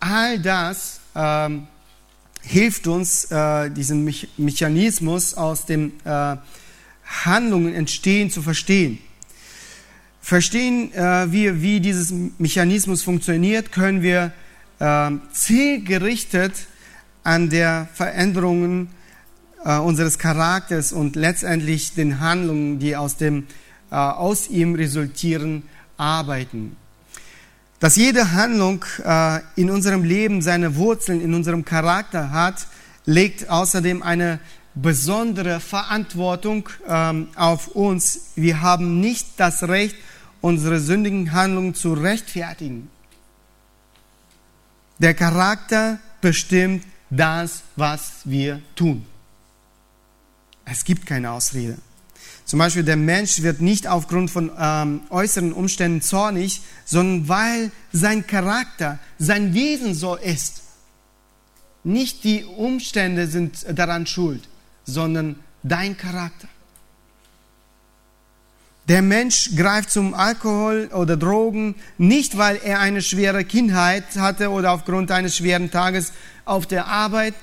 All 0.00 0.38
das 0.40 1.00
ähm, 1.14 1.68
hilft 2.42 2.86
uns, 2.86 3.30
äh, 3.30 3.70
diesen 3.70 4.04
Me 4.04 4.12
Mechanismus 4.36 5.34
aus 5.34 5.64
den 5.64 5.92
äh, 6.04 6.36
Handlungen 7.24 7.74
entstehen 7.74 8.30
zu 8.30 8.42
verstehen. 8.42 8.98
Verstehen, 10.20 10.92
äh, 10.92 11.30
wie, 11.32 11.62
wie 11.62 11.80
dieses 11.80 12.12
Mechanismus 12.38 13.02
funktioniert, 13.02 13.72
können 13.72 14.02
wir 14.02 14.32
äh, 14.78 15.10
zielgerichtet 15.32 16.52
an 17.22 17.50
der 17.50 17.88
Veränderung 17.94 18.88
äh, 19.64 19.78
unseres 19.78 20.18
Charakters 20.18 20.92
und 20.92 21.16
letztendlich 21.16 21.94
den 21.94 22.20
Handlungen, 22.20 22.78
die 22.78 22.96
aus, 22.96 23.16
dem, 23.16 23.46
äh, 23.90 23.94
aus 23.94 24.48
ihm 24.48 24.74
resultieren, 24.74 25.64
arbeiten. 25.96 26.76
Dass 27.80 27.96
jede 27.96 28.32
Handlung 28.32 28.84
äh, 29.04 29.40
in 29.56 29.70
unserem 29.70 30.04
Leben 30.04 30.42
seine 30.42 30.76
Wurzeln 30.76 31.20
in 31.20 31.34
unserem 31.34 31.64
Charakter 31.64 32.30
hat, 32.30 32.66
legt 33.04 33.50
außerdem 33.50 34.02
eine 34.02 34.38
besondere 34.74 35.60
Verantwortung 35.60 36.68
ähm, 36.88 37.28
auf 37.36 37.68
uns. 37.68 38.32
Wir 38.36 38.60
haben 38.60 39.00
nicht 39.00 39.26
das 39.36 39.62
Recht, 39.64 39.96
unsere 40.40 40.80
sündigen 40.80 41.32
Handlungen 41.32 41.74
zu 41.74 41.94
rechtfertigen. 41.94 42.90
Der 44.98 45.14
Charakter 45.14 45.98
bestimmt 46.20 46.84
das, 47.10 47.62
was 47.76 48.22
wir 48.24 48.62
tun. 48.74 49.04
Es 50.64 50.84
gibt 50.84 51.06
keine 51.06 51.30
Ausrede. 51.30 51.76
Zum 52.44 52.58
Beispiel 52.58 52.84
der 52.84 52.96
Mensch 52.96 53.42
wird 53.42 53.60
nicht 53.60 53.86
aufgrund 53.86 54.30
von 54.30 54.50
ähm, 54.58 55.02
äußeren 55.10 55.52
Umständen 55.52 56.02
zornig, 56.02 56.60
sondern 56.84 57.28
weil 57.28 57.70
sein 57.92 58.26
Charakter, 58.26 58.98
sein 59.18 59.54
Wesen 59.54 59.94
so 59.94 60.16
ist. 60.16 60.62
Nicht 61.84 62.24
die 62.24 62.44
Umstände 62.44 63.26
sind 63.26 63.66
daran 63.78 64.06
schuld, 64.06 64.48
sondern 64.84 65.36
dein 65.62 65.96
Charakter. 65.96 66.48
Der 68.88 69.00
Mensch 69.00 69.50
greift 69.56 69.90
zum 69.90 70.12
Alkohol 70.12 70.90
oder 70.92 71.16
Drogen 71.16 71.74
nicht, 71.96 72.36
weil 72.36 72.60
er 72.62 72.80
eine 72.80 73.00
schwere 73.00 73.44
Kindheit 73.44 74.04
hatte 74.16 74.50
oder 74.50 74.72
aufgrund 74.72 75.10
eines 75.10 75.36
schweren 75.38 75.70
Tages 75.70 76.12
auf 76.44 76.66
der 76.66 76.86
Arbeit, 76.86 77.34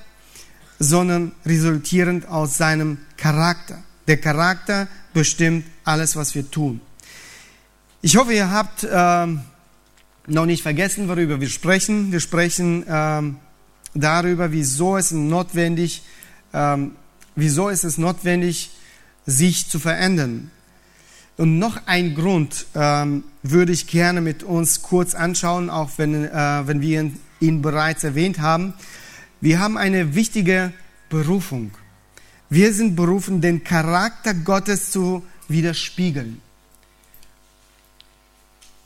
sondern 0.78 1.32
resultierend 1.44 2.28
aus 2.28 2.56
seinem 2.56 2.98
Charakter. 3.16 3.82
Der 4.06 4.18
Charakter 4.18 4.86
bestimmt 5.12 5.64
alles, 5.84 6.14
was 6.14 6.34
wir 6.36 6.48
tun. 6.48 6.80
Ich 8.02 8.16
hoffe, 8.16 8.32
ihr 8.32 8.50
habt 8.50 8.84
äh, 8.84 9.26
noch 10.26 10.46
nicht 10.46 10.62
vergessen, 10.62 11.08
worüber 11.08 11.40
wir 11.40 11.48
sprechen. 11.48 12.12
Wir 12.12 12.20
sprechen 12.20 12.86
äh, 12.86 13.22
darüber, 13.94 14.52
wieso 14.52 14.96
es 14.96 15.10
notwendig, 15.10 16.02
äh, 16.52 16.76
wieso 17.34 17.68
ist 17.68 17.82
es 17.82 17.98
notwendig, 17.98 18.70
sich 19.26 19.68
zu 19.68 19.80
verändern. 19.80 20.50
Und 21.36 21.58
noch 21.58 21.86
ein 21.86 22.14
Grund 22.14 22.66
ähm, 22.74 23.24
würde 23.42 23.72
ich 23.72 23.86
gerne 23.86 24.20
mit 24.20 24.42
uns 24.42 24.82
kurz 24.82 25.14
anschauen, 25.14 25.70
auch 25.70 25.90
wenn, 25.96 26.24
äh, 26.24 26.62
wenn 26.66 26.80
wir 26.80 27.10
ihn 27.40 27.62
bereits 27.62 28.04
erwähnt 28.04 28.40
haben. 28.40 28.74
Wir 29.40 29.58
haben 29.58 29.76
eine 29.76 30.14
wichtige 30.14 30.72
Berufung. 31.08 31.72
Wir 32.48 32.72
sind 32.72 32.96
berufen, 32.96 33.40
den 33.40 33.64
Charakter 33.64 34.34
Gottes 34.34 34.90
zu 34.90 35.24
widerspiegeln. 35.48 36.40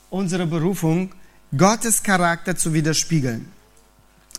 Unsere 0.09 0.47
Berufung, 0.47 1.13
Gottes 1.57 2.03
Charakter 2.03 2.57
zu 2.57 2.73
widerspiegeln. 2.73 3.56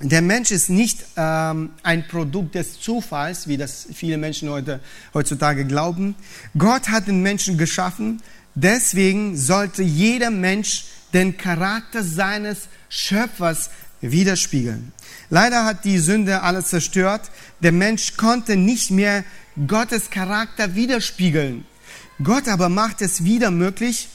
Der 0.01 0.21
Mensch 0.21 0.51
ist 0.51 0.69
nicht 0.69 1.03
ähm, 1.15 1.71
ein 1.81 2.07
Produkt 2.07 2.53
des 2.53 2.79
Zufalls, 2.79 3.47
wie 3.47 3.57
das 3.57 3.87
viele 3.91 4.17
Menschen 4.17 4.47
heute, 4.49 4.79
heutzutage 5.15 5.65
glauben. 5.65 6.13
Gott 6.55 6.89
hat 6.89 7.07
den 7.07 7.23
Menschen 7.23 7.57
geschaffen. 7.57 8.21
Deswegen 8.53 9.35
sollte 9.35 9.81
jeder 9.81 10.29
Mensch 10.29 10.85
den 11.13 11.37
Charakter 11.37 12.03
seines 12.03 12.67
Schöpfers 12.89 13.71
widerspiegeln. 14.01 14.91
Leider 15.31 15.65
hat 15.65 15.83
die 15.83 15.97
Sünde 15.97 16.43
alles 16.43 16.67
zerstört. 16.67 17.31
Der 17.61 17.71
Mensch 17.71 18.17
konnte 18.17 18.55
nicht 18.55 18.91
mehr 18.91 19.23
Gottes 19.65 20.11
Charakter 20.11 20.75
widerspiegeln. 20.75 21.65
Gott 22.23 22.47
aber 22.47 22.69
macht 22.69 23.01
es 23.01 23.23
wieder 23.23 23.49
möglich, 23.49 24.09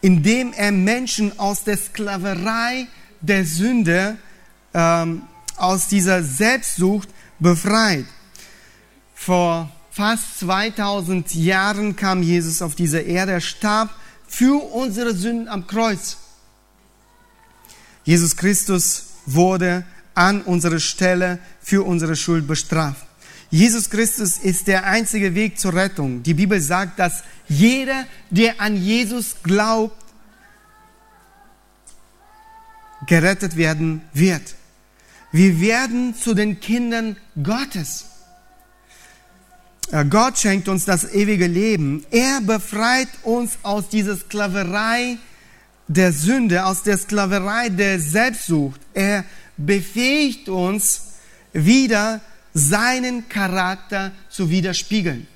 indem 0.00 0.52
er 0.52 0.72
Menschen 0.72 1.38
aus 1.38 1.62
der 1.62 1.76
Sklaverei 1.76 2.88
der 3.20 3.44
Sünde, 3.44 4.16
ähm, 4.74 5.22
aus 5.56 5.88
dieser 5.88 6.22
Selbstsucht 6.22 7.08
befreit. 7.38 8.06
Vor 9.14 9.70
fast 9.90 10.40
2000 10.40 11.34
Jahren 11.34 11.96
kam 11.96 12.22
Jesus 12.22 12.60
auf 12.60 12.74
diese 12.74 13.00
Erde, 13.00 13.32
er 13.32 13.40
starb 13.40 13.90
für 14.26 14.62
unsere 14.72 15.14
Sünden 15.14 15.48
am 15.48 15.66
Kreuz. 15.66 16.16
Jesus 18.04 18.36
Christus 18.36 19.04
wurde 19.26 19.84
an 20.14 20.42
unserer 20.42 20.80
Stelle 20.80 21.38
für 21.60 21.84
unsere 21.84 22.16
Schuld 22.16 22.46
bestraft. 22.46 23.06
Jesus 23.50 23.88
Christus 23.88 24.36
ist 24.36 24.66
der 24.66 24.84
einzige 24.84 25.34
Weg 25.34 25.58
zur 25.58 25.74
Rettung. 25.74 26.22
Die 26.22 26.34
Bibel 26.34 26.60
sagt, 26.60 26.98
dass 26.98 27.22
jeder, 27.48 28.04
der 28.30 28.60
an 28.60 28.76
Jesus 28.76 29.36
glaubt, 29.42 29.96
gerettet 33.06 33.56
werden 33.56 34.02
wird. 34.12 34.54
Wir 35.34 35.60
werden 35.60 36.14
zu 36.14 36.32
den 36.32 36.60
Kindern 36.60 37.16
Gottes. 37.42 38.04
Äh, 39.90 40.04
Gott 40.04 40.38
schenkt 40.38 40.68
uns 40.68 40.84
das 40.84 41.12
ewige 41.12 41.48
Leben. 41.48 42.06
Er 42.12 42.40
befreit 42.40 43.08
uns 43.24 43.58
aus 43.64 43.88
dieser 43.88 44.16
Sklaverei 44.16 45.16
der 45.88 46.12
Sünde, 46.12 46.64
aus 46.64 46.84
der 46.84 46.96
Sklaverei 46.98 47.68
der 47.68 47.98
Selbstsucht. 47.98 48.80
Er 48.94 49.24
befähigt 49.56 50.48
uns 50.48 51.14
wieder 51.52 52.20
seinen 52.52 53.28
Charakter 53.28 54.12
zu 54.30 54.50
widerspiegeln. 54.50 55.26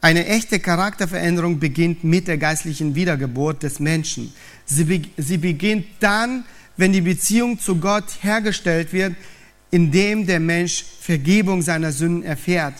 Eine 0.00 0.26
echte 0.26 0.60
Charakterveränderung 0.60 1.58
beginnt 1.58 2.04
mit 2.04 2.28
der 2.28 2.38
geistlichen 2.38 2.94
Wiedergeburt 2.94 3.64
des 3.64 3.80
Menschen. 3.80 4.32
Sie, 4.66 4.84
be 4.84 5.02
sie 5.16 5.38
beginnt 5.38 5.86
dann, 5.98 6.44
wenn 6.80 6.92
die 6.92 7.02
Beziehung 7.02 7.60
zu 7.60 7.76
Gott 7.76 8.04
hergestellt 8.22 8.94
wird, 8.94 9.14
indem 9.70 10.26
der 10.26 10.40
Mensch 10.40 10.84
Vergebung 11.00 11.60
seiner 11.60 11.92
Sünden 11.92 12.22
erfährt. 12.22 12.74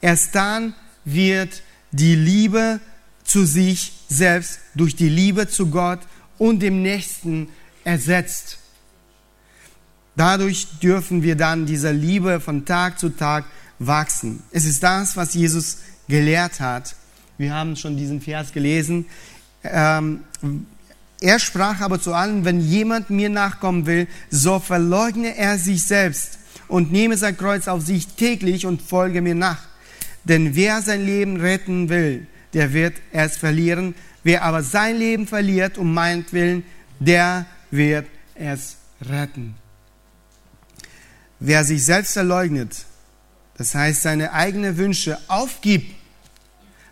Erst 0.00 0.34
dann 0.36 0.74
wird 1.04 1.62
die 1.90 2.14
Liebe 2.14 2.80
zu 3.24 3.44
sich 3.44 3.92
selbst 4.08 4.60
durch 4.74 4.94
die 4.94 5.08
Liebe 5.08 5.48
zu 5.48 5.66
Gott 5.66 5.98
und 6.38 6.60
dem 6.60 6.82
Nächsten 6.82 7.48
ersetzt. 7.82 8.58
Dadurch 10.14 10.66
dürfen 10.80 11.22
wir 11.22 11.34
dann 11.34 11.66
dieser 11.66 11.92
Liebe 11.92 12.40
von 12.40 12.64
Tag 12.64 13.00
zu 13.00 13.10
Tag 13.10 13.46
wachsen. 13.80 14.42
Es 14.52 14.64
ist 14.64 14.82
das, 14.82 15.16
was 15.16 15.34
Jesus 15.34 15.78
gelehrt 16.08 16.60
hat. 16.60 16.94
Wir 17.36 17.52
haben 17.52 17.74
schon 17.74 17.96
diesen 17.96 18.20
Vers 18.20 18.52
gelesen. 18.52 19.06
Ähm, 19.64 20.20
er 21.20 21.38
sprach 21.38 21.80
aber 21.80 22.00
zu 22.00 22.14
allen, 22.14 22.44
wenn 22.44 22.60
jemand 22.60 23.10
mir 23.10 23.28
nachkommen 23.28 23.86
will, 23.86 24.08
so 24.30 24.58
verleugne 24.58 25.36
er 25.36 25.58
sich 25.58 25.84
selbst 25.84 26.38
und 26.68 26.92
nehme 26.92 27.16
sein 27.16 27.36
Kreuz 27.36 27.68
auf 27.68 27.82
sich 27.82 28.06
täglich 28.06 28.64
und 28.64 28.80
folge 28.80 29.20
mir 29.20 29.34
nach. 29.34 29.60
Denn 30.24 30.54
wer 30.54 30.80
sein 30.82 31.04
Leben 31.04 31.36
retten 31.36 31.88
will, 31.88 32.26
der 32.54 32.72
wird 32.72 32.94
es 33.12 33.36
verlieren. 33.36 33.94
Wer 34.22 34.42
aber 34.44 34.62
sein 34.62 34.96
Leben 34.96 35.26
verliert 35.26 35.78
um 35.78 35.92
meinetwillen, 35.92 36.64
der 36.98 37.46
wird 37.70 38.06
es 38.34 38.76
retten. 39.02 39.54
Wer 41.38 41.64
sich 41.64 41.84
selbst 41.84 42.12
verleugnet, 42.12 42.84
das 43.56 43.74
heißt 43.74 44.02
seine 44.02 44.32
eigenen 44.32 44.76
Wünsche 44.76 45.18
aufgibt, 45.28 45.94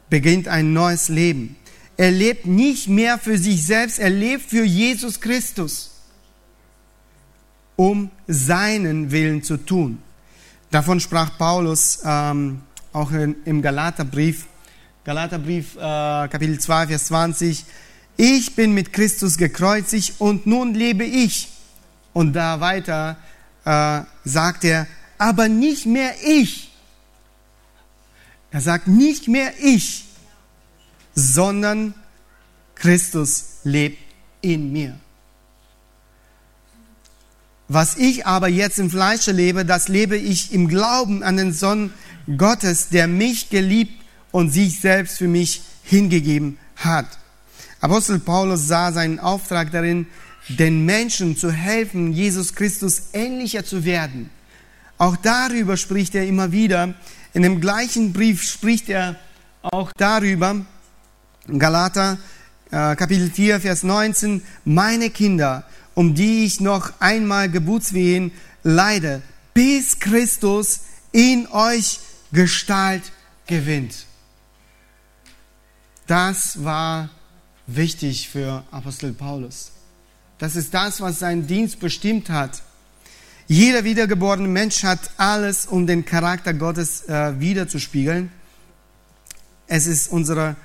beginnt 0.08 0.48
ein 0.48 0.72
neues 0.72 1.08
Leben. 1.08 1.56
Er 1.98 2.12
lebt 2.12 2.46
nicht 2.46 2.86
mehr 2.88 3.18
für 3.18 3.36
sich 3.36 3.66
selbst, 3.66 3.98
er 3.98 4.08
lebt 4.08 4.48
für 4.48 4.64
Jesus 4.64 5.20
Christus, 5.20 5.90
um 7.74 8.10
seinen 8.28 9.10
Willen 9.10 9.42
zu 9.42 9.56
tun. 9.56 10.00
Davon 10.70 11.00
sprach 11.00 11.36
Paulus 11.36 11.98
ähm, 12.04 12.60
auch 12.92 13.10
in, 13.10 13.34
im 13.44 13.60
Galaterbrief, 13.62 14.46
Galaterbrief 15.04 15.74
äh, 15.74 15.78
Kapitel 15.78 16.60
2, 16.60 16.86
Vers 16.86 17.06
20. 17.06 17.64
Ich 18.16 18.54
bin 18.54 18.74
mit 18.74 18.92
Christus 18.92 19.36
gekreuzigt 19.36 20.14
und 20.20 20.46
nun 20.46 20.74
lebe 20.74 21.04
ich. 21.04 21.48
Und 22.12 22.32
da 22.34 22.60
weiter 22.60 23.16
äh, 23.64 24.02
sagt 24.24 24.62
er, 24.62 24.86
aber 25.18 25.48
nicht 25.48 25.84
mehr 25.84 26.14
ich. 26.24 26.70
Er 28.52 28.60
sagt 28.60 28.86
nicht 28.86 29.26
mehr 29.26 29.52
ich, 29.60 30.04
sondern 31.18 31.94
Christus 32.76 33.58
lebt 33.64 33.98
in 34.40 34.72
mir. 34.72 34.98
Was 37.66 37.96
ich 37.96 38.24
aber 38.24 38.48
jetzt 38.48 38.78
im 38.78 38.88
Fleische 38.88 39.32
lebe, 39.32 39.64
das 39.64 39.88
lebe 39.88 40.16
ich 40.16 40.52
im 40.52 40.68
Glauben 40.68 41.22
an 41.22 41.36
den 41.36 41.52
Sohn 41.52 41.92
Gottes, 42.36 42.88
der 42.88 43.08
mich 43.08 43.50
geliebt 43.50 44.02
und 44.30 44.50
sich 44.50 44.80
selbst 44.80 45.18
für 45.18 45.28
mich 45.28 45.62
hingegeben 45.82 46.58
hat. 46.76 47.06
Apostel 47.80 48.20
Paulus 48.20 48.66
sah 48.66 48.92
seinen 48.92 49.18
Auftrag 49.18 49.70
darin, 49.70 50.06
den 50.48 50.86
Menschen 50.86 51.36
zu 51.36 51.50
helfen, 51.50 52.12
Jesus 52.12 52.54
Christus 52.54 53.10
ähnlicher 53.12 53.64
zu 53.64 53.84
werden. 53.84 54.30
Auch 54.96 55.16
darüber 55.16 55.76
spricht 55.76 56.14
er 56.14 56.26
immer 56.26 56.52
wieder. 56.52 56.94
In 57.34 57.42
dem 57.42 57.60
gleichen 57.60 58.12
Brief 58.12 58.42
spricht 58.42 58.88
er 58.88 59.16
auch 59.62 59.92
darüber, 59.96 60.64
Galater 61.56 62.18
äh, 62.70 62.94
Kapitel 62.96 63.30
4, 63.30 63.60
Vers 63.60 63.82
19, 63.82 64.42
meine 64.64 65.08
Kinder, 65.08 65.64
um 65.94 66.14
die 66.14 66.44
ich 66.44 66.60
noch 66.60 66.92
einmal 67.00 67.50
Geburtswehen 67.50 68.32
leide, 68.62 69.22
bis 69.54 69.98
Christus 69.98 70.80
in 71.12 71.46
euch 71.48 72.00
Gestalt 72.32 73.02
gewinnt. 73.46 74.04
Das 76.06 76.62
war 76.62 77.08
wichtig 77.66 78.28
für 78.28 78.64
Apostel 78.70 79.12
Paulus. 79.12 79.72
Das 80.38 80.56
ist 80.56 80.74
das, 80.74 81.00
was 81.00 81.18
sein 81.18 81.46
Dienst 81.46 81.80
bestimmt 81.80 82.28
hat. 82.28 82.62
Jeder 83.46 83.84
wiedergeborene 83.84 84.46
Mensch 84.46 84.84
hat 84.84 85.10
alles, 85.16 85.66
um 85.66 85.86
den 85.86 86.04
Charakter 86.04 86.52
Gottes 86.52 87.08
äh, 87.08 87.40
wiederzuspiegeln. 87.40 88.30
Es 89.66 89.86
ist 89.86 90.08
unsere 90.08 90.56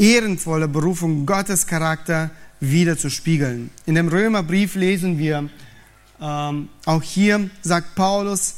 ehrenvolle 0.00 0.66
Berufung, 0.66 1.26
Gottes 1.26 1.66
Charakter 1.66 2.30
wieder 2.58 2.96
zu 2.96 3.10
spiegeln. 3.10 3.70
In 3.84 3.94
dem 3.94 4.08
Römerbrief 4.08 4.74
lesen 4.74 5.18
wir, 5.18 5.50
ähm, 6.20 6.68
auch 6.86 7.02
hier 7.02 7.50
sagt 7.60 7.94
Paulus, 7.94 8.56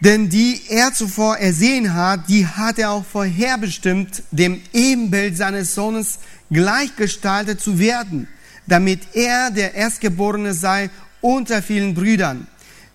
denn 0.00 0.28
die 0.28 0.60
er 0.68 0.94
zuvor 0.94 1.38
ersehen 1.38 1.92
hat, 1.92 2.28
die 2.28 2.46
hat 2.46 2.78
er 2.78 2.92
auch 2.92 3.04
vorherbestimmt, 3.04 4.22
dem 4.30 4.60
Ebenbild 4.72 5.36
seines 5.36 5.74
Sohnes 5.74 6.20
gleichgestaltet 6.50 7.60
zu 7.60 7.80
werden, 7.80 8.28
damit 8.68 9.00
er 9.14 9.50
der 9.50 9.74
Erstgeborene 9.74 10.54
sei 10.54 10.88
unter 11.20 11.62
vielen 11.62 11.94
Brüdern. 11.94 12.46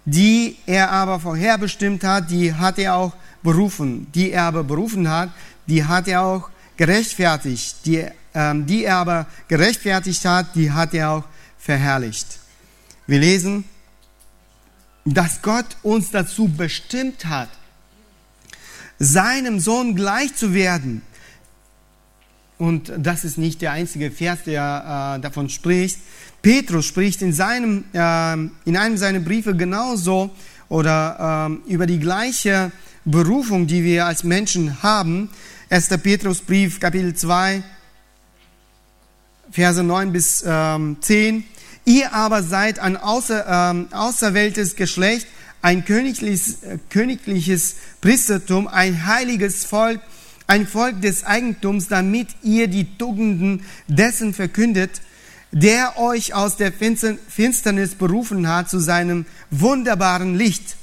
Die 0.05 0.57
er 0.65 0.91
aber 0.91 1.19
vorherbestimmt 1.19 2.05
hat, 2.05 2.31
die 2.31 2.53
hat 2.53 2.79
er 2.79 2.95
auch 2.95 3.13
berufen. 3.41 4.07
Die 4.15 4.31
er 4.31 4.43
aber 4.43 4.63
berufen 4.63 5.09
hat, 5.09 5.29
die 5.67 5.83
hat 5.83 6.07
er 6.07 6.21
auch 6.21 6.49
gerechtfertigt. 6.77 7.85
Die, 7.85 8.05
ähm, 8.33 8.65
die 8.65 8.85
er 8.85 8.97
aber 8.97 9.27
gerechtfertigt 9.47 10.25
hat, 10.25 10.55
die 10.55 10.71
hat 10.71 10.93
er 10.93 11.11
auch 11.11 11.23
verherrlicht. 11.57 12.39
Wir 13.07 13.19
lesen, 13.19 13.65
dass 15.05 15.41
Gott 15.41 15.77
uns 15.83 16.11
dazu 16.11 16.47
bestimmt 16.47 17.25
hat, 17.25 17.49
seinem 18.99 19.59
Sohn 19.59 19.95
gleich 19.95 20.35
zu 20.35 20.53
werden. 20.53 21.01
Und 22.57 22.93
das 22.97 23.25
ist 23.25 23.37
nicht 23.37 23.61
der 23.61 23.71
einzige 23.71 24.11
Vers, 24.11 24.39
der 24.45 25.17
äh, 25.17 25.21
davon 25.21 25.49
spricht. 25.49 25.97
Petrus 26.41 26.85
spricht 26.85 27.21
in, 27.21 27.33
seinem, 27.33 27.85
äh, 27.93 28.33
in 28.65 28.77
einem 28.77 28.97
seiner 28.97 29.19
Briefe 29.19 29.55
genauso 29.55 30.31
oder 30.69 31.49
äh, 31.67 31.71
über 31.73 31.85
die 31.85 31.99
gleiche 31.99 32.71
Berufung, 33.05 33.67
die 33.67 33.83
wir 33.83 34.05
als 34.05 34.23
Menschen 34.23 34.81
haben. 34.81 35.29
1. 35.73 35.87
Petrusbrief, 36.03 36.79
Kapitel 36.79 37.15
2, 37.15 37.63
Verse 39.49 39.81
9 39.81 40.11
bis 40.13 40.43
ähm, 40.45 40.97
10. 41.01 41.43
Ihr 41.85 42.13
aber 42.13 42.43
seid 42.43 42.77
ein 42.77 42.95
außer, 42.95 43.71
ähm, 43.71 43.87
auserwähltes 43.91 44.75
Geschlecht, 44.75 45.25
ein 45.63 45.83
königliches, 45.83 46.61
äh, 46.61 46.77
königliches 46.91 47.77
Priestertum, 48.01 48.67
ein 48.67 49.07
heiliges 49.07 49.65
Volk, 49.65 49.99
ein 50.45 50.67
Volk 50.67 51.01
des 51.01 51.23
Eigentums, 51.23 51.87
damit 51.87 52.27
ihr 52.43 52.67
die 52.67 52.95
Tugenden 52.99 53.65
dessen 53.87 54.35
verkündet, 54.35 55.01
der 55.51 55.97
euch 55.97 56.35
aus 56.35 56.55
der 56.55 56.71
Finsternis 56.71 57.95
berufen 57.95 58.47
hat 58.47 58.69
zu 58.69 58.77
seinem 58.77 59.25
wunderbaren 59.49 60.35
Licht. 60.35 60.75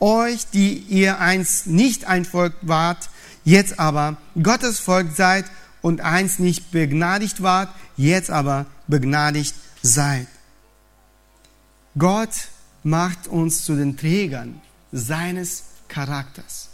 Euch, 0.00 0.48
die 0.52 0.78
ihr 0.88 1.20
einst 1.20 1.68
nicht 1.68 2.06
ein 2.06 2.24
Volk 2.24 2.54
wart, 2.62 3.10
jetzt 3.44 3.78
aber 3.78 4.16
Gottes 4.42 4.78
Volk 4.78 5.08
seid 5.14 5.44
und 5.82 6.00
einst 6.00 6.40
nicht 6.40 6.70
begnadigt 6.70 7.42
wart, 7.42 7.68
jetzt 7.96 8.30
aber 8.30 8.66
begnadigt 8.86 9.54
seid. 9.82 10.26
Gott 11.96 12.48
macht 12.82 13.28
uns 13.28 13.64
zu 13.64 13.76
den 13.76 13.96
Trägern 13.96 14.60
seines 14.92 15.64
Charakters. 15.88 16.70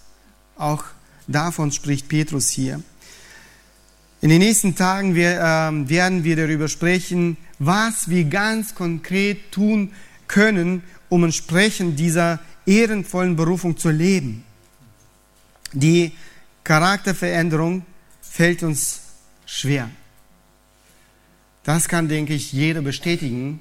Auch 0.57 0.85
davon 1.27 1.73
spricht 1.73 2.09
Petrus 2.09 2.49
hier. 2.51 2.83
In 4.21 4.29
den 4.29 4.41
nächsten 4.41 4.75
Tagen 4.75 5.15
wir, 5.15 5.41
äh, 5.41 5.89
werden 5.89 6.25
wir 6.25 6.37
darüber 6.37 6.69
sprechen, 6.69 7.37
was 7.59 8.09
wir 8.11 8.25
ganz 8.25 8.75
konkret 8.75 9.51
tun 9.51 9.93
können, 10.27 10.83
um 11.09 11.25
entsprechend 11.25 11.99
dieser 11.99 12.39
ehrenvollen 12.67 13.37
Berufung 13.37 13.77
zu 13.77 13.91
leben. 13.91 14.45
Die 15.73 16.13
Charakterveränderung 16.71 17.85
fällt 18.23 18.63
uns 18.63 19.01
schwer. 19.45 19.91
Das 21.65 21.89
kann, 21.89 22.09
denke 22.09 22.33
ich, 22.33 22.53
jeder 22.53 22.81
bestätigen. 22.81 23.59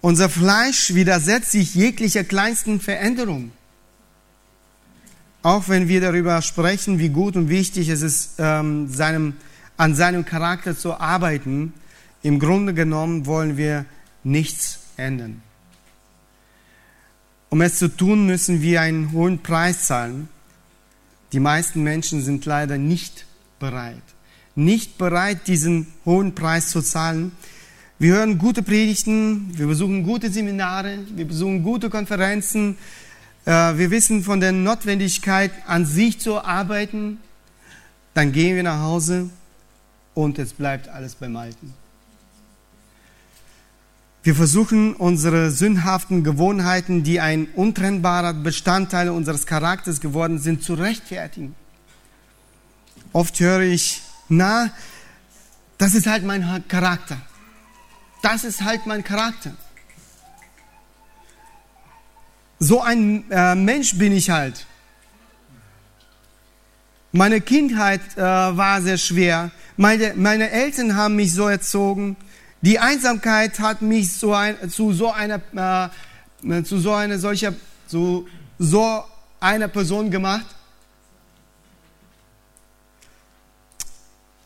Unser 0.00 0.28
Fleisch 0.28 0.92
widersetzt 0.92 1.52
sich 1.52 1.76
jeglicher 1.76 2.24
kleinsten 2.24 2.80
Veränderung. 2.80 3.52
Auch 5.44 5.68
wenn 5.68 5.86
wir 5.86 6.00
darüber 6.00 6.42
sprechen, 6.42 6.98
wie 6.98 7.10
gut 7.10 7.36
und 7.36 7.48
wichtig 7.48 7.88
es 7.88 8.02
ist, 8.02 8.30
ähm, 8.38 8.88
seinem, 8.88 9.34
an 9.76 9.94
seinem 9.94 10.24
Charakter 10.24 10.76
zu 10.76 10.98
arbeiten, 10.98 11.74
im 12.24 12.40
Grunde 12.40 12.74
genommen 12.74 13.26
wollen 13.26 13.56
wir 13.56 13.84
nichts 14.24 14.80
ändern. 14.96 15.42
Um 17.50 17.60
es 17.60 17.78
zu 17.78 17.86
tun, 17.86 18.26
müssen 18.26 18.62
wir 18.62 18.80
einen 18.80 19.12
hohen 19.12 19.44
Preis 19.44 19.86
zahlen. 19.86 20.28
Die 21.32 21.40
meisten 21.40 21.82
Menschen 21.82 22.22
sind 22.22 22.44
leider 22.44 22.78
nicht 22.78 23.26
bereit. 23.58 24.02
Nicht 24.56 24.98
bereit, 24.98 25.46
diesen 25.46 25.86
hohen 26.04 26.34
Preis 26.34 26.70
zu 26.70 26.82
zahlen. 26.82 27.32
Wir 27.98 28.14
hören 28.14 28.38
gute 28.38 28.62
Predigten, 28.62 29.56
wir 29.56 29.66
besuchen 29.66 30.02
gute 30.02 30.30
Seminare, 30.30 30.98
wir 31.14 31.26
besuchen 31.26 31.62
gute 31.62 31.90
Konferenzen. 31.90 32.78
Äh, 33.44 33.50
wir 33.76 33.90
wissen 33.90 34.22
von 34.22 34.40
der 34.40 34.52
Notwendigkeit, 34.52 35.52
an 35.66 35.86
sich 35.86 36.18
zu 36.18 36.42
arbeiten. 36.42 37.18
Dann 38.14 38.32
gehen 38.32 38.56
wir 38.56 38.62
nach 38.62 38.80
Hause 38.80 39.30
und 40.14 40.38
es 40.38 40.52
bleibt 40.52 40.88
alles 40.88 41.14
beim 41.14 41.36
Alten. 41.36 41.74
Wir 44.22 44.34
versuchen 44.34 44.94
unsere 44.94 45.50
sündhaften 45.50 46.22
Gewohnheiten, 46.24 47.02
die 47.02 47.20
ein 47.20 47.48
untrennbarer 47.54 48.34
Bestandteil 48.34 49.08
unseres 49.08 49.46
Charakters 49.46 50.00
geworden 50.00 50.38
sind, 50.38 50.62
zu 50.62 50.74
rechtfertigen. 50.74 51.54
Oft 53.14 53.40
höre 53.40 53.62
ich, 53.62 54.02
na, 54.28 54.70
das 55.78 55.94
ist 55.94 56.06
halt 56.06 56.24
mein 56.24 56.64
Charakter. 56.68 57.16
Das 58.22 58.44
ist 58.44 58.62
halt 58.62 58.84
mein 58.84 59.02
Charakter. 59.02 59.52
So 62.58 62.82
ein 62.82 63.24
äh, 63.30 63.54
Mensch 63.54 63.96
bin 63.96 64.12
ich 64.12 64.28
halt. 64.28 64.66
Meine 67.12 67.40
Kindheit 67.40 68.02
äh, 68.16 68.20
war 68.20 68.82
sehr 68.82 68.98
schwer. 68.98 69.50
Meine, 69.78 70.12
meine 70.14 70.50
Eltern 70.50 70.94
haben 70.94 71.16
mich 71.16 71.32
so 71.32 71.48
erzogen. 71.48 72.16
Die 72.62 72.78
Einsamkeit 72.78 73.58
hat 73.58 73.80
mich 73.80 74.12
so 74.12 74.34
ein, 74.34 74.70
zu 74.70 74.92
so 74.92 75.10
einer, 75.10 75.40
äh, 76.42 76.62
zu 76.62 76.78
so 76.78 76.92
einer 76.92 77.18
solcher, 77.18 77.54
zu 77.86 78.28
so 78.58 79.04
einer 79.40 79.68
Person 79.68 80.10
gemacht. 80.10 80.46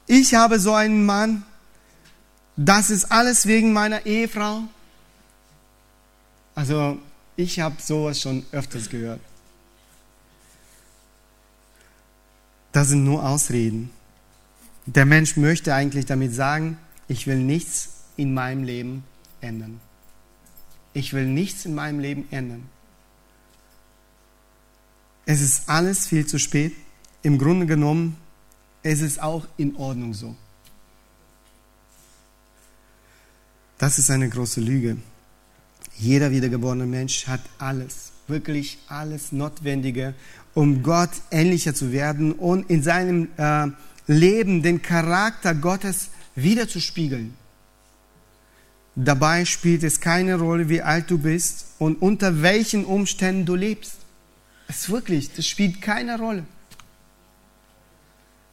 Ich 0.07 0.35
habe 0.35 0.61
so 0.61 0.75
einen 0.75 1.05
Mann, 1.05 1.45
das 2.57 2.91
ist 2.91 3.11
alles 3.11 3.47
wegen 3.47 3.73
meiner 3.73 4.07
Ehefrau. 4.07 4.63
Also 6.55 6.99
ich 7.37 7.59
habe 7.59 7.77
sowas 7.83 8.21
schon 8.21 8.47
öfters 8.53 8.89
gehört. 8.89 9.21
Das 12.71 12.89
sind 12.89 13.05
nur 13.05 13.25
Ausreden. 13.25 13.91
Der 14.87 15.05
Mensch 15.05 15.37
möchte 15.37 15.75
eigentlich 15.75 16.07
damit 16.07 16.33
sagen, 16.35 16.79
ich 17.09 17.27
will 17.27 17.39
nichts 17.39 17.94
in 18.17 18.35
meinem 18.35 18.65
Leben 18.65 19.05
ändern. 19.41 19.81
Ich 20.93 21.13
will 21.13 21.27
nichts 21.27 21.65
in 21.65 21.75
meinem 21.75 21.99
Leben 21.99 22.27
ändern. 22.31 22.69
Es 25.27 25.41
ist 25.41 25.69
alles 25.69 26.07
viel 26.07 26.27
zu 26.27 26.39
spät. 26.39 26.73
Im 27.23 27.39
Grunde 27.39 27.67
genommen, 27.67 28.17
es 28.83 29.01
ist 29.01 29.23
auch 29.23 29.47
in 29.57 29.77
Ordnung 29.77 30.13
so. 30.13 30.37
Das 33.79 33.99
ist 33.99 34.11
eine 34.11 34.29
große 34.29 34.61
Lüge. 34.61 34.99
Jeder 35.97 36.31
wiedergeborene 36.31 36.87
Mensch 36.87 37.27
hat 37.27 37.41
alles, 37.59 38.13
wirklich 38.29 38.79
alles 38.89 39.33
Notwendige, 39.33 40.15
um 40.55 40.83
Gott 40.83 41.11
ähnlicher 41.31 41.75
zu 41.75 41.93
werden 41.93 42.33
und 42.33 42.71
in 42.71 42.83
seinem 42.83 43.29
äh, 43.37 43.69
Leben 44.07 44.63
den 44.63 44.83
Charakter 44.83 45.55
Gottes 45.55 46.11
wiederzuspiegeln. 46.35 47.35
Dabei 48.97 49.45
spielt 49.45 49.83
es 49.83 50.01
keine 50.01 50.37
Rolle, 50.39 50.69
wie 50.69 50.83
alt 50.83 51.11
du 51.11 51.19
bist 51.19 51.67
und 51.79 52.01
unter 52.01 52.43
welchen 52.43 52.85
Umständen 52.85 53.45
du 53.45 53.57
lebst. 53.57 53.97
Es 54.69 54.89
wirklich, 54.89 55.33
das 55.35 55.47
spielt 55.47 55.83
keine 55.83 56.19
Rolle. 56.19 56.45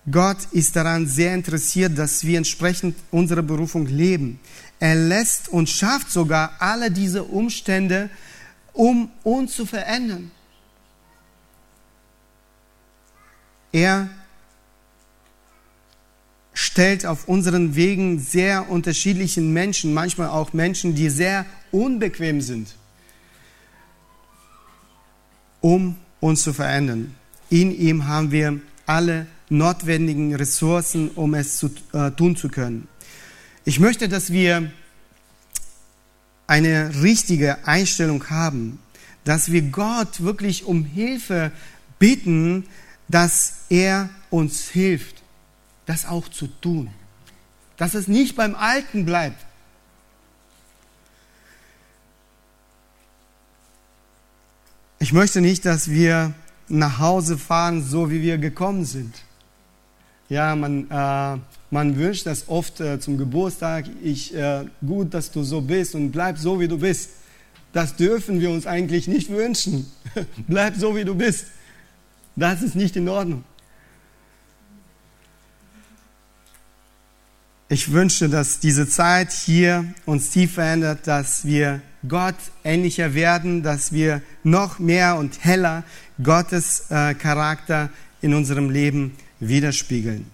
Gott 0.09 0.37
ist 0.51 0.75
daran 0.75 1.05
sehr 1.05 1.35
interessiert, 1.35 1.95
dass 1.95 2.25
wir 2.25 2.37
entsprechend 2.39 2.95
unserer 3.11 3.43
Berufung 3.43 3.85
leben. 3.85 4.39
Er 4.79 4.95
lässt 4.95 5.47
und 5.49 5.69
schafft 5.69 6.11
sogar 6.11 6.55
alle 6.59 6.89
diese 6.89 7.23
Umstände, 7.23 8.09
um 8.73 9.11
uns 9.23 9.53
zu 9.53 9.67
verändern. 9.67 10.31
Er 13.71 14.09
stellt 16.62 17.07
auf 17.07 17.28
unseren 17.28 17.76
Wegen 17.76 18.20
sehr 18.20 18.70
unterschiedlichen 18.70 19.51
Menschen, 19.51 19.95
manchmal 19.95 20.30
auch 20.30 20.53
Menschen, 20.53 20.93
die 20.93 21.09
sehr 21.09 21.47
unbequem 21.72 22.39
sind, 22.39 22.76
um 25.59 25.97
uns 26.20 26.43
zu 26.43 26.53
verändern. 26.53 27.16
In 27.49 27.76
ihm 27.76 28.05
haben 28.07 28.32
wir 28.32 28.59
alle 28.86 29.26
notwendigen 29.49 30.36
Ressourcen, 30.36 31.09
um 31.16 31.34
es 31.34 31.57
zu, 31.57 31.72
äh, 31.93 32.12
tun 32.12 32.36
zu 32.36 32.47
können. 32.47 32.88
Ich 33.66 33.80
möchte, 33.80 34.07
dass 34.07 34.32
wir 34.32 34.72
eine 36.45 37.01
richtige 37.01 37.66
Einstellung 37.68 38.30
haben, 38.30 38.78
dass 39.24 39.51
wir 39.51 39.64
Gott 39.64 40.22
wirklich 40.22 40.66
um 40.66 40.86
Hilfe 40.86 41.51
bitten, 41.97 42.66
dass 43.07 43.66
er 43.70 44.09
uns 44.30 44.70
hilft, 44.70 45.20
das 45.91 46.05
auch 46.05 46.29
zu 46.29 46.47
tun. 46.47 46.89
Dass 47.75 47.95
es 47.95 48.07
nicht 48.07 48.37
beim 48.37 48.55
Alten 48.55 49.05
bleibt. 49.05 49.45
Ich 54.99 55.11
möchte 55.11 55.41
nicht, 55.41 55.65
dass 55.65 55.89
wir 55.89 56.33
nach 56.69 56.99
Hause 56.99 57.37
fahren, 57.37 57.83
so 57.83 58.09
wie 58.09 58.21
wir 58.21 58.37
gekommen 58.37 58.85
sind. 58.85 59.13
Ja, 60.29 60.55
man, 60.55 60.89
äh, 60.89 61.37
man 61.71 61.97
wünscht 61.97 62.25
das 62.25 62.47
oft 62.47 62.79
äh, 62.79 62.97
zum 63.01 63.17
Geburtstag, 63.17 63.85
ich, 64.01 64.33
äh, 64.33 64.63
gut, 64.85 65.13
dass 65.13 65.31
du 65.31 65.43
so 65.43 65.59
bist 65.59 65.93
und 65.93 66.11
bleib 66.11 66.37
so, 66.37 66.61
wie 66.61 66.69
du 66.69 66.77
bist. 66.77 67.09
Das 67.73 67.97
dürfen 67.97 68.39
wir 68.39 68.49
uns 68.49 68.65
eigentlich 68.65 69.09
nicht 69.09 69.29
wünschen. 69.29 69.91
bleib 70.47 70.77
so, 70.77 70.95
wie 70.95 71.03
du 71.03 71.15
bist. 71.15 71.47
Das 72.37 72.61
ist 72.61 72.75
nicht 72.75 72.95
in 72.95 73.09
Ordnung. 73.09 73.43
Ich 77.72 77.93
wünsche, 77.93 78.28
dass 78.28 78.59
diese 78.59 78.86
Zeit 78.86 79.32
hier 79.32 79.86
uns 80.05 80.32
tief 80.32 80.55
verändert, 80.55 81.07
dass 81.07 81.45
wir 81.45 81.82
Gott 82.05 82.36
ähnlicher 82.65 83.13
werden, 83.13 83.63
dass 83.63 83.93
wir 83.93 84.22
noch 84.43 84.78
mehr 84.78 85.15
und 85.15 85.45
heller 85.45 85.86
Gottes 86.22 86.88
äh, 86.89 87.13
Charakter 87.13 87.89
in 88.22 88.34
unserem 88.34 88.69
Leben 88.72 89.15
widerspiegeln. 89.39 90.26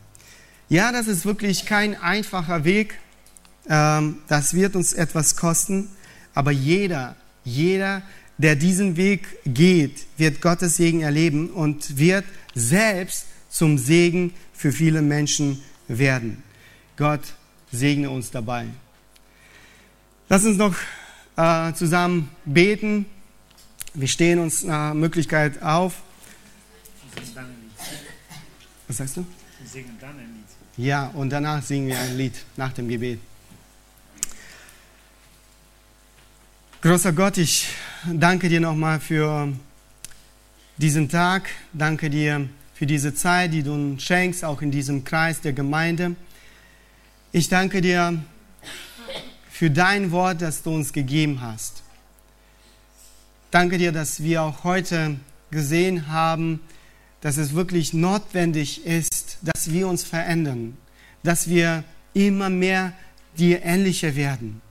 Ja, 0.67 0.91
das 0.91 1.05
ist 1.05 1.27
wirklich 1.27 1.67
kein 1.67 1.93
einfacher 2.01 2.63
Weg. 2.63 2.97
Ähm, 3.69 4.17
das 4.27 4.55
wird 4.55 4.75
uns 4.75 4.93
etwas 4.93 5.35
kosten. 5.35 5.89
Aber 6.33 6.49
jeder, 6.49 7.15
jeder, 7.43 8.01
der 8.39 8.55
diesen 8.55 8.97
Weg 8.97 9.27
geht, 9.45 10.07
wird 10.17 10.41
Gottes 10.41 10.77
Segen 10.77 11.01
erleben 11.01 11.51
und 11.51 11.99
wird 11.99 12.25
selbst 12.55 13.27
zum 13.51 13.77
Segen 13.77 14.33
für 14.53 14.71
viele 14.71 15.03
Menschen 15.03 15.61
werden. 15.87 16.41
Gott 16.97 17.21
segne 17.71 18.09
uns 18.09 18.31
dabei. 18.31 18.65
Lass 20.29 20.43
uns 20.45 20.57
noch 20.57 20.75
äh, 21.35 21.71
zusammen 21.73 22.29
beten. 22.43 23.05
Wir 23.93 24.07
stehen 24.07 24.39
uns 24.39 24.63
nach 24.63 24.93
Möglichkeit 24.93 25.61
auf. 25.61 26.01
Was 28.87 28.97
sagst 28.97 29.17
du? 29.17 29.25
Wir 29.59 29.69
singen 29.69 29.97
dann 29.99 30.11
ein 30.11 30.33
Lied. 30.33 30.85
Ja, 30.85 31.07
und 31.07 31.29
danach 31.29 31.61
singen 31.63 31.87
wir 31.87 31.99
ein 31.99 32.17
Lied 32.17 32.33
nach 32.55 32.73
dem 32.73 32.87
Gebet. 32.87 33.19
Großer 36.81 37.13
Gott, 37.13 37.37
ich 37.37 37.67
danke 38.05 38.49
dir 38.49 38.59
nochmal 38.59 38.99
für 38.99 39.51
diesen 40.77 41.09
Tag. 41.09 41.49
Danke 41.73 42.09
dir 42.09 42.47
für 42.73 42.85
diese 42.85 43.13
Zeit, 43.13 43.53
die 43.53 43.63
du 43.63 43.73
uns 43.73 44.03
schenkst, 44.03 44.45
auch 44.45 44.61
in 44.61 44.71
diesem 44.71 45.03
Kreis 45.03 45.41
der 45.41 45.53
Gemeinde. 45.53 46.15
Ich 47.33 47.49
danke 47.49 47.81
dir 47.81 48.23
für 49.49 49.69
dein 49.69 50.11
Wort, 50.11 50.41
das 50.41 50.63
du 50.63 50.73
uns 50.73 50.93
gegeben 50.93 51.41
hast. 51.41 51.83
Danke 53.51 53.77
dir, 53.77 53.91
dass 53.91 54.23
wir 54.23 54.43
auch 54.43 54.63
heute 54.63 55.19
gesehen 55.51 56.07
haben, 56.07 56.61
dass 57.19 57.35
es 57.35 57.53
wirklich 57.53 57.93
notwendig 57.93 58.85
ist, 58.85 59.39
dass 59.41 59.71
wir 59.73 59.89
uns 59.89 60.03
verändern, 60.03 60.77
dass 61.21 61.49
wir 61.49 61.83
immer 62.13 62.49
mehr 62.49 62.93
dir 63.37 63.61
ähnlicher 63.61 64.15
werden, 64.15 64.61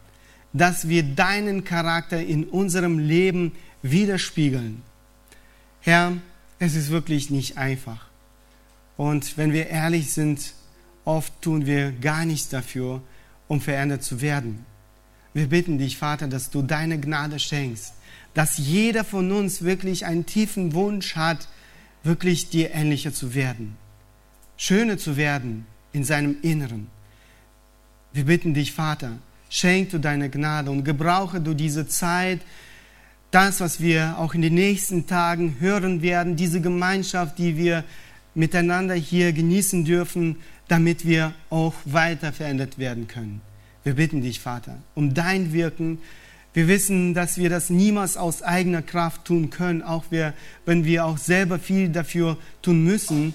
dass 0.55 0.89
wir 0.89 1.03
deinen 1.03 1.63
Charakter 1.63 2.23
in 2.23 2.45
unserem 2.45 2.99
Leben 2.99 3.53
widerspiegeln. 3.83 4.81
Herr, 5.83 6.15
es 6.59 6.75
ist 6.75 6.89
wirklich 6.89 7.29
nicht 7.29 7.59
einfach. 7.59 8.07
Und 8.97 9.37
wenn 9.37 9.53
wir 9.53 9.67
ehrlich 9.67 10.11
sind, 10.11 10.55
oft 11.07 11.41
tun 11.41 11.65
wir 11.65 11.93
gar 11.93 12.27
nichts 12.27 12.51
dafür, 12.51 13.01
um 13.49 13.63
verändert 13.63 14.03
zu 14.03 14.21
werden. 14.21 14.67
Wir 15.33 15.49
bitten 15.49 15.79
dich, 15.79 15.97
Vater, 15.97 16.29
dass 16.29 16.51
du 16.51 16.61
deine 16.61 17.01
Gnade 17.01 17.39
schenkst, 17.39 17.95
dass 18.35 18.59
jeder 18.59 19.05
von 19.05 19.33
uns 19.33 19.63
wirklich 19.63 20.05
einen 20.05 20.27
tiefen 20.27 20.75
Wunsch 20.75 21.17
hat, 21.17 21.49
wirklich 22.03 22.51
dir 22.51 22.75
ähnlicher 22.75 23.13
zu 23.13 23.35
werden, 23.35 23.77
schöner 24.57 24.99
zu 24.99 25.17
werden 25.17 25.67
in 25.93 26.05
seinem 26.05 26.37
Inneren. 26.43 26.89
Wir 28.13 28.25
bitten 28.25 28.53
dich, 28.55 28.73
Vater, 28.73 29.19
schenk 29.49 29.91
du 29.91 29.99
deine 29.99 30.29
Gnade 30.29 30.71
und 30.71 30.85
gebrauche 30.85 31.41
du 31.41 31.55
diese 31.55 31.87
Zeit, 31.87 32.41
das, 33.31 33.61
was 33.61 33.81
wir 33.81 34.19
auch 34.19 34.35
in 34.35 34.43
den 34.43 34.55
nächsten 34.55 35.07
Tagen 35.07 35.57
hören 35.61 36.01
werden, 36.03 36.37
diese 36.37 36.61
Gemeinschaft, 36.61 37.39
die 37.39 37.57
wir 37.57 37.85
miteinander 38.35 38.95
hier 38.95 39.33
genießen 39.33 39.85
dürfen, 39.85 40.37
damit 40.69 41.07
wir 41.07 41.33
auch 41.51 41.75
weiter 41.85 42.33
verändert 42.33 42.79
werden 42.79 43.09
können. 43.09 43.41
Wir 43.85 43.95
bitten 43.95 44.23
dich, 44.23 44.41
Vater, 44.41 44.79
um 44.95 45.15
dein 45.15 45.53
Wirken. 45.53 45.99
Wir 46.55 46.69
wissen, 46.69 47.15
dass 47.15 47.37
wir 47.37 47.51
das 47.51 47.71
niemals 47.71 48.17
aus 48.17 48.43
eigener 48.43 48.83
Kraft 48.83 49.27
tun 49.27 49.51
können, 49.51 49.83
auch 49.83 50.05
wir, 50.11 50.33
wenn 50.65 50.85
wir 50.85 51.05
auch 51.05 51.19
selber 51.19 51.59
viel 51.59 51.91
dafür 51.91 52.37
tun 52.63 52.83
müssen. 52.83 53.35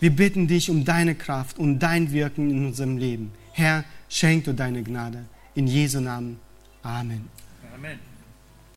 Wir 0.00 0.10
bitten 0.10 0.46
dich 0.46 0.70
um 0.70 0.84
deine 0.84 1.14
Kraft 1.14 1.58
und 1.58 1.78
dein 1.80 2.12
Wirken 2.12 2.50
in 2.50 2.66
unserem 2.66 2.96
Leben. 2.96 3.32
Herr, 3.52 3.84
schenk 4.08 4.44
du 4.44 4.54
deine 4.54 4.82
Gnade. 4.82 5.24
In 5.54 5.66
Jesu 5.66 6.00
Namen. 6.00 6.38
Amen. 6.82 7.28
Amen. 7.74 8.11